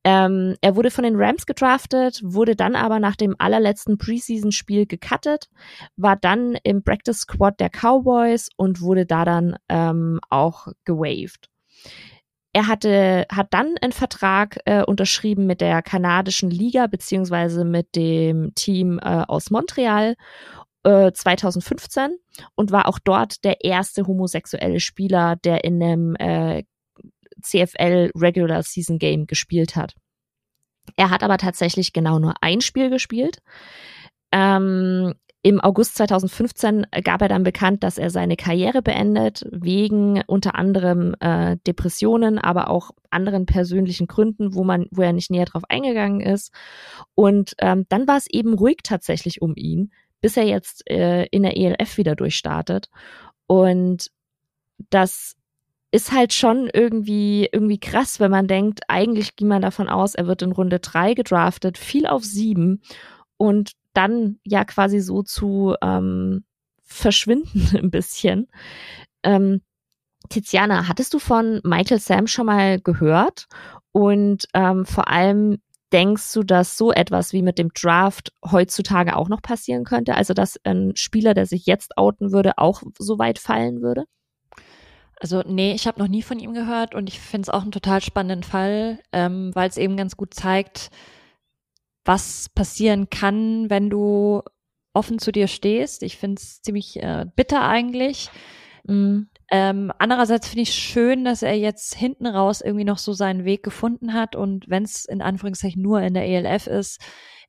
Ähm, 0.05 0.55
er 0.61 0.75
wurde 0.75 0.91
von 0.91 1.03
den 1.03 1.15
Rams 1.15 1.47
gedraftet, 1.47 2.21
wurde 2.23 2.55
dann 2.55 2.75
aber 2.75 2.99
nach 2.99 3.15
dem 3.15 3.35
allerletzten 3.39 3.97
Preseason-Spiel 3.97 4.85
gecuttet, 4.85 5.49
war 5.97 6.15
dann 6.15 6.55
im 6.63 6.83
Practice 6.83 7.21
Squad 7.21 7.59
der 7.59 7.71
Cowboys 7.71 8.49
und 8.55 8.81
wurde 8.81 9.07
da 9.07 9.25
dann 9.25 9.55
ähm, 9.67 10.19
auch 10.29 10.67
gewaved. 10.85 11.49
Er 12.55 12.67
hatte, 12.67 13.25
hat 13.29 13.47
dann 13.49 13.75
einen 13.81 13.91
Vertrag 13.91 14.59
äh, 14.63 14.81
unterschrieben 14.81 15.45
mit 15.45 15.59
der 15.59 15.81
kanadischen 15.81 16.49
Liga 16.49 16.87
beziehungsweise 16.87 17.65
mit 17.65 17.97
dem 17.97 18.55
Team 18.55 18.97
äh, 18.99 19.25
aus 19.27 19.51
Montreal 19.51 20.15
äh, 20.85 21.11
2015 21.11 22.17
und 22.55 22.71
war 22.71 22.87
auch 22.87 22.97
dort 22.97 23.43
der 23.43 23.65
erste 23.65 24.07
homosexuelle 24.07 24.79
Spieler, 24.79 25.35
der 25.35 25.65
in 25.65 25.83
einem 25.83 26.15
äh, 26.15 26.63
CFL 27.41 28.11
Regular 28.15 28.63
Season 28.63 28.99
Game 28.99 29.27
gespielt 29.27 29.75
hat. 29.75 29.93
Er 30.95 31.09
hat 31.09 31.23
aber 31.23 31.37
tatsächlich 31.37 31.91
genau 31.91 32.19
nur 32.19 32.35
ein 32.39 32.61
Spiel 32.61 32.89
gespielt. 32.89 33.39
Ähm, 34.31 35.13
im 35.45 35.61
August 35.61 35.97
2015 35.97 36.87
gab 37.03 37.21
er 37.21 37.27
dann 37.27 37.43
bekannt, 37.43 37.83
dass 37.83 37.99
er 37.99 38.09
seine 38.09 38.35
Karriere 38.35 38.81
beendet, 38.81 39.45
wegen 39.51 40.23
unter 40.25 40.55
anderem 40.55 41.13
äh, 41.19 41.57
Depressionen, 41.67 42.39
aber 42.39 42.67
auch 42.71 42.89
anderen 43.11 43.45
persönlichen 43.45 44.07
Gründen, 44.07 44.55
wo 44.55 44.63
man, 44.63 44.87
wo 44.89 45.03
er 45.03 45.13
nicht 45.13 45.29
näher 45.29 45.45
drauf 45.45 45.61
eingegangen 45.69 46.19
ist. 46.19 46.51
Und 47.13 47.53
ähm, 47.59 47.85
dann 47.89 48.07
war 48.07 48.17
es 48.17 48.25
eben 48.27 48.55
ruhig 48.55 48.77
tatsächlich 48.81 49.43
um 49.43 49.53
ihn, 49.55 49.91
bis 50.19 50.35
er 50.35 50.45
jetzt 50.45 50.89
äh, 50.89 51.25
in 51.25 51.43
der 51.43 51.55
ELF 51.55 51.97
wieder 51.97 52.15
durchstartet. 52.15 52.89
Und 53.45 54.09
das 54.89 55.35
ist 55.91 56.11
halt 56.11 56.33
schon 56.33 56.71
irgendwie, 56.73 57.47
irgendwie 57.51 57.79
krass, 57.79 58.19
wenn 58.19 58.31
man 58.31 58.47
denkt, 58.47 58.79
eigentlich 58.87 59.35
ging 59.35 59.49
man 59.49 59.61
davon 59.61 59.89
aus, 59.89 60.15
er 60.15 60.25
wird 60.25 60.41
in 60.41 60.53
Runde 60.53 60.79
drei 60.79 61.13
gedraftet, 61.13 61.77
viel 61.77 62.07
auf 62.07 62.23
sieben 62.23 62.81
und 63.37 63.73
dann 63.95 64.39
ja 64.43 64.65
quasi 64.65 64.99
so 64.99 65.23
zu 65.23 65.75
ähm, 65.81 66.43
verschwinden 66.83 67.69
ein 67.77 67.91
bisschen. 67.91 68.47
Ähm, 69.23 69.61
Tiziana, 70.29 70.87
hattest 70.87 71.13
du 71.13 71.19
von 71.19 71.61
Michael 71.63 71.99
Sam 71.99 72.27
schon 72.27 72.47
mal 72.47 72.79
gehört? 72.79 73.47
Und 73.91 74.47
ähm, 74.53 74.85
vor 74.85 75.07
allem 75.07 75.59
denkst 75.93 76.33
du, 76.33 76.43
dass 76.43 76.77
so 76.77 76.91
etwas 76.91 77.31
wie 77.31 77.41
mit 77.41 77.57
dem 77.57 77.69
Draft 77.73 78.33
heutzutage 78.43 79.15
auch 79.15 79.29
noch 79.29 79.41
passieren 79.41 79.83
könnte? 79.83 80.15
Also 80.15 80.33
dass 80.33 80.59
ein 80.63 80.95
Spieler, 80.95 81.33
der 81.33 81.45
sich 81.45 81.65
jetzt 81.65 81.97
outen 81.97 82.31
würde, 82.31 82.57
auch 82.57 82.81
so 82.97 83.19
weit 83.19 83.39
fallen 83.39 83.81
würde? 83.81 84.05
Also 85.19 85.43
nee, 85.45 85.73
ich 85.73 85.87
habe 85.87 85.99
noch 85.99 86.09
nie 86.09 86.21
von 86.21 86.39
ihm 86.39 86.53
gehört 86.53 86.93
und 86.93 87.07
ich 87.07 87.19
finde 87.19 87.43
es 87.43 87.49
auch 87.49 87.61
einen 87.61 87.71
total 87.71 88.01
spannenden 88.01 88.43
Fall, 88.43 88.99
ähm, 89.13 89.51
weil 89.53 89.69
es 89.69 89.77
eben 89.77 89.95
ganz 89.95 90.17
gut 90.17 90.33
zeigt, 90.33 90.89
was 92.05 92.49
passieren 92.49 93.09
kann, 93.09 93.69
wenn 93.69 93.89
du 93.89 94.41
offen 94.93 95.19
zu 95.19 95.31
dir 95.31 95.47
stehst. 95.47 96.03
Ich 96.03 96.17
finde 96.17 96.39
es 96.41 96.61
ziemlich 96.61 97.01
äh, 97.01 97.25
bitter 97.35 97.67
eigentlich. 97.67 98.29
Mhm. 98.85 99.29
Ähm, 99.51 99.91
andererseits 99.99 100.47
finde 100.47 100.63
ich 100.63 100.73
schön, 100.73 101.25
dass 101.25 101.43
er 101.43 101.57
jetzt 101.57 101.93
hinten 101.95 102.25
raus 102.25 102.61
irgendwie 102.61 102.85
noch 102.85 102.97
so 102.97 103.13
seinen 103.13 103.45
Weg 103.45 103.61
gefunden 103.61 104.13
hat 104.13 104.35
und 104.35 104.67
wenn 104.69 104.83
es 104.83 105.05
in 105.05 105.21
Anführungszeichen 105.21 105.81
nur 105.81 106.01
in 106.01 106.15
der 106.15 106.25
ELF 106.25 106.65
ist. 106.65 106.99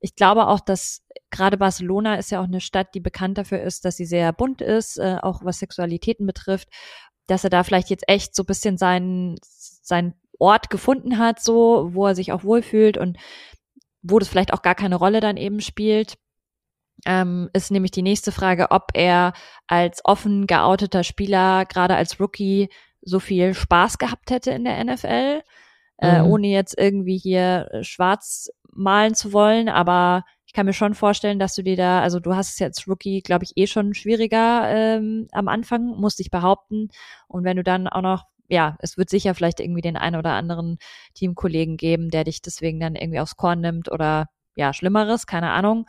Ich 0.00 0.14
glaube 0.14 0.46
auch, 0.48 0.60
dass 0.60 1.06
gerade 1.30 1.56
Barcelona 1.56 2.16
ist 2.16 2.30
ja 2.30 2.40
auch 2.40 2.44
eine 2.44 2.60
Stadt, 2.60 2.94
die 2.94 3.00
bekannt 3.00 3.38
dafür 3.38 3.62
ist, 3.62 3.84
dass 3.84 3.96
sie 3.96 4.04
sehr 4.04 4.32
bunt 4.32 4.60
ist, 4.60 4.98
äh, 4.98 5.16
auch 5.22 5.42
was 5.42 5.58
Sexualitäten 5.58 6.26
betrifft, 6.26 6.68
dass 7.26 7.44
er 7.44 7.50
da 7.50 7.64
vielleicht 7.64 7.88
jetzt 7.88 8.08
echt 8.08 8.34
so 8.34 8.44
bisschen 8.44 8.76
seinen, 8.76 9.36
seinen 9.42 10.14
Ort 10.38 10.68
gefunden 10.68 11.16
hat, 11.18 11.40
so, 11.40 11.90
wo 11.94 12.06
er 12.06 12.14
sich 12.14 12.32
auch 12.32 12.44
wohlfühlt 12.44 12.98
und 12.98 13.16
wo 14.10 14.18
das 14.18 14.28
vielleicht 14.28 14.52
auch 14.52 14.62
gar 14.62 14.74
keine 14.74 14.96
Rolle 14.96 15.20
dann 15.20 15.36
eben 15.36 15.60
spielt 15.60 16.16
ähm, 17.04 17.50
ist 17.52 17.70
nämlich 17.70 17.90
die 17.90 18.02
nächste 18.02 18.32
Frage, 18.32 18.70
ob 18.70 18.90
er 18.94 19.32
als 19.66 20.00
offen 20.04 20.46
geouteter 20.46 21.04
Spieler, 21.04 21.66
gerade 21.66 21.96
als 21.96 22.18
Rookie, 22.20 22.70
so 23.02 23.20
viel 23.20 23.54
Spaß 23.54 23.98
gehabt 23.98 24.30
hätte 24.30 24.50
in 24.52 24.64
der 24.64 24.82
NFL, 24.82 25.42
äh, 25.98 26.22
mhm. 26.22 26.26
ohne 26.26 26.46
jetzt 26.48 26.76
irgendwie 26.78 27.18
hier 27.18 27.68
äh, 27.70 27.84
schwarz 27.84 28.50
malen 28.72 29.14
zu 29.14 29.32
wollen. 29.32 29.68
Aber 29.68 30.24
ich 30.46 30.52
kann 30.52 30.66
mir 30.66 30.72
schon 30.72 30.94
vorstellen, 30.94 31.38
dass 31.38 31.54
du 31.54 31.62
dir 31.62 31.76
da, 31.76 32.00
also 32.00 32.18
du 32.18 32.34
hast 32.34 32.50
es 32.50 32.58
jetzt 32.58 32.88
Rookie, 32.88 33.20
glaube 33.20 33.44
ich, 33.44 33.52
eh 33.56 33.66
schon 33.66 33.94
schwieriger 33.94 34.68
ähm, 34.68 35.28
am 35.32 35.48
Anfang, 35.48 35.86
musst 35.86 36.18
dich 36.18 36.30
behaupten. 36.30 36.88
Und 37.28 37.44
wenn 37.44 37.56
du 37.56 37.62
dann 37.62 37.86
auch 37.86 38.02
noch 38.02 38.24
ja, 38.48 38.76
es 38.80 38.96
wird 38.96 39.10
sicher 39.10 39.34
vielleicht 39.34 39.60
irgendwie 39.60 39.80
den 39.82 39.96
einen 39.96 40.16
oder 40.16 40.32
anderen 40.32 40.78
Teamkollegen 41.14 41.76
geben, 41.76 42.10
der 42.10 42.24
dich 42.24 42.42
deswegen 42.42 42.80
dann 42.80 42.94
irgendwie 42.94 43.20
aufs 43.20 43.36
Korn 43.36 43.60
nimmt 43.60 43.90
oder 43.90 44.26
ja, 44.54 44.72
Schlimmeres, 44.72 45.26
keine 45.26 45.50
Ahnung. 45.50 45.86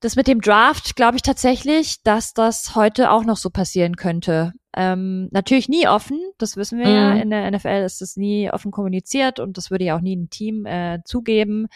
Das 0.00 0.16
mit 0.16 0.26
dem 0.26 0.40
Draft 0.40 0.96
glaube 0.96 1.16
ich 1.16 1.22
tatsächlich, 1.22 2.02
dass 2.02 2.34
das 2.34 2.74
heute 2.74 3.10
auch 3.10 3.24
noch 3.24 3.36
so 3.36 3.50
passieren 3.50 3.94
könnte. 3.96 4.52
Ähm, 4.74 5.28
natürlich 5.30 5.68
nie 5.68 5.86
offen, 5.86 6.18
das 6.38 6.56
wissen 6.56 6.78
wir 6.78 6.86
mhm. 6.86 6.94
ja. 6.94 7.12
In 7.14 7.30
der 7.30 7.50
NFL 7.50 7.84
ist 7.84 8.02
es 8.02 8.16
nie 8.16 8.50
offen 8.50 8.72
kommuniziert 8.72 9.38
und 9.38 9.56
das 9.56 9.70
würde 9.70 9.84
ja 9.84 9.96
auch 9.96 10.00
nie 10.00 10.16
ein 10.16 10.28
Team 10.28 10.66
äh, 10.66 10.98
zugeben. 11.04 11.68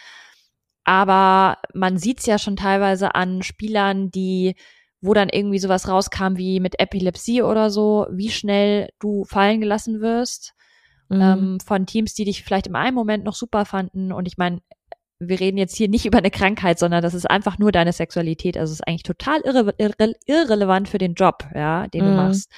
Aber 0.83 1.57
man 1.73 1.97
sieht 1.97 2.19
es 2.19 2.25
ja 2.25 2.37
schon 2.37 2.55
teilweise 2.55 3.13
an 3.13 3.43
Spielern, 3.43 4.09
die, 4.09 4.55
wo 5.01 5.13
dann 5.13 5.29
irgendwie 5.29 5.59
sowas 5.59 5.87
rauskam 5.87 6.37
wie 6.37 6.59
mit 6.59 6.79
Epilepsie 6.79 7.41
oder 7.41 7.69
so, 7.69 8.07
wie 8.11 8.29
schnell 8.29 8.89
du 8.99 9.25
fallen 9.25 9.61
gelassen 9.61 10.01
wirst. 10.01 10.53
Mhm. 11.09 11.21
Ähm, 11.21 11.57
von 11.65 11.85
Teams, 11.85 12.13
die 12.13 12.25
dich 12.25 12.43
vielleicht 12.43 12.67
im 12.67 12.75
einen 12.75 12.95
Moment 12.95 13.23
noch 13.23 13.35
super 13.35 13.65
fanden. 13.65 14.11
Und 14.11 14.27
ich 14.27 14.37
meine, 14.37 14.59
wir 15.19 15.39
reden 15.39 15.57
jetzt 15.57 15.75
hier 15.75 15.87
nicht 15.87 16.05
über 16.05 16.17
eine 16.17 16.31
Krankheit, 16.31 16.79
sondern 16.79 17.01
das 17.01 17.13
ist 17.13 17.29
einfach 17.29 17.57
nur 17.57 17.71
deine 17.71 17.93
Sexualität. 17.93 18.57
Also 18.57 18.73
es 18.73 18.79
ist 18.79 18.87
eigentlich 18.87 19.03
total 19.03 19.41
irre 19.41 19.73
irre 19.77 20.13
irrelevant 20.25 20.89
für 20.89 20.97
den 20.97 21.13
Job, 21.13 21.47
ja, 21.55 21.87
den 21.87 22.03
mm. 22.03 22.05
du 22.05 22.11
mhm. 22.11 22.17
machst. 22.17 22.51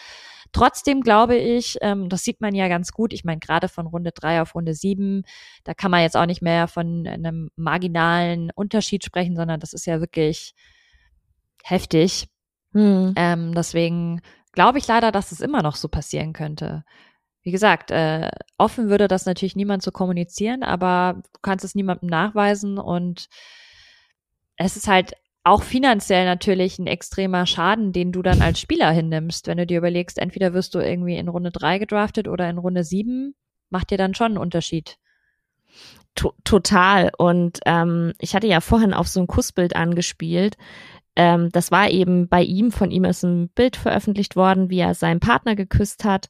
Trotzdem 0.52 1.02
glaube 1.02 1.36
ich, 1.36 1.78
ähm, 1.82 2.10
das 2.10 2.24
sieht 2.24 2.42
man 2.42 2.56
ja 2.56 2.68
ganz 2.68 2.92
gut. 2.92 3.14
Ich 3.14 3.24
meine, 3.24 3.40
gerade 3.40 3.68
von 3.68 3.86
Runde 3.86 4.12
drei 4.12 4.42
auf 4.42 4.56
Runde 4.56 4.74
sieben, 4.74 5.24
da 5.64 5.74
kann 5.74 5.92
man 5.92 6.02
jetzt 6.02 6.18
auch 6.18 6.26
nicht 6.26 6.42
mehr 6.42 6.68
von 6.68 7.06
einem 7.08 7.50
marginalen 7.56 8.50
Unterschied 8.56 9.06
sprechen, 9.06 9.36
sondern 9.36 9.60
das 9.60 9.74
ist 9.74 9.86
ja 9.86 10.00
wirklich 10.00 10.54
heftig. 11.64 12.28
Mm. 12.74 13.12
Ähm, 13.16 13.54
deswegen 13.54 14.22
glaube 14.52 14.78
ich 14.78 14.88
leider, 14.88 15.12
dass 15.12 15.32
es 15.32 15.42
immer 15.42 15.62
noch 15.62 15.76
so 15.76 15.88
passieren 15.88 16.34
könnte 16.34 16.84
wie 17.44 17.52
gesagt, 17.52 17.92
äh, 17.92 18.30
offen 18.58 18.90
würde 18.90 19.08
das 19.08 19.26
natürlich 19.26 19.56
niemand 19.56 19.82
so 19.82 19.92
kommunizieren, 19.92 20.64
aber 20.64 21.22
du 21.34 21.40
kannst 21.42 21.64
es 21.66 21.76
niemandem 21.76 22.10
nachweisen 22.10 22.78
und 22.78 23.28
es 24.58 24.76
ist 24.76 24.88
halt 24.88 25.14
auch 25.44 25.64
finanziell 25.64 26.26
natürlich 26.26 26.80
ein 26.80 26.88
extremer 26.88 27.46
Schaden, 27.46 27.94
den 27.94 28.12
du 28.12 28.22
dann 28.22 28.42
als 28.42 28.60
Spieler 28.60 28.92
hinnimmst, 28.92 29.48
wenn 29.48 29.58
du 29.58 29.66
dir 29.66 29.78
überlegst, 29.78 30.20
entweder 30.20 30.54
wirst 30.54 30.76
du 30.76 30.80
irgendwie 30.80 31.16
in 31.16 31.30
Runde 31.30 31.52
drei 31.52 31.80
gedraftet 31.80 32.28
oder 32.28 32.50
in 32.50 32.58
Runde 32.58 32.84
sieben, 32.84 33.36
macht 33.70 33.90
dir 33.90 33.98
dann 33.98 34.14
schon 34.14 34.34
einen 34.34 34.38
Unterschied. 34.38 34.98
Total. 36.44 37.12
Und 37.18 37.60
ähm, 37.66 38.14
ich 38.20 38.36
hatte 38.36 38.48
ja 38.48 38.60
vorhin 38.60 38.94
auf 38.94 39.08
so 39.08 39.22
ein 39.22 39.28
Kussbild 39.28 39.76
angespielt. 39.76 40.58
Ähm, 41.16 41.50
das 41.52 41.72
war 41.72 41.90
eben 41.90 42.28
bei 42.28 42.42
ihm, 42.44 42.72
von 42.72 42.92
ihm 42.92 43.06
ist 43.06 43.24
ein 43.24 43.50
Bild 43.50 43.76
veröffentlicht 43.76 44.36
worden, 44.36 44.70
wie 44.70 44.80
er 44.80 44.94
seinen 44.94 45.20
Partner 45.20 45.56
geküsst 45.56 46.06
hat. 46.06 46.30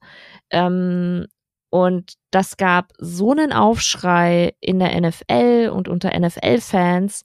Ähm, 0.50 1.28
und 1.70 2.14
das 2.32 2.58
gab 2.58 2.94
so 2.98 3.32
einen 3.32 3.54
Aufschrei 3.54 4.56
in 4.60 4.80
der 4.80 5.00
NFL 5.00 5.72
und 5.74 5.88
unter 5.88 6.18
NFL-Fans, 6.18 7.24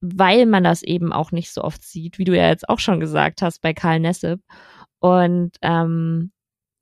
weil 0.00 0.46
man 0.46 0.64
das 0.64 0.82
eben 0.82 1.12
auch 1.12 1.30
nicht 1.30 1.52
so 1.52 1.62
oft 1.62 1.82
sieht, 1.84 2.18
wie 2.18 2.24
du 2.24 2.36
ja 2.36 2.48
jetzt 2.48 2.68
auch 2.68 2.80
schon 2.80 3.00
gesagt 3.00 3.42
hast 3.42 3.60
bei 3.60 3.74
Karl 3.74 4.00
Nessep. 4.00 4.40
Und 4.98 5.52
ähm, 5.62 6.32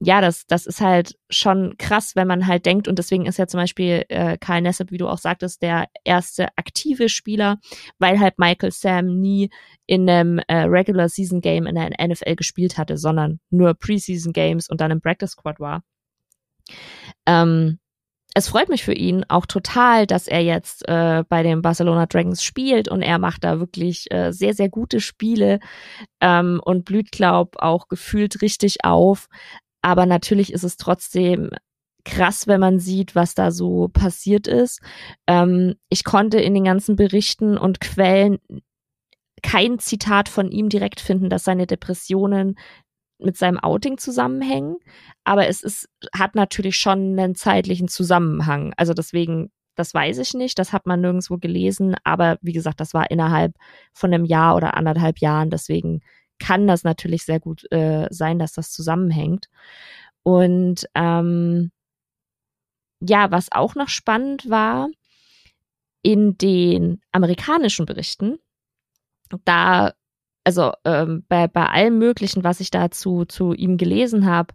ja, 0.05 0.21
das, 0.21 0.47
das 0.47 0.67
ist 0.67 0.81
halt 0.81 1.17
schon 1.31 1.77
krass, 1.79 2.12
wenn 2.14 2.29
man 2.29 2.47
halt 2.47 2.67
denkt, 2.67 2.88
und 2.88 2.99
deswegen 2.99 3.27
ist 3.27 3.38
ja 3.38 3.47
zum 3.47 3.59
Beispiel 3.59 4.05
äh, 4.09 4.37
Karl 4.38 4.61
Nessep, 4.61 4.90
wie 4.90 4.99
du 4.99 5.09
auch 5.09 5.19
sagtest, 5.19 5.62
der 5.62 5.87
erste 6.05 6.49
aktive 6.57 7.09
Spieler, 7.09 7.59
weil 7.99 8.21
halt 8.21 8.38
Michael 8.38 8.71
Sam 8.71 9.21
nie 9.21 9.51
in 9.87 10.09
einem 10.09 10.38
äh, 10.47 10.62
Regular 10.64 11.09
Season 11.09 11.40
Game 11.40 11.67
in 11.67 11.75
der 11.75 11.90
NFL 12.07 12.37
gespielt 12.37 12.79
hatte, 12.79 12.99
sondern 12.99 13.40
nur 13.51 13.75
Preseason 13.75 14.33
Games 14.33 14.69
und 14.69 14.81
dann 14.81 14.90
im 14.90 15.01
Practice 15.01 15.33
Squad 15.33 15.59
war. 15.59 15.83
Ähm, 17.27 17.79
es 18.37 18.49
freut 18.49 18.69
mich 18.69 18.83
für 18.83 18.93
ihn 18.93 19.25
auch 19.29 19.47
total, 19.47 20.09
dass 20.09 20.27
er 20.27 20.40
jetzt 20.40 20.88
äh, 20.88 21.23
bei 21.29 21.45
den 21.45 21.62
Barcelona 21.62 22.07
Dragons 22.07 22.43
spielt 22.43 22.88
und 22.88 23.01
er 23.01 23.21
macht 23.21 23.45
da 23.45 23.61
wirklich 23.61 24.11
äh, 24.11 24.33
sehr, 24.33 24.55
sehr 24.55 24.69
gute 24.69 24.99
Spiele 24.99 25.61
ähm, 26.21 26.61
und 26.64 26.85
blüht, 26.85 27.12
glaub, 27.12 27.55
auch 27.61 27.87
gefühlt 27.87 28.43
richtig 28.43 28.85
auf. 28.85 29.29
Aber 29.85 30.07
natürlich 30.07 30.51
ist 30.51 30.64
es 30.64 30.79
trotzdem 30.79 31.51
krass, 32.07 32.47
wenn 32.47 32.59
man 32.59 32.79
sieht, 32.79 33.14
was 33.14 33.35
da 33.35 33.51
so 33.51 33.88
passiert 33.88 34.47
ist. 34.47 34.81
Ähm, 35.27 35.75
ich 35.90 36.05
konnte 36.05 36.40
in 36.40 36.55
den 36.55 36.64
ganzen 36.64 36.97
Berichten 36.97 37.59
und 37.59 37.83
Quellen 37.83 38.38
kein 39.42 39.79
Zitat 39.79 40.31
von 40.31 40.51
ihm 40.51 40.70
direkt 40.70 41.01
finden, 41.01 41.29
dass 41.29 41.44
seine 41.44 41.66
Depressionen 41.66 42.59
mit 43.18 43.37
seinem 43.37 43.59
Outing 43.59 43.99
zusammenhängen. 43.99 44.77
Aber 45.23 45.49
es 45.49 45.62
ist, 45.62 45.90
hat 46.14 46.35
natürlich 46.35 46.77
schon 46.79 47.18
einen 47.18 47.35
zeitlichen 47.35 47.88
Zusammenhang. 47.88 48.73
Also 48.79 48.94
deswegen, 48.94 49.51
das 49.77 49.92
weiß 49.92 50.16
ich 50.16 50.33
nicht, 50.33 50.59
das 50.59 50.73
hat 50.73 50.87
man 50.87 51.03
nirgendwo 51.03 51.37
gelesen. 51.37 51.94
Aber 52.05 52.38
wie 52.40 52.53
gesagt, 52.53 52.81
das 52.81 52.94
war 52.94 53.11
innerhalb 53.11 53.53
von 53.92 54.14
einem 54.14 54.25
Jahr 54.25 54.57
oder 54.57 54.79
anderthalb 54.79 55.18
Jahren. 55.18 55.51
Deswegen 55.51 56.01
kann 56.38 56.66
das 56.66 56.85
natürlich 56.85 57.25
sehr 57.25 57.40
gut 57.40 57.70
äh, 57.73 58.07
sein, 58.11 58.38
dass 58.38 58.53
das 58.53 58.73
zusammenhängt. 58.73 59.49
Und 60.23 60.87
ähm, 60.94 61.70
ja, 63.01 63.31
was 63.31 63.53
auch 63.53 63.75
noch 63.75 63.88
spannend 63.88 64.49
war, 64.49 64.88
in 66.03 66.37
den 66.37 67.01
amerikanischen 67.12 67.87
Berichten, 67.87 68.38
da, 69.44 69.92
also 70.44 70.73
ähm, 70.85 71.25
bei, 71.29 71.49
bei 71.49 71.66
allem 71.66 71.99
Möglichen, 71.99 72.44
was 72.44 72.61
ich 72.61 72.70
dazu 72.70 73.25
zu 73.25 73.53
ihm 73.55 73.79
gelesen 73.79 74.27
habe, 74.27 74.55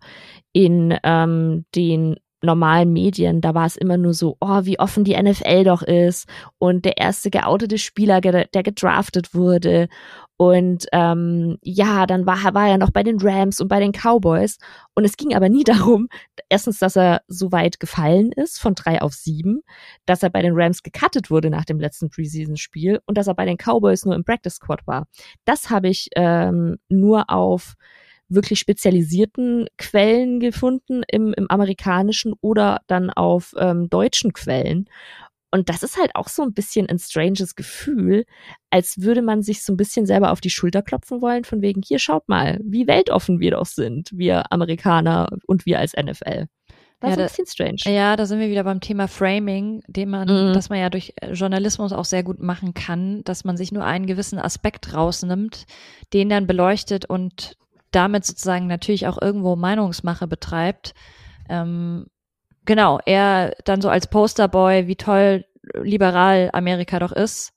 in 0.54 0.98
ähm, 1.04 1.66
den 1.76 2.18
normalen 2.42 2.94
Medien, 2.94 3.42
da 3.42 3.54
war 3.54 3.66
es 3.66 3.76
immer 3.76 3.98
nur 3.98 4.14
so, 4.14 4.38
oh, 4.40 4.62
wie 4.64 4.80
offen 4.80 5.04
die 5.04 5.22
NFL 5.22 5.66
doch 5.66 5.82
ist 5.82 6.30
und 6.58 6.86
der 6.86 6.98
erste 6.98 7.30
geoutete 7.30 7.78
Spieler, 7.78 8.22
der 8.22 8.64
gedraftet 8.64 9.34
wurde 9.34 9.90
und 10.42 10.86
ähm, 10.94 11.58
ja, 11.62 12.06
dann 12.06 12.26
war, 12.26 12.38
war 12.54 12.70
er 12.70 12.78
noch 12.78 12.92
bei 12.92 13.04
den 13.04 13.20
Rams 13.20 13.60
und 13.60 13.68
bei 13.68 13.82
den 13.82 13.92
Cowboys. 13.92 14.58
Und 14.96 15.04
es 15.04 15.18
ging 15.18 15.36
aber 15.36 15.50
nie 15.50 15.64
darum, 15.66 16.08
erstens, 16.48 16.80
dass 16.80 16.96
er 16.96 17.24
so 17.28 17.52
weit 17.52 17.82
gefallen 17.82 18.32
ist, 18.32 18.58
von 18.58 18.74
drei 18.74 19.02
auf 19.02 19.14
sieben, 19.14 19.64
dass 20.06 20.24
er 20.24 20.30
bei 20.30 20.42
den 20.42 20.54
Rams 20.56 20.82
gecuttet 20.82 21.30
wurde 21.30 21.50
nach 21.50 21.66
dem 21.66 21.78
letzten 21.78 22.10
Preseason-Spiel 22.10 23.02
und 23.06 23.18
dass 23.18 23.28
er 23.28 23.34
bei 23.34 23.44
den 23.44 23.58
Cowboys 23.58 24.06
nur 24.06 24.16
im 24.16 24.24
Practice 24.24 24.56
Squad 24.56 24.88
war. 24.88 25.08
Das 25.44 25.70
habe 25.70 25.90
ich 25.90 26.08
ähm, 26.16 26.78
nur 26.88 27.30
auf 27.30 27.74
wirklich 28.30 28.60
spezialisierten 28.60 29.68
Quellen 29.78 30.40
gefunden 30.40 31.02
im, 31.10 31.34
im 31.34 31.50
amerikanischen 31.50 32.34
oder 32.40 32.80
dann 32.88 33.10
auf 33.10 33.54
ähm, 33.58 33.90
deutschen 33.90 34.32
Quellen. 34.32 34.88
Und 35.52 35.70
das 35.70 35.84
ist 35.84 35.98
halt 35.98 36.12
auch 36.16 36.28
so 36.28 36.44
ein 36.44 36.54
bisschen 36.54 36.88
ein 36.88 37.00
stranges 37.00 37.56
Gefühl, 37.56 38.26
als 38.70 39.02
würde 39.02 39.22
man 39.22 39.42
sich 39.42 39.64
so 39.64 39.74
ein 39.74 39.78
bisschen 39.78 40.06
selber 40.06 40.32
auf 40.32 40.42
die 40.42 40.52
Schulter 40.52 40.82
klopfen 40.82 41.22
wollen, 41.22 41.44
von 41.44 41.62
wegen, 41.62 41.82
hier 41.82 42.00
schaut 42.00 42.30
mal, 42.30 42.60
wie 42.64 42.88
weltoffen 42.88 43.40
wir 43.40 43.52
doch 43.52 43.66
sind, 43.66 44.12
wir 44.14 44.52
Amerikaner 44.52 45.30
und 45.48 45.66
wir 45.66 45.80
als 45.80 45.94
NFL. 45.94 46.48
War 47.02 47.12
ja, 47.12 47.16
so 47.16 47.22
ein 47.22 47.28
bisschen 47.28 47.46
strange. 47.48 47.96
Ja, 47.96 48.16
da 48.18 48.26
sind 48.26 48.40
wir 48.40 48.50
wieder 48.50 48.66
beim 48.66 48.82
Thema 48.82 49.08
Framing, 49.08 49.82
dem 49.88 50.10
man, 50.10 50.28
mhm. 50.28 50.54
dass 50.54 50.70
man 50.70 50.80
ja 50.80 50.90
durch 50.90 51.14
äh, 51.16 51.32
Journalismus 51.32 51.94
auch 51.94 52.06
sehr 52.06 52.24
gut 52.24 52.40
machen 52.42 52.74
kann, 52.74 53.24
dass 53.24 53.46
man 53.46 53.56
sich 53.56 53.72
nur 53.72 53.86
einen 53.86 54.06
gewissen 54.06 54.38
Aspekt 54.38 54.94
rausnimmt, 54.94 55.66
den 56.14 56.28
dann 56.28 56.46
beleuchtet 56.46 57.06
und 57.06 57.56
damit 57.92 58.26
sozusagen 58.26 58.68
natürlich 58.68 59.08
auch 59.08 59.20
irgendwo 59.20 59.56
Meinungsmache 59.56 60.28
betreibt. 60.28 60.94
Ähm, 61.48 62.08
genau, 62.66 63.00
er 63.06 63.56
dann 63.66 63.82
so 63.82 63.90
als 63.90 64.08
Posterboy, 64.08 64.88
wie 64.88 64.96
toll 64.96 65.46
liberal 65.74 66.50
Amerika 66.54 67.00
doch 67.00 67.12
ist. 67.12 67.54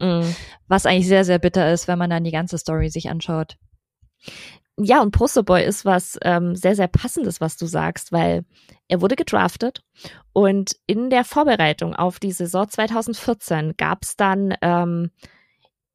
Mhm. 0.00 0.34
Was 0.68 0.86
eigentlich 0.86 1.08
sehr, 1.08 1.24
sehr 1.24 1.38
bitter 1.38 1.72
ist, 1.72 1.88
wenn 1.88 1.98
man 1.98 2.10
dann 2.10 2.24
die 2.24 2.30
ganze 2.30 2.58
Story 2.58 2.90
sich 2.90 3.08
anschaut. 3.08 3.56
Ja, 4.78 5.02
und 5.02 5.12
Posterboy 5.12 5.64
ist 5.64 5.84
was 5.84 6.18
ähm, 6.22 6.56
sehr, 6.56 6.74
sehr 6.74 6.88
passendes, 6.88 7.40
was 7.40 7.56
du 7.56 7.66
sagst, 7.66 8.10
weil 8.10 8.44
er 8.88 9.00
wurde 9.00 9.16
gedraftet 9.16 9.84
und 10.32 10.76
in 10.86 11.10
der 11.10 11.24
Vorbereitung 11.24 11.94
auf 11.94 12.18
die 12.18 12.32
Saison 12.32 12.68
2014 12.68 13.74
gab 13.76 14.02
es 14.02 14.16
dann 14.16 14.54
ähm, 14.62 15.10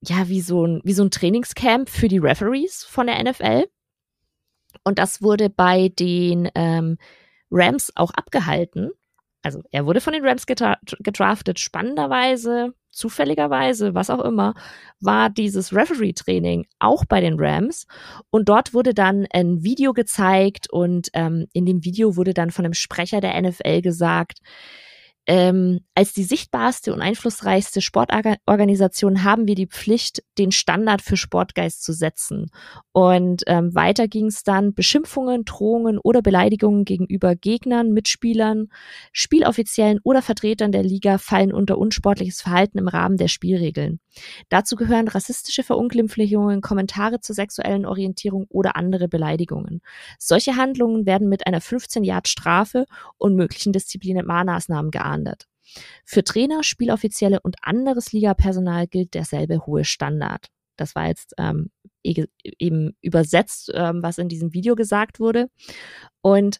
ja 0.02 0.28
wie 0.28 0.42
so, 0.42 0.66
ein, 0.66 0.82
wie 0.84 0.94
so 0.94 1.04
ein 1.04 1.12
Trainingscamp 1.12 1.90
für 1.90 2.08
die 2.08 2.20
Referees 2.20 2.84
von 2.84 3.08
der 3.08 3.24
NFL. 3.24 3.66
Und 4.84 5.00
das 5.00 5.24
wurde 5.24 5.50
bei 5.50 5.90
den 5.90 6.50
ähm, 6.54 6.98
Rams 7.52 7.92
auch 7.96 8.12
abgehalten. 8.12 8.92
Also 9.44 9.62
er 9.72 9.86
wurde 9.86 10.02
von 10.02 10.14
den 10.14 10.26
Rams 10.26 10.46
gedra 10.46 10.78
gedraftet. 11.00 11.60
Spannenderweise, 11.60 12.74
zufälligerweise, 12.92 13.94
was 13.94 14.10
auch 14.10 14.24
immer, 14.24 14.56
war 15.00 15.30
dieses 15.30 15.74
Referee-Training 15.74 16.66
auch 16.80 17.06
bei 17.06 17.22
den 17.22 17.40
Rams. 17.40 17.86
Und 18.30 18.50
dort 18.50 18.74
wurde 18.74 18.94
dann 18.94 19.26
ein 19.32 19.64
Video 19.64 19.94
gezeigt 19.94 20.70
und 20.70 21.10
ähm, 21.14 21.48
in 21.54 21.66
dem 21.66 21.86
Video 21.86 22.16
wurde 22.18 22.34
dann 22.34 22.52
von 22.52 22.66
einem 22.66 22.74
Sprecher 22.74 23.22
der 23.22 23.40
NFL 23.42 23.82
gesagt, 23.82 24.40
ähm, 25.28 25.82
als 25.94 26.14
die 26.14 26.24
sichtbarste 26.24 26.94
und 26.94 27.02
einflussreichste 27.02 27.82
Sportorganisation 27.82 29.26
haben 29.26 29.46
wir 29.46 29.56
die 29.56 29.68
Pflicht, 29.68 30.24
den 30.38 30.52
Standard 30.52 31.02
für 31.02 31.18
Sportgeist 31.18 31.84
zu 31.84 31.92
setzen. 31.92 32.50
Und 32.94 33.44
ähm, 33.48 33.76
weiter 33.76 34.08
ging 34.08 34.28
es 34.28 34.44
dann 34.44 34.74
Beschimpfungen, 34.74 35.44
Drohungen 35.44 36.00
oder 36.00 36.22
Beleidigungen 36.22 36.86
gegenüber 36.86 37.36
Gegnern, 37.36 37.92
Mitspielern, 37.92 38.70
Spieloffiziellen 39.12 40.00
oder 40.04 40.22
Vertretern 40.22 40.72
der 40.72 40.84
Liga 40.84 41.18
fallen 41.18 41.54
unter 41.54 41.78
unsportliches 41.78 42.42
Verhalten 42.42 42.78
im 42.78 42.88
Rahmen 42.88 43.18
der 43.18 43.28
Spielregeln. 43.28 44.00
Dazu 44.50 44.76
gehören 44.76 45.08
rassistische 45.08 45.64
Verunglimpflichungen, 45.64 46.62
Kommentare 46.62 47.20
zur 47.20 47.36
sexuellen 47.36 47.86
Orientierung 47.86 48.46
oder 48.50 48.76
andere 48.76 49.08
Beleidigungen. 49.08 49.82
Solche 50.20 50.56
Handlungen 50.56 51.06
werden 51.06 51.30
mit 51.30 51.48
einer 51.48 51.62
15 51.62 52.04
Yard 52.04 52.28
Strafe 52.28 52.86
und 53.18 53.36
möglichen 53.36 53.74
Disziplinarmaßnahmen 53.74 54.92
geahndet. 54.92 55.48
Für 56.06 56.24
Trainer, 56.24 56.64
Spieloffizielle 56.64 57.40
und 57.42 57.58
anderes 57.62 58.12
Ligapersonal 58.14 58.88
gilt 58.88 59.14
derselbe 59.14 59.66
hohe 59.66 59.84
Standard. 59.84 60.48
Das 60.78 60.96
war 60.96 61.08
jetzt 61.08 61.34
ähm, 61.38 61.72
e-, 62.04 62.28
eben 62.44 62.96
übersetzt, 63.02 63.72
ähm, 63.74 64.02
was 64.02 64.18
in 64.18 64.30
diesem 64.30 64.54
Video 64.54 64.76
gesagt 64.76 65.20
wurde. 65.20 65.50
Und 66.22 66.60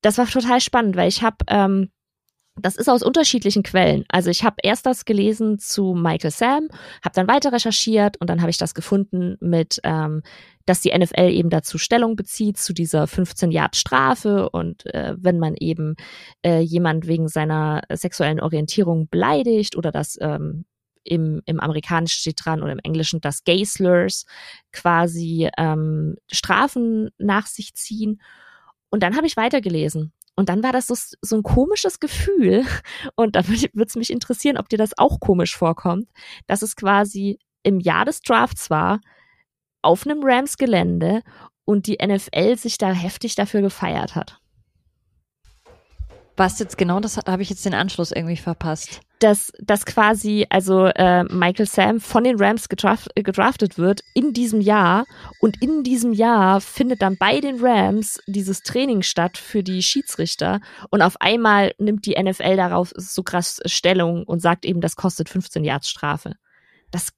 das 0.00 0.18
war 0.18 0.26
total 0.26 0.60
spannend, 0.60 0.96
weil 0.96 1.08
ich 1.08 1.22
habe 1.22 1.36
ähm, 1.48 1.90
das 2.56 2.76
ist 2.76 2.88
aus 2.88 3.02
unterschiedlichen 3.02 3.62
Quellen. 3.62 4.04
Also 4.08 4.28
ich 4.28 4.44
habe 4.44 4.56
erst 4.62 4.84
das 4.84 5.04
gelesen 5.06 5.58
zu 5.58 5.94
Michael 5.94 6.30
Sam, 6.30 6.68
habe 7.02 7.14
dann 7.14 7.28
weiter 7.28 7.52
recherchiert 7.52 8.20
und 8.20 8.28
dann 8.28 8.40
habe 8.42 8.50
ich 8.50 8.58
das 8.58 8.74
gefunden 8.74 9.36
mit, 9.40 9.80
ähm, 9.84 10.22
dass 10.66 10.82
die 10.82 10.96
NFL 10.96 11.30
eben 11.30 11.48
dazu 11.48 11.78
Stellung 11.78 12.14
bezieht 12.14 12.58
zu 12.58 12.74
dieser 12.74 13.06
15 13.06 13.50
Yard 13.50 13.74
Strafe 13.74 14.50
und 14.50 14.84
äh, 14.94 15.14
wenn 15.16 15.38
man 15.38 15.54
eben 15.54 15.96
äh, 16.44 16.60
jemand 16.60 17.06
wegen 17.06 17.28
seiner 17.28 17.82
sexuellen 17.90 18.40
Orientierung 18.40 19.08
beleidigt 19.08 19.74
oder 19.76 19.90
das 19.90 20.18
ähm, 20.20 20.66
im, 21.04 21.40
im 21.46 21.58
Amerikanischen 21.58 22.20
steht 22.20 22.44
dran 22.44 22.62
oder 22.62 22.72
im 22.72 22.80
Englischen, 22.82 23.20
dass 23.22 23.44
Gay 23.44 23.64
Slurs 23.64 24.26
quasi 24.72 25.48
ähm, 25.56 26.16
Strafen 26.30 27.10
nach 27.18 27.46
sich 27.46 27.74
ziehen. 27.74 28.20
Und 28.90 29.02
dann 29.02 29.16
habe 29.16 29.26
ich 29.26 29.36
weitergelesen 29.36 30.12
und 30.34 30.48
dann 30.48 30.62
war 30.62 30.72
das 30.72 30.86
so, 30.86 30.94
so 31.20 31.36
ein 31.36 31.42
komisches 31.42 32.00
Gefühl. 32.00 32.64
Und 33.16 33.36
da 33.36 33.46
würde 33.46 33.68
es 33.86 33.96
mich 33.96 34.10
interessieren, 34.10 34.56
ob 34.56 34.68
dir 34.68 34.78
das 34.78 34.96
auch 34.96 35.20
komisch 35.20 35.56
vorkommt, 35.56 36.08
dass 36.46 36.62
es 36.62 36.74
quasi 36.74 37.38
im 37.62 37.80
Jahr 37.80 38.04
des 38.04 38.22
Drafts 38.22 38.70
war, 38.70 39.00
auf 39.82 40.06
einem 40.06 40.20
Rams-Gelände 40.22 41.22
und 41.64 41.86
die 41.86 41.98
NFL 42.04 42.56
sich 42.56 42.78
da 42.78 42.92
heftig 42.92 43.34
dafür 43.34 43.62
gefeiert 43.62 44.14
hat. 44.14 44.41
Was 46.36 46.58
jetzt 46.58 46.78
genau, 46.78 46.98
das 47.00 47.18
habe 47.18 47.42
ich 47.42 47.50
jetzt 47.50 47.64
den 47.64 47.74
Anschluss 47.74 48.10
irgendwie 48.10 48.36
verpasst. 48.36 49.00
Dass, 49.18 49.52
dass 49.60 49.86
quasi 49.86 50.46
also 50.50 50.86
äh, 50.86 51.24
Michael 51.24 51.66
Sam 51.66 52.00
von 52.00 52.24
den 52.24 52.38
Rams 52.38 52.68
gedraft, 52.68 53.10
gedraftet 53.14 53.78
wird 53.78 54.00
in 54.14 54.32
diesem 54.32 54.60
Jahr 54.60 55.04
und 55.40 55.62
in 55.62 55.84
diesem 55.84 56.12
Jahr 56.12 56.60
findet 56.60 57.02
dann 57.02 57.16
bei 57.18 57.40
den 57.40 57.64
Rams 57.64 58.20
dieses 58.26 58.62
Training 58.62 59.02
statt 59.02 59.38
für 59.38 59.62
die 59.62 59.82
Schiedsrichter 59.82 60.60
und 60.90 61.02
auf 61.02 61.20
einmal 61.20 61.72
nimmt 61.78 62.06
die 62.06 62.20
NFL 62.20 62.56
darauf 62.56 62.92
so 62.96 63.22
krass 63.22 63.60
Stellung 63.66 64.24
und 64.24 64.40
sagt 64.40 64.64
eben, 64.64 64.80
das 64.80 64.96
kostet 64.96 65.28
15 65.28 65.62
Yards 65.62 65.88
Strafe. 65.88 66.34
Das 66.90 67.10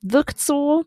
wirkt 0.00 0.40
so, 0.40 0.84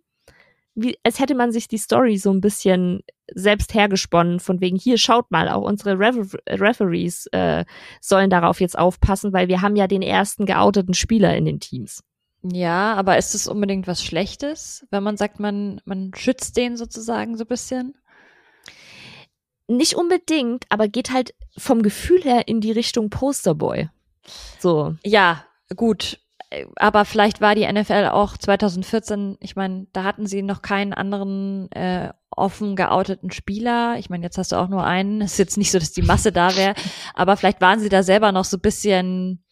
wie, 0.76 0.98
als 1.04 1.20
hätte 1.20 1.36
man 1.36 1.52
sich 1.52 1.68
die 1.68 1.78
Story 1.78 2.18
so 2.18 2.32
ein 2.32 2.42
bisschen 2.42 3.02
selbst 3.34 3.74
hergesponnen, 3.74 4.40
von 4.40 4.60
wegen, 4.60 4.78
hier 4.78 4.98
schaut 4.98 5.32
mal, 5.32 5.50
auch 5.50 5.64
unsere 5.64 6.00
Refer 6.00 6.40
Referees 6.50 7.28
äh, 7.28 7.66
sollen 8.02 8.30
darauf 8.30 8.60
jetzt 8.60 8.78
aufpassen, 8.78 9.34
weil 9.34 9.48
wir 9.48 9.62
haben 9.62 9.76
ja 9.76 9.88
den 9.88 10.02
ersten 10.02 10.46
geouteten 10.46 10.94
Spieler 10.94 11.36
in 11.36 11.46
den 11.46 11.60
Teams. 11.60 12.04
Ja, 12.42 12.94
aber 12.96 13.18
ist 13.18 13.36
es 13.36 13.48
unbedingt 13.48 13.88
was 13.88 14.04
Schlechtes, 14.04 14.86
wenn 14.90 15.04
man 15.04 15.16
sagt, 15.16 15.40
man, 15.40 15.80
man 15.86 16.12
schützt 16.16 16.58
den 16.58 16.76
sozusagen 16.76 17.38
so 17.38 17.46
ein 17.46 17.48
bisschen? 17.48 17.96
Nicht 19.68 19.96
unbedingt, 19.96 20.66
aber 20.70 20.90
geht 20.90 21.12
halt 21.12 21.34
vom 21.58 21.84
Gefühl 21.84 22.22
her 22.24 22.48
in 22.48 22.60
die 22.60 22.72
Richtung 22.72 23.10
Posterboy. 23.10 23.88
So. 24.60 24.96
Ja, 25.04 25.46
gut 25.76 26.20
aber 26.76 27.06
vielleicht 27.06 27.42
war 27.42 27.56
die 27.56 27.72
NFL 27.72 28.10
auch 28.12 28.38
2014, 28.38 29.38
ich 29.40 29.56
meine, 29.56 29.88
da 29.94 30.04
hatten 30.04 30.28
sie 30.28 30.42
noch 30.42 30.62
keinen 30.62 30.94
anderen 30.94 31.72
äh, 31.72 32.12
offen 32.30 32.76
geouteten 32.76 33.32
Spieler. 33.32 33.96
Ich 34.00 34.10
meine, 34.10 34.24
jetzt 34.24 34.38
hast 34.38 34.52
du 34.52 34.56
auch 34.56 34.70
nur 34.70 34.84
einen. 34.84 35.22
Es 35.22 35.34
ist 35.34 35.38
jetzt 35.38 35.58
nicht 35.58 35.72
so, 35.72 35.80
dass 35.80 35.92
die 35.92 36.02
Masse 36.02 36.32
da 36.32 36.56
wäre, 36.56 36.76
aber 37.14 37.38
vielleicht 37.38 37.62
waren 37.62 37.80
sie 37.80 37.90
da 37.90 38.04
selber 38.04 38.32
noch 38.32 38.46
so 38.46 38.58
ein 38.58 38.62
bisschen 38.62 39.44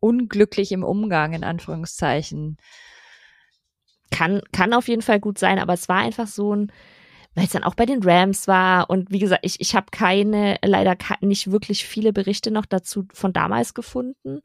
unglücklich 0.00 0.72
im 0.72 0.84
Umgang, 0.84 1.32
in 1.32 1.44
Anführungszeichen. 1.44 2.58
Kann, 4.10 4.42
kann 4.52 4.74
auf 4.74 4.88
jeden 4.88 5.02
Fall 5.02 5.20
gut 5.20 5.38
sein, 5.38 5.58
aber 5.58 5.72
es 5.72 5.88
war 5.88 5.98
einfach 5.98 6.26
so 6.26 6.54
ein, 6.54 6.72
weil 7.34 7.46
es 7.46 7.52
dann 7.52 7.64
auch 7.64 7.74
bei 7.74 7.86
den 7.86 8.02
Rams 8.02 8.46
war 8.46 8.90
und 8.90 9.10
wie 9.10 9.18
gesagt, 9.18 9.44
ich, 9.44 9.60
ich 9.60 9.74
habe 9.74 9.86
keine, 9.90 10.58
leider 10.64 10.96
nicht 11.20 11.50
wirklich 11.50 11.84
viele 11.84 12.12
Berichte 12.12 12.50
noch 12.50 12.66
dazu 12.66 13.06
von 13.12 13.32
damals 13.32 13.74
gefunden. 13.74 14.40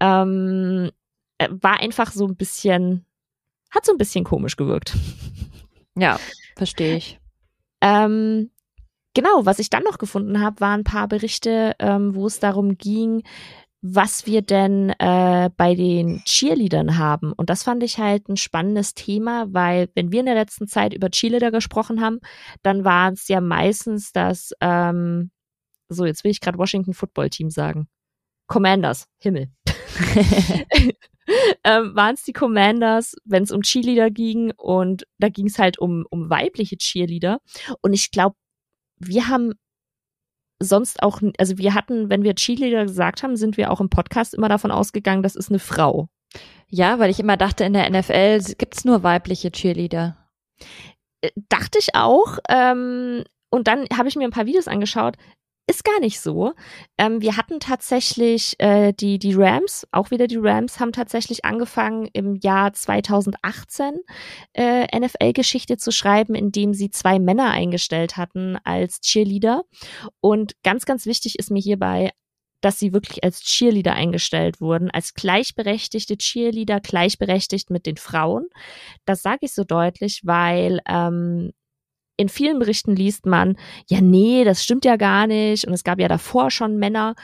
Ähm, 0.00 0.90
äh, 0.90 1.01
war 1.50 1.80
einfach 1.80 2.12
so 2.12 2.26
ein 2.26 2.36
bisschen, 2.36 3.04
hat 3.70 3.84
so 3.84 3.92
ein 3.92 3.98
bisschen 3.98 4.24
komisch 4.24 4.56
gewirkt. 4.56 4.96
Ja, 5.96 6.18
verstehe 6.56 6.96
ich. 6.96 7.20
Ähm, 7.82 8.50
genau, 9.14 9.44
was 9.44 9.58
ich 9.58 9.70
dann 9.70 9.82
noch 9.82 9.98
gefunden 9.98 10.40
habe, 10.40 10.60
waren 10.60 10.80
ein 10.80 10.84
paar 10.84 11.08
Berichte, 11.08 11.74
ähm, 11.78 12.14
wo 12.14 12.26
es 12.26 12.40
darum 12.40 12.78
ging, 12.78 13.22
was 13.82 14.26
wir 14.26 14.42
denn 14.42 14.90
äh, 14.90 15.50
bei 15.56 15.74
den 15.74 16.22
Cheerleadern 16.24 16.98
haben. 16.98 17.32
Und 17.32 17.50
das 17.50 17.64
fand 17.64 17.82
ich 17.82 17.98
halt 17.98 18.28
ein 18.28 18.36
spannendes 18.36 18.94
Thema, 18.94 19.52
weil 19.52 19.88
wenn 19.94 20.12
wir 20.12 20.20
in 20.20 20.26
der 20.26 20.36
letzten 20.36 20.68
Zeit 20.68 20.94
über 20.94 21.10
Cheerleader 21.10 21.50
gesprochen 21.50 22.00
haben, 22.00 22.20
dann 22.62 22.84
war 22.84 23.12
es 23.12 23.26
ja 23.26 23.40
meistens 23.40 24.12
das, 24.12 24.52
ähm, 24.60 25.32
so 25.88 26.06
jetzt 26.06 26.22
will 26.22 26.30
ich 26.30 26.40
gerade 26.40 26.58
Washington 26.58 26.94
Football 26.94 27.30
Team 27.30 27.50
sagen. 27.50 27.88
Commanders, 28.46 29.08
Himmel. 29.18 29.48
ähm, 31.64 31.94
waren 31.94 32.14
es 32.14 32.22
die 32.22 32.32
Commanders, 32.32 33.14
wenn 33.24 33.42
es 33.42 33.50
um 33.50 33.62
Cheerleader 33.62 34.10
ging 34.10 34.52
und 34.56 35.06
da 35.18 35.28
ging 35.28 35.46
es 35.46 35.58
halt 35.58 35.78
um, 35.78 36.06
um 36.10 36.30
weibliche 36.30 36.76
Cheerleader. 36.76 37.40
Und 37.80 37.92
ich 37.92 38.10
glaube, 38.10 38.36
wir 38.98 39.28
haben 39.28 39.52
sonst 40.58 41.02
auch, 41.02 41.20
also 41.38 41.58
wir 41.58 41.74
hatten, 41.74 42.08
wenn 42.08 42.22
wir 42.22 42.34
Cheerleader 42.34 42.84
gesagt 42.84 43.22
haben, 43.22 43.36
sind 43.36 43.56
wir 43.56 43.70
auch 43.70 43.80
im 43.80 43.90
Podcast 43.90 44.34
immer 44.34 44.48
davon 44.48 44.70
ausgegangen, 44.70 45.22
das 45.22 45.36
ist 45.36 45.50
eine 45.50 45.58
Frau. 45.58 46.08
Ja, 46.68 46.98
weil 46.98 47.10
ich 47.10 47.20
immer 47.20 47.36
dachte, 47.36 47.64
in 47.64 47.74
der 47.74 47.90
NFL 47.90 48.54
gibt's 48.56 48.84
nur 48.84 49.02
weibliche 49.02 49.50
Cheerleader. 49.50 50.16
Äh, 51.20 51.30
dachte 51.48 51.78
ich 51.78 51.94
auch. 51.94 52.38
Ähm, 52.48 53.24
und 53.50 53.68
dann 53.68 53.86
habe 53.94 54.08
ich 54.08 54.16
mir 54.16 54.24
ein 54.24 54.30
paar 54.30 54.46
Videos 54.46 54.68
angeschaut. 54.68 55.16
Ist 55.66 55.84
gar 55.84 56.00
nicht 56.00 56.20
so. 56.20 56.52
Ähm, 56.98 57.20
wir 57.22 57.36
hatten 57.36 57.60
tatsächlich 57.60 58.56
äh, 58.58 58.92
die, 58.92 59.18
die 59.18 59.34
Rams, 59.34 59.86
auch 59.92 60.10
wieder 60.10 60.26
die 60.26 60.38
Rams, 60.38 60.80
haben 60.80 60.92
tatsächlich 60.92 61.44
angefangen 61.44 62.08
im 62.12 62.36
Jahr 62.36 62.72
2018 62.72 64.00
äh, 64.54 64.98
NFL-Geschichte 64.98 65.76
zu 65.76 65.92
schreiben, 65.92 66.34
indem 66.34 66.74
sie 66.74 66.90
zwei 66.90 67.18
Männer 67.18 67.50
eingestellt 67.50 68.16
hatten 68.16 68.58
als 68.64 69.00
Cheerleader. 69.00 69.62
Und 70.20 70.54
ganz, 70.62 70.84
ganz 70.84 71.06
wichtig 71.06 71.38
ist 71.38 71.50
mir 71.50 71.60
hierbei 71.62 72.10
dass 72.62 72.78
sie 72.78 72.92
wirklich 72.92 73.22
als 73.24 73.42
Cheerleader 73.42 73.92
eingestellt 73.92 74.60
wurden, 74.60 74.88
als 74.90 75.14
gleichberechtigte 75.14 76.16
Cheerleader, 76.16 76.80
gleichberechtigt 76.80 77.70
mit 77.70 77.86
den 77.86 77.96
Frauen. 77.96 78.46
Das 79.04 79.20
sage 79.20 79.40
ich 79.42 79.52
so 79.52 79.64
deutlich, 79.64 80.20
weil 80.24 80.80
ähm, 80.88 81.52
in 82.16 82.28
vielen 82.28 82.58
Berichten 82.58 82.94
liest 82.94 83.26
man, 83.26 83.56
ja, 83.88 84.00
nee, 84.00 84.44
das 84.44 84.62
stimmt 84.62 84.84
ja 84.84 84.96
gar 84.96 85.26
nicht. 85.26 85.66
Und 85.66 85.72
es 85.72 85.84
gab 85.84 85.98
ja 85.98 86.08
davor 86.08 86.50
schon 86.50 86.76
Männer 86.76 87.14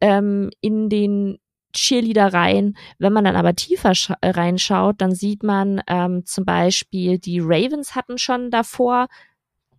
ähm, 0.00 0.50
in 0.60 0.88
den 0.88 1.38
Cheerleadereien. 1.72 2.76
Wenn 2.98 3.12
man 3.12 3.24
dann 3.24 3.36
aber 3.36 3.54
tiefer 3.54 3.92
reinschaut, 4.22 5.00
dann 5.00 5.14
sieht 5.14 5.42
man 5.42 5.82
ähm, 5.86 6.24
zum 6.24 6.44
Beispiel, 6.44 7.18
die 7.18 7.40
Ravens 7.40 7.94
hatten 7.94 8.18
schon 8.18 8.50
davor 8.50 9.08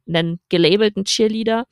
einen 0.08 0.40
gelabelten 0.50 1.06
Cheerleader. 1.06 1.66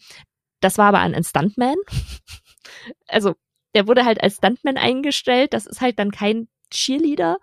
Das 0.61 0.77
war 0.77 0.87
aber 0.87 0.99
ein 0.99 1.23
Stuntman. 1.23 1.75
also 3.07 3.35
der 3.75 3.87
wurde 3.87 4.05
halt 4.05 4.23
als 4.23 4.37
Stuntman 4.37 4.77
eingestellt. 4.77 5.53
Das 5.53 5.67
ist 5.67 5.81
halt 5.81 5.99
dann 5.99 6.11
kein 6.11 6.47
Cheerleader. 6.71 7.37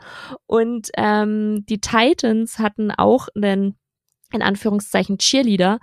Und 0.46 0.90
ähm, 0.96 1.64
die 1.68 1.80
Titans 1.80 2.58
hatten 2.58 2.90
auch 2.90 3.28
einen 3.36 3.76
in 4.32 4.42
Anführungszeichen 4.42 5.18
Cheerleader. 5.18 5.78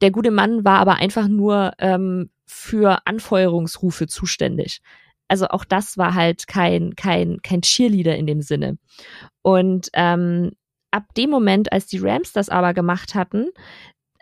Der 0.00 0.10
gute 0.10 0.30
Mann 0.30 0.64
war 0.64 0.78
aber 0.78 0.96
einfach 0.96 1.28
nur 1.28 1.72
ähm, 1.78 2.30
für 2.46 3.06
Anfeuerungsrufe 3.06 4.06
zuständig. 4.06 4.80
Also 5.28 5.46
auch 5.48 5.64
das 5.64 5.96
war 5.96 6.14
halt 6.14 6.48
kein, 6.48 6.96
kein, 6.96 7.40
kein 7.42 7.62
Cheerleader 7.62 8.16
in 8.16 8.26
dem 8.26 8.42
Sinne. 8.42 8.78
Und 9.42 9.88
ähm, 9.92 10.50
ab 10.90 11.14
dem 11.16 11.30
Moment, 11.30 11.72
als 11.72 11.86
die 11.86 11.98
Rams 11.98 12.32
das 12.32 12.48
aber 12.48 12.74
gemacht 12.74 13.14
hatten, 13.14 13.48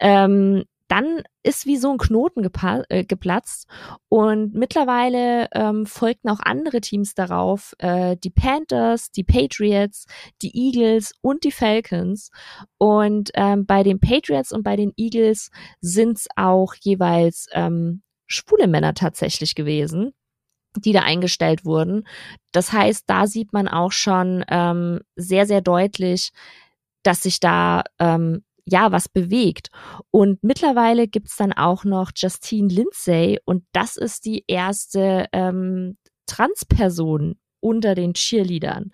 ähm, 0.01 0.64
dann 0.89 1.22
ist 1.43 1.66
wie 1.66 1.76
so 1.76 1.91
ein 1.93 1.99
Knoten 1.99 2.49
äh, 2.89 3.05
geplatzt 3.05 3.68
und 4.09 4.55
mittlerweile 4.55 5.49
ähm, 5.53 5.86
folgten 5.86 6.30
auch 6.30 6.41
andere 6.41 6.80
Teams 6.80 7.14
darauf, 7.14 7.74
äh, 7.78 8.16
die 8.16 8.30
Panthers, 8.30 9.11
die 9.11 9.24
Patriots, 9.24 10.07
die 10.43 10.57
Eagles 10.57 11.12
und 11.20 11.45
die 11.45 11.53
Falcons. 11.53 12.30
Und 12.78 13.30
ähm, 13.34 13.66
bei 13.66 13.82
den 13.82 14.01
Patriots 14.01 14.53
und 14.53 14.62
bei 14.62 14.76
den 14.76 14.93
Eagles 14.97 15.51
sind 15.80 16.18
es 16.18 16.26
auch 16.36 16.74
jeweils 16.80 17.47
ähm, 17.53 18.03
schwule 18.26 18.66
Männer 18.66 18.95
tatsächlich 18.95 19.55
gewesen 19.55 20.12
die 20.76 20.93
da 20.93 21.01
eingestellt 21.01 21.64
wurden. 21.64 22.07
Das 22.53 22.72
heißt, 22.72 23.05
da 23.07 23.26
sieht 23.26 23.53
man 23.53 23.68
auch 23.68 23.91
schon 23.91 24.45
ähm, 24.49 25.01
sehr, 25.16 25.47
sehr 25.47 25.61
deutlich, 25.61 26.30
dass 27.03 27.22
sich 27.22 27.41
da 27.41 27.84
ähm, 27.99 28.45
ja, 28.69 28.93
was 28.93 29.09
bewegt. 29.09 29.69
Und 30.11 30.43
mittlerweile 30.43 31.09
gibt's 31.09 31.37
dann 31.37 31.53
auch 31.53 31.85
noch 31.85 32.11
Justine 32.14 32.69
Lindsay 32.69 33.39
und 33.45 33.64
das 33.73 33.97
ist 33.97 34.25
die 34.25 34.45
erste 34.47 35.27
ähm, 35.33 35.97
Transperson 36.27 37.37
unter 37.61 37.95
den 37.95 38.14
Cheerleadern. 38.14 38.93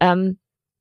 Ähm, 0.00 0.38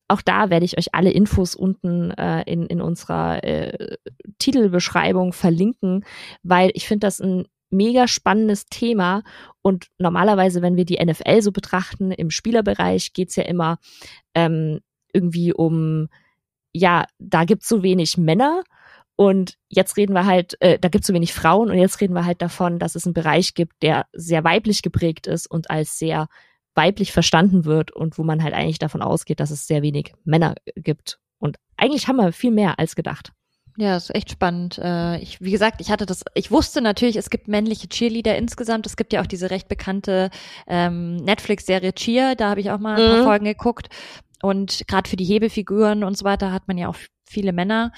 auch 0.08 0.22
da 0.22 0.50
werde 0.50 0.66
ich 0.66 0.78
euch 0.78 0.96
alle 0.96 1.12
Infos 1.12 1.56
unten 1.56 2.12
äh, 2.12 2.42
in, 2.52 2.66
in 2.66 2.82
unserer 2.82 3.44
äh, 3.44 3.98
Titelbeschreibung 4.40 5.34
verlinken, 5.34 6.04
weil 6.42 6.72
ich 6.74 6.88
finde 6.88 7.06
das 7.06 7.20
ein 7.20 7.46
mega 7.70 8.08
spannendes 8.08 8.66
Thema. 8.66 9.22
Und 9.62 9.88
normalerweise, 10.00 10.64
wenn 10.64 10.78
wir 10.78 10.86
die 10.86 11.04
NFL 11.04 11.42
so 11.44 11.52
betrachten, 11.52 12.12
im 12.12 12.32
Spielerbereich 12.32 13.14
geht's 13.14 13.36
ja 13.36 13.44
immer 13.44 13.78
ähm, 14.34 14.80
irgendwie 15.14 15.54
um 15.54 16.10
ja, 16.74 17.05
da 17.20 17.45
gibt's 17.45 17.67
so 17.67 17.84
wenig 17.84 18.17
Männer 18.17 18.63
und 19.15 19.55
jetzt 19.67 19.97
reden 19.97 20.13
wir 20.13 20.26
halt, 20.26 20.55
äh, 20.61 20.80
da 20.80 20.88
gibt's 20.88 21.07
so 21.07 21.13
wenig 21.13 21.34
Frauen 21.34 21.70
und 21.70 21.78
jetzt 21.78 21.99
reden 21.99 22.13
wir 22.13 22.26
halt 22.26 22.41
davon, 22.41 22.80
dass 22.80 22.95
es 22.95 23.05
einen 23.05 23.13
Bereich 23.13 23.53
gibt, 23.53 23.82
der 23.82 24.05
sehr 24.13 24.43
weiblich 24.43 24.82
geprägt 24.82 25.28
ist 25.28 25.49
und 25.49 25.70
als 25.70 25.99
sehr 25.99 26.28
weiblich 26.76 27.11
verstanden 27.11 27.65
wird 27.65 27.91
und 27.91 28.17
wo 28.17 28.24
man 28.24 28.41
halt 28.43 28.53
eigentlich 28.53 28.80
davon 28.80 29.01
ausgeht, 29.01 29.39
dass 29.39 29.51
es 29.51 29.67
sehr 29.67 29.82
wenig 29.82 30.13
Männer 30.24 30.55
gibt. 30.76 31.20
Und 31.38 31.57
eigentlich 31.76 32.07
haben 32.07 32.17
wir 32.17 32.32
viel 32.32 32.51
mehr 32.51 32.80
als 32.80 32.95
gedacht. 32.95 33.34
Ja, 33.78 33.95
ist 33.95 34.13
echt 34.13 34.30
spannend. 34.30 34.78
Äh, 34.78 35.20
ich, 35.20 35.39
wie 35.39 35.51
gesagt, 35.51 35.80
ich 35.80 35.89
hatte 35.89 36.05
das, 36.05 36.24
ich 36.34 36.51
wusste 36.51 36.82
natürlich, 36.82 37.15
es 37.15 37.30
gibt 37.30 37.47
männliche 37.47 37.88
Cheerleader 37.88 38.38
insgesamt. 38.38 38.86
Es 38.86 38.97
gibt 38.97 39.13
ja 39.13 39.22
auch 39.22 39.26
diese 39.26 39.51
recht 39.51 39.70
bekannte 39.70 40.32
ähm, 40.67 41.15
Netflix-Serie 41.15 41.93
Cheer, 41.93 42.36
da 42.36 42.49
habe 42.49 42.59
ich 42.59 42.72
auch 42.72 42.80
mal 42.80 42.99
ein 42.99 43.09
paar 43.09 43.20
mhm. 43.20 43.24
Folgen 43.24 43.45
geguckt. 43.45 43.89
Und 44.42 44.88
gerade 44.88 45.10
für 45.10 45.16
die 45.16 45.26
Hebefiguren 45.26 46.04
und 46.04 46.18
so 46.18 46.26
weiter 46.26 46.52
hat 46.52 46.68
man 46.68 46.78
ja 46.78 46.88
auch 46.88 46.96
viele 47.28 47.54
Männer. 47.54 47.92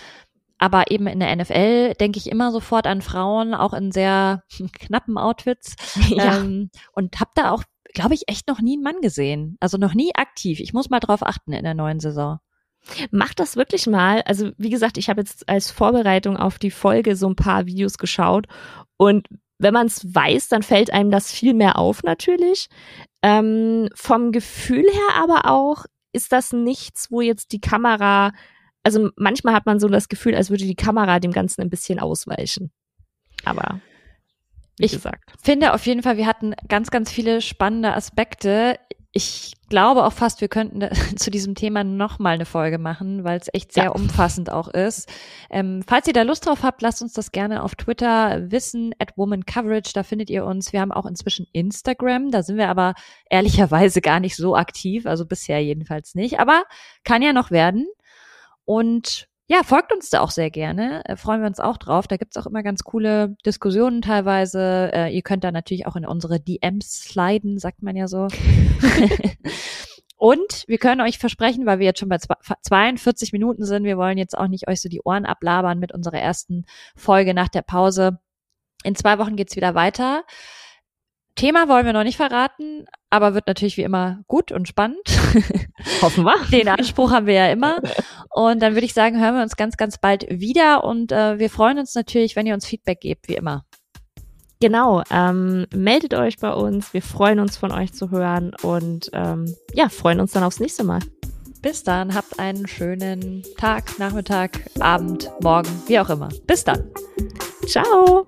Aber 0.58 0.92
eben 0.92 1.08
in 1.08 1.20
der 1.20 1.36
NFL 1.36 1.96
denke 1.96 2.20
ich 2.20 2.30
immer 2.30 2.52
sofort 2.52 2.86
an 2.86 3.02
Frauen, 3.02 3.54
auch 3.54 3.74
in 3.74 3.92
sehr 3.92 4.44
knappen 4.74 5.18
Outfits. 5.18 5.76
Ja. 6.10 6.38
Ähm, 6.38 6.70
und 6.94 7.20
habe 7.20 7.32
da 7.36 7.52
auch, 7.52 7.64
glaube 7.94 8.14
ich, 8.14 8.24
echt 8.28 8.48
noch 8.48 8.62
nie 8.62 8.74
einen 8.74 8.84
Mann 8.84 9.02
gesehen. 9.02 9.58
Also 9.60 9.78
noch 9.78 9.94
nie 9.94 10.14
aktiv. 10.16 10.60
Ich 10.60 10.74
muss 10.74 10.89
mal 10.89 11.00
drauf 11.00 11.26
achten 11.26 11.54
in 11.54 11.64
der 11.64 11.74
neuen 11.74 12.00
Saison. 12.00 12.39
Mach 13.12 13.34
das 13.34 13.56
wirklich 13.56 13.88
mal. 13.88 14.22
Also 14.24 14.52
wie 14.58 14.70
gesagt, 14.70 14.98
ich 14.98 15.10
habe 15.10 15.22
jetzt 15.22 15.48
als 15.48 15.72
Vorbereitung 15.72 16.36
auf 16.36 16.58
die 16.58 16.72
Folge 16.72 17.16
so 17.16 17.28
ein 17.28 17.36
paar 17.36 17.66
Videos 17.66 17.98
geschaut 17.98 18.48
und 18.98 19.28
wenn 19.62 19.74
man 19.74 19.88
es 19.88 20.14
weiß, 20.14 20.50
dann 20.50 20.64
fällt 20.64 20.92
einem 20.92 21.12
das 21.12 21.32
viel 21.32 21.54
mehr 21.54 21.78
auf 21.78 22.02
natürlich. 22.04 22.68
Ähm, 23.22 23.89
vom 23.94 24.32
Gefühl 24.32 24.86
her 24.92 25.22
aber 25.22 25.52
auch 25.52 25.86
ist 26.14 26.32
das 26.32 26.53
nichts, 26.53 27.12
wo 27.12 27.22
jetzt 27.22 27.51
die 27.51 27.62
Kamera, 27.62 28.32
also 28.84 29.09
manchmal 29.16 29.53
hat 29.53 29.66
man 29.66 29.80
so 29.80 29.88
das 29.88 30.09
Gefühl, 30.09 30.36
als 30.36 30.49
würde 30.49 30.66
die 30.66 30.76
Kamera 30.76 31.20
dem 31.20 31.32
Ganzen 31.32 31.62
ein 31.62 31.70
bisschen 31.70 31.99
ausweichen. 31.99 32.72
Aber 33.43 33.82
wie 34.78 34.86
ich 34.86 34.91
gesagt. 34.93 35.32
finde 35.41 35.74
auf 35.74 35.86
jeden 35.86 36.03
Fall, 36.03 36.18
wir 36.18 36.26
hatten 36.26 36.53
ganz, 36.68 36.91
ganz 36.91 37.12
viele 37.12 37.41
spannende 37.41 37.93
Aspekte 37.93 38.80
ich 39.14 39.53
glaube 39.68 40.05
auch 40.05 40.14
fast, 40.14 40.39
wir 40.39 40.47
könnten 40.47 40.88
zu 41.18 41.32
diesem 41.32 41.55
Thema 41.55 41.84
nochmal 41.84 42.36
eine 42.36 42.45
Folge 42.45 42.78
machen, 42.78 43.24
weil 43.24 43.39
es 43.39 43.49
echt 43.53 43.74
sehr 43.74 43.86
ja. 43.86 43.89
umfassend 43.91 44.49
auch 44.49 44.70
ist. 44.70 45.09
Ähm, 45.49 45.84
falls 45.86 46.07
ihr 46.07 46.14
da 46.14 46.22
Lust 46.22 46.45
drauf 46.45 46.64
habt, 46.64 46.82
lasst 46.82 47.01
uns 47.01 47.14
das 47.14 47.32
gerne 47.32 47.64
auf 47.64 47.76
Twitter 47.76 48.51
wissen, 48.51 48.93
at 48.99 49.18
Woman 49.18 49.45
Coverage, 49.45 49.91
da 49.93 50.03
findet 50.03 50.30
ihr 50.30 50.45
uns. 50.45 50.72
Wir 50.72 50.82
haben 50.82 50.91
auch 50.93 51.05
inzwischen 51.05 51.45
Instagram, 51.51 52.32
da 52.32 52.43
sind 52.43 52.57
wir 52.57 52.70
aber 52.70 52.93
ehrlicherweise 53.30 54.01
gar 54.01 54.20
nicht 54.20 54.36
so 54.36 54.55
aktiv, 54.55 55.05
also 55.05 55.26
bisher 55.26 55.62
jedenfalls 55.62 56.16
nicht, 56.16 56.39
aber 56.39 56.64
kann 57.03 57.22
ja 57.22 57.34
noch 57.34 57.51
werden. 57.51 57.88
Und 58.64 59.28
ja, 59.48 59.64
folgt 59.64 59.92
uns 59.92 60.10
da 60.10 60.22
auch 60.22 60.32
sehr 60.32 60.50
gerne. 60.50 61.04
Äh, 61.06 61.18
freuen 61.18 61.42
wir 61.42 61.48
uns 61.48 61.60
auch 61.60 61.78
drauf. 61.78 62.08
Da 62.08 62.18
gibt's 62.18 62.38
auch 62.38 62.46
immer 62.46 62.64
ganz 62.64 62.84
coole 62.84 63.36
Diskussionen 63.46 64.02
teilweise. 64.02 64.92
Äh, 64.94 65.14
ihr 65.14 65.22
könnt 65.22 65.44
da 65.44 65.52
natürlich 65.52 65.88
auch 65.88 65.96
in 65.96 66.06
unsere 66.06 66.39
DMs 66.39 67.04
sliden, 67.04 67.60
sagt 67.60 67.82
man 67.84 67.96
ja 67.96 68.08
so. 68.08 68.28
Und 70.18 70.66
wir 70.68 70.78
können 70.78 71.02
euch 71.02 71.18
versprechen, 71.18 71.66
weil 71.66 71.80
wir 71.80 71.88
jetzt 71.88 72.00
schon 72.00 72.08
bei 72.08 72.20
42 72.20 73.34
Minuten 73.34 73.66
sind, 73.66 73.86
wir 73.86 73.98
wollen 73.98 74.20
jetzt 74.20 74.38
auch 74.38 74.48
nicht 74.48 74.68
euch 74.68 74.80
so 74.80 74.88
die 74.88 75.02
Ohren 75.02 75.26
ablabern 75.26 75.80
mit 75.80 75.92
unserer 75.92 76.20
ersten 76.20 76.66
Folge 76.96 77.34
nach 77.34 77.50
der 77.50 77.64
Pause. 77.64 78.20
In 78.84 78.96
zwei 78.96 79.18
Wochen 79.18 79.36
geht's 79.36 79.56
wieder 79.56 79.74
weiter. 79.74 80.24
Thema 81.36 81.68
wollen 81.68 81.86
wir 81.86 81.94
noch 81.94 82.04
nicht 82.04 82.18
verraten, 82.18 82.86
aber 83.10 83.34
wird 83.34 83.48
natürlich 83.48 83.78
wie 83.78 83.84
immer 83.84 84.20
gut 84.28 84.52
und 84.52 84.68
spannend. 84.68 85.02
Hoffen 86.02 86.24
wir. 86.24 86.36
Den 86.52 86.68
Anspruch 86.68 87.12
haben 87.12 87.26
wir 87.26 87.34
ja 87.34 87.52
immer. 87.52 87.78
Und 88.30 88.62
dann 88.62 88.74
würde 88.74 88.86
ich 88.86 88.94
sagen, 88.94 89.20
hören 89.20 89.36
wir 89.36 89.44
uns 89.44 89.56
ganz, 89.56 89.78
ganz 89.78 89.98
bald 89.98 90.28
wieder 90.30 90.84
und 90.84 91.12
äh, 91.12 91.40
wir 91.40 91.50
freuen 91.50 91.80
uns 91.80 91.96
natürlich, 91.96 92.36
wenn 92.36 92.46
ihr 92.46 92.54
uns 92.54 92.66
Feedback 92.66 93.02
gebt, 93.02 93.28
wie 93.28 93.36
immer. 93.36 93.66
Genau, 94.62 95.02
ähm, 95.10 95.66
meldet 95.74 96.14
euch 96.14 96.38
bei 96.38 96.54
uns. 96.54 96.94
Wir 96.94 97.02
freuen 97.02 97.40
uns 97.40 97.58
von 97.58 97.72
euch 97.72 97.94
zu 97.94 98.12
hören 98.12 98.52
und 98.62 99.10
ähm, 99.14 99.54
ja, 99.74 99.90
freuen 99.90 100.20
uns 100.20 100.34
dann 100.34 100.44
aufs 100.44 100.60
nächste 100.60 100.84
Mal. 100.84 101.00
Bis 101.62 101.84
dann, 101.84 102.14
habt 102.14 102.40
einen 102.40 102.68
schönen 102.68 103.44
Tag, 103.58 104.00
Nachmittag, 104.00 104.62
Abend, 104.80 105.32
Morgen, 105.42 105.70
wie 105.88 106.00
auch 106.00 106.10
immer. 106.10 106.30
Bis 106.46 106.64
dann. 106.64 106.90
Ciao. 107.68 108.26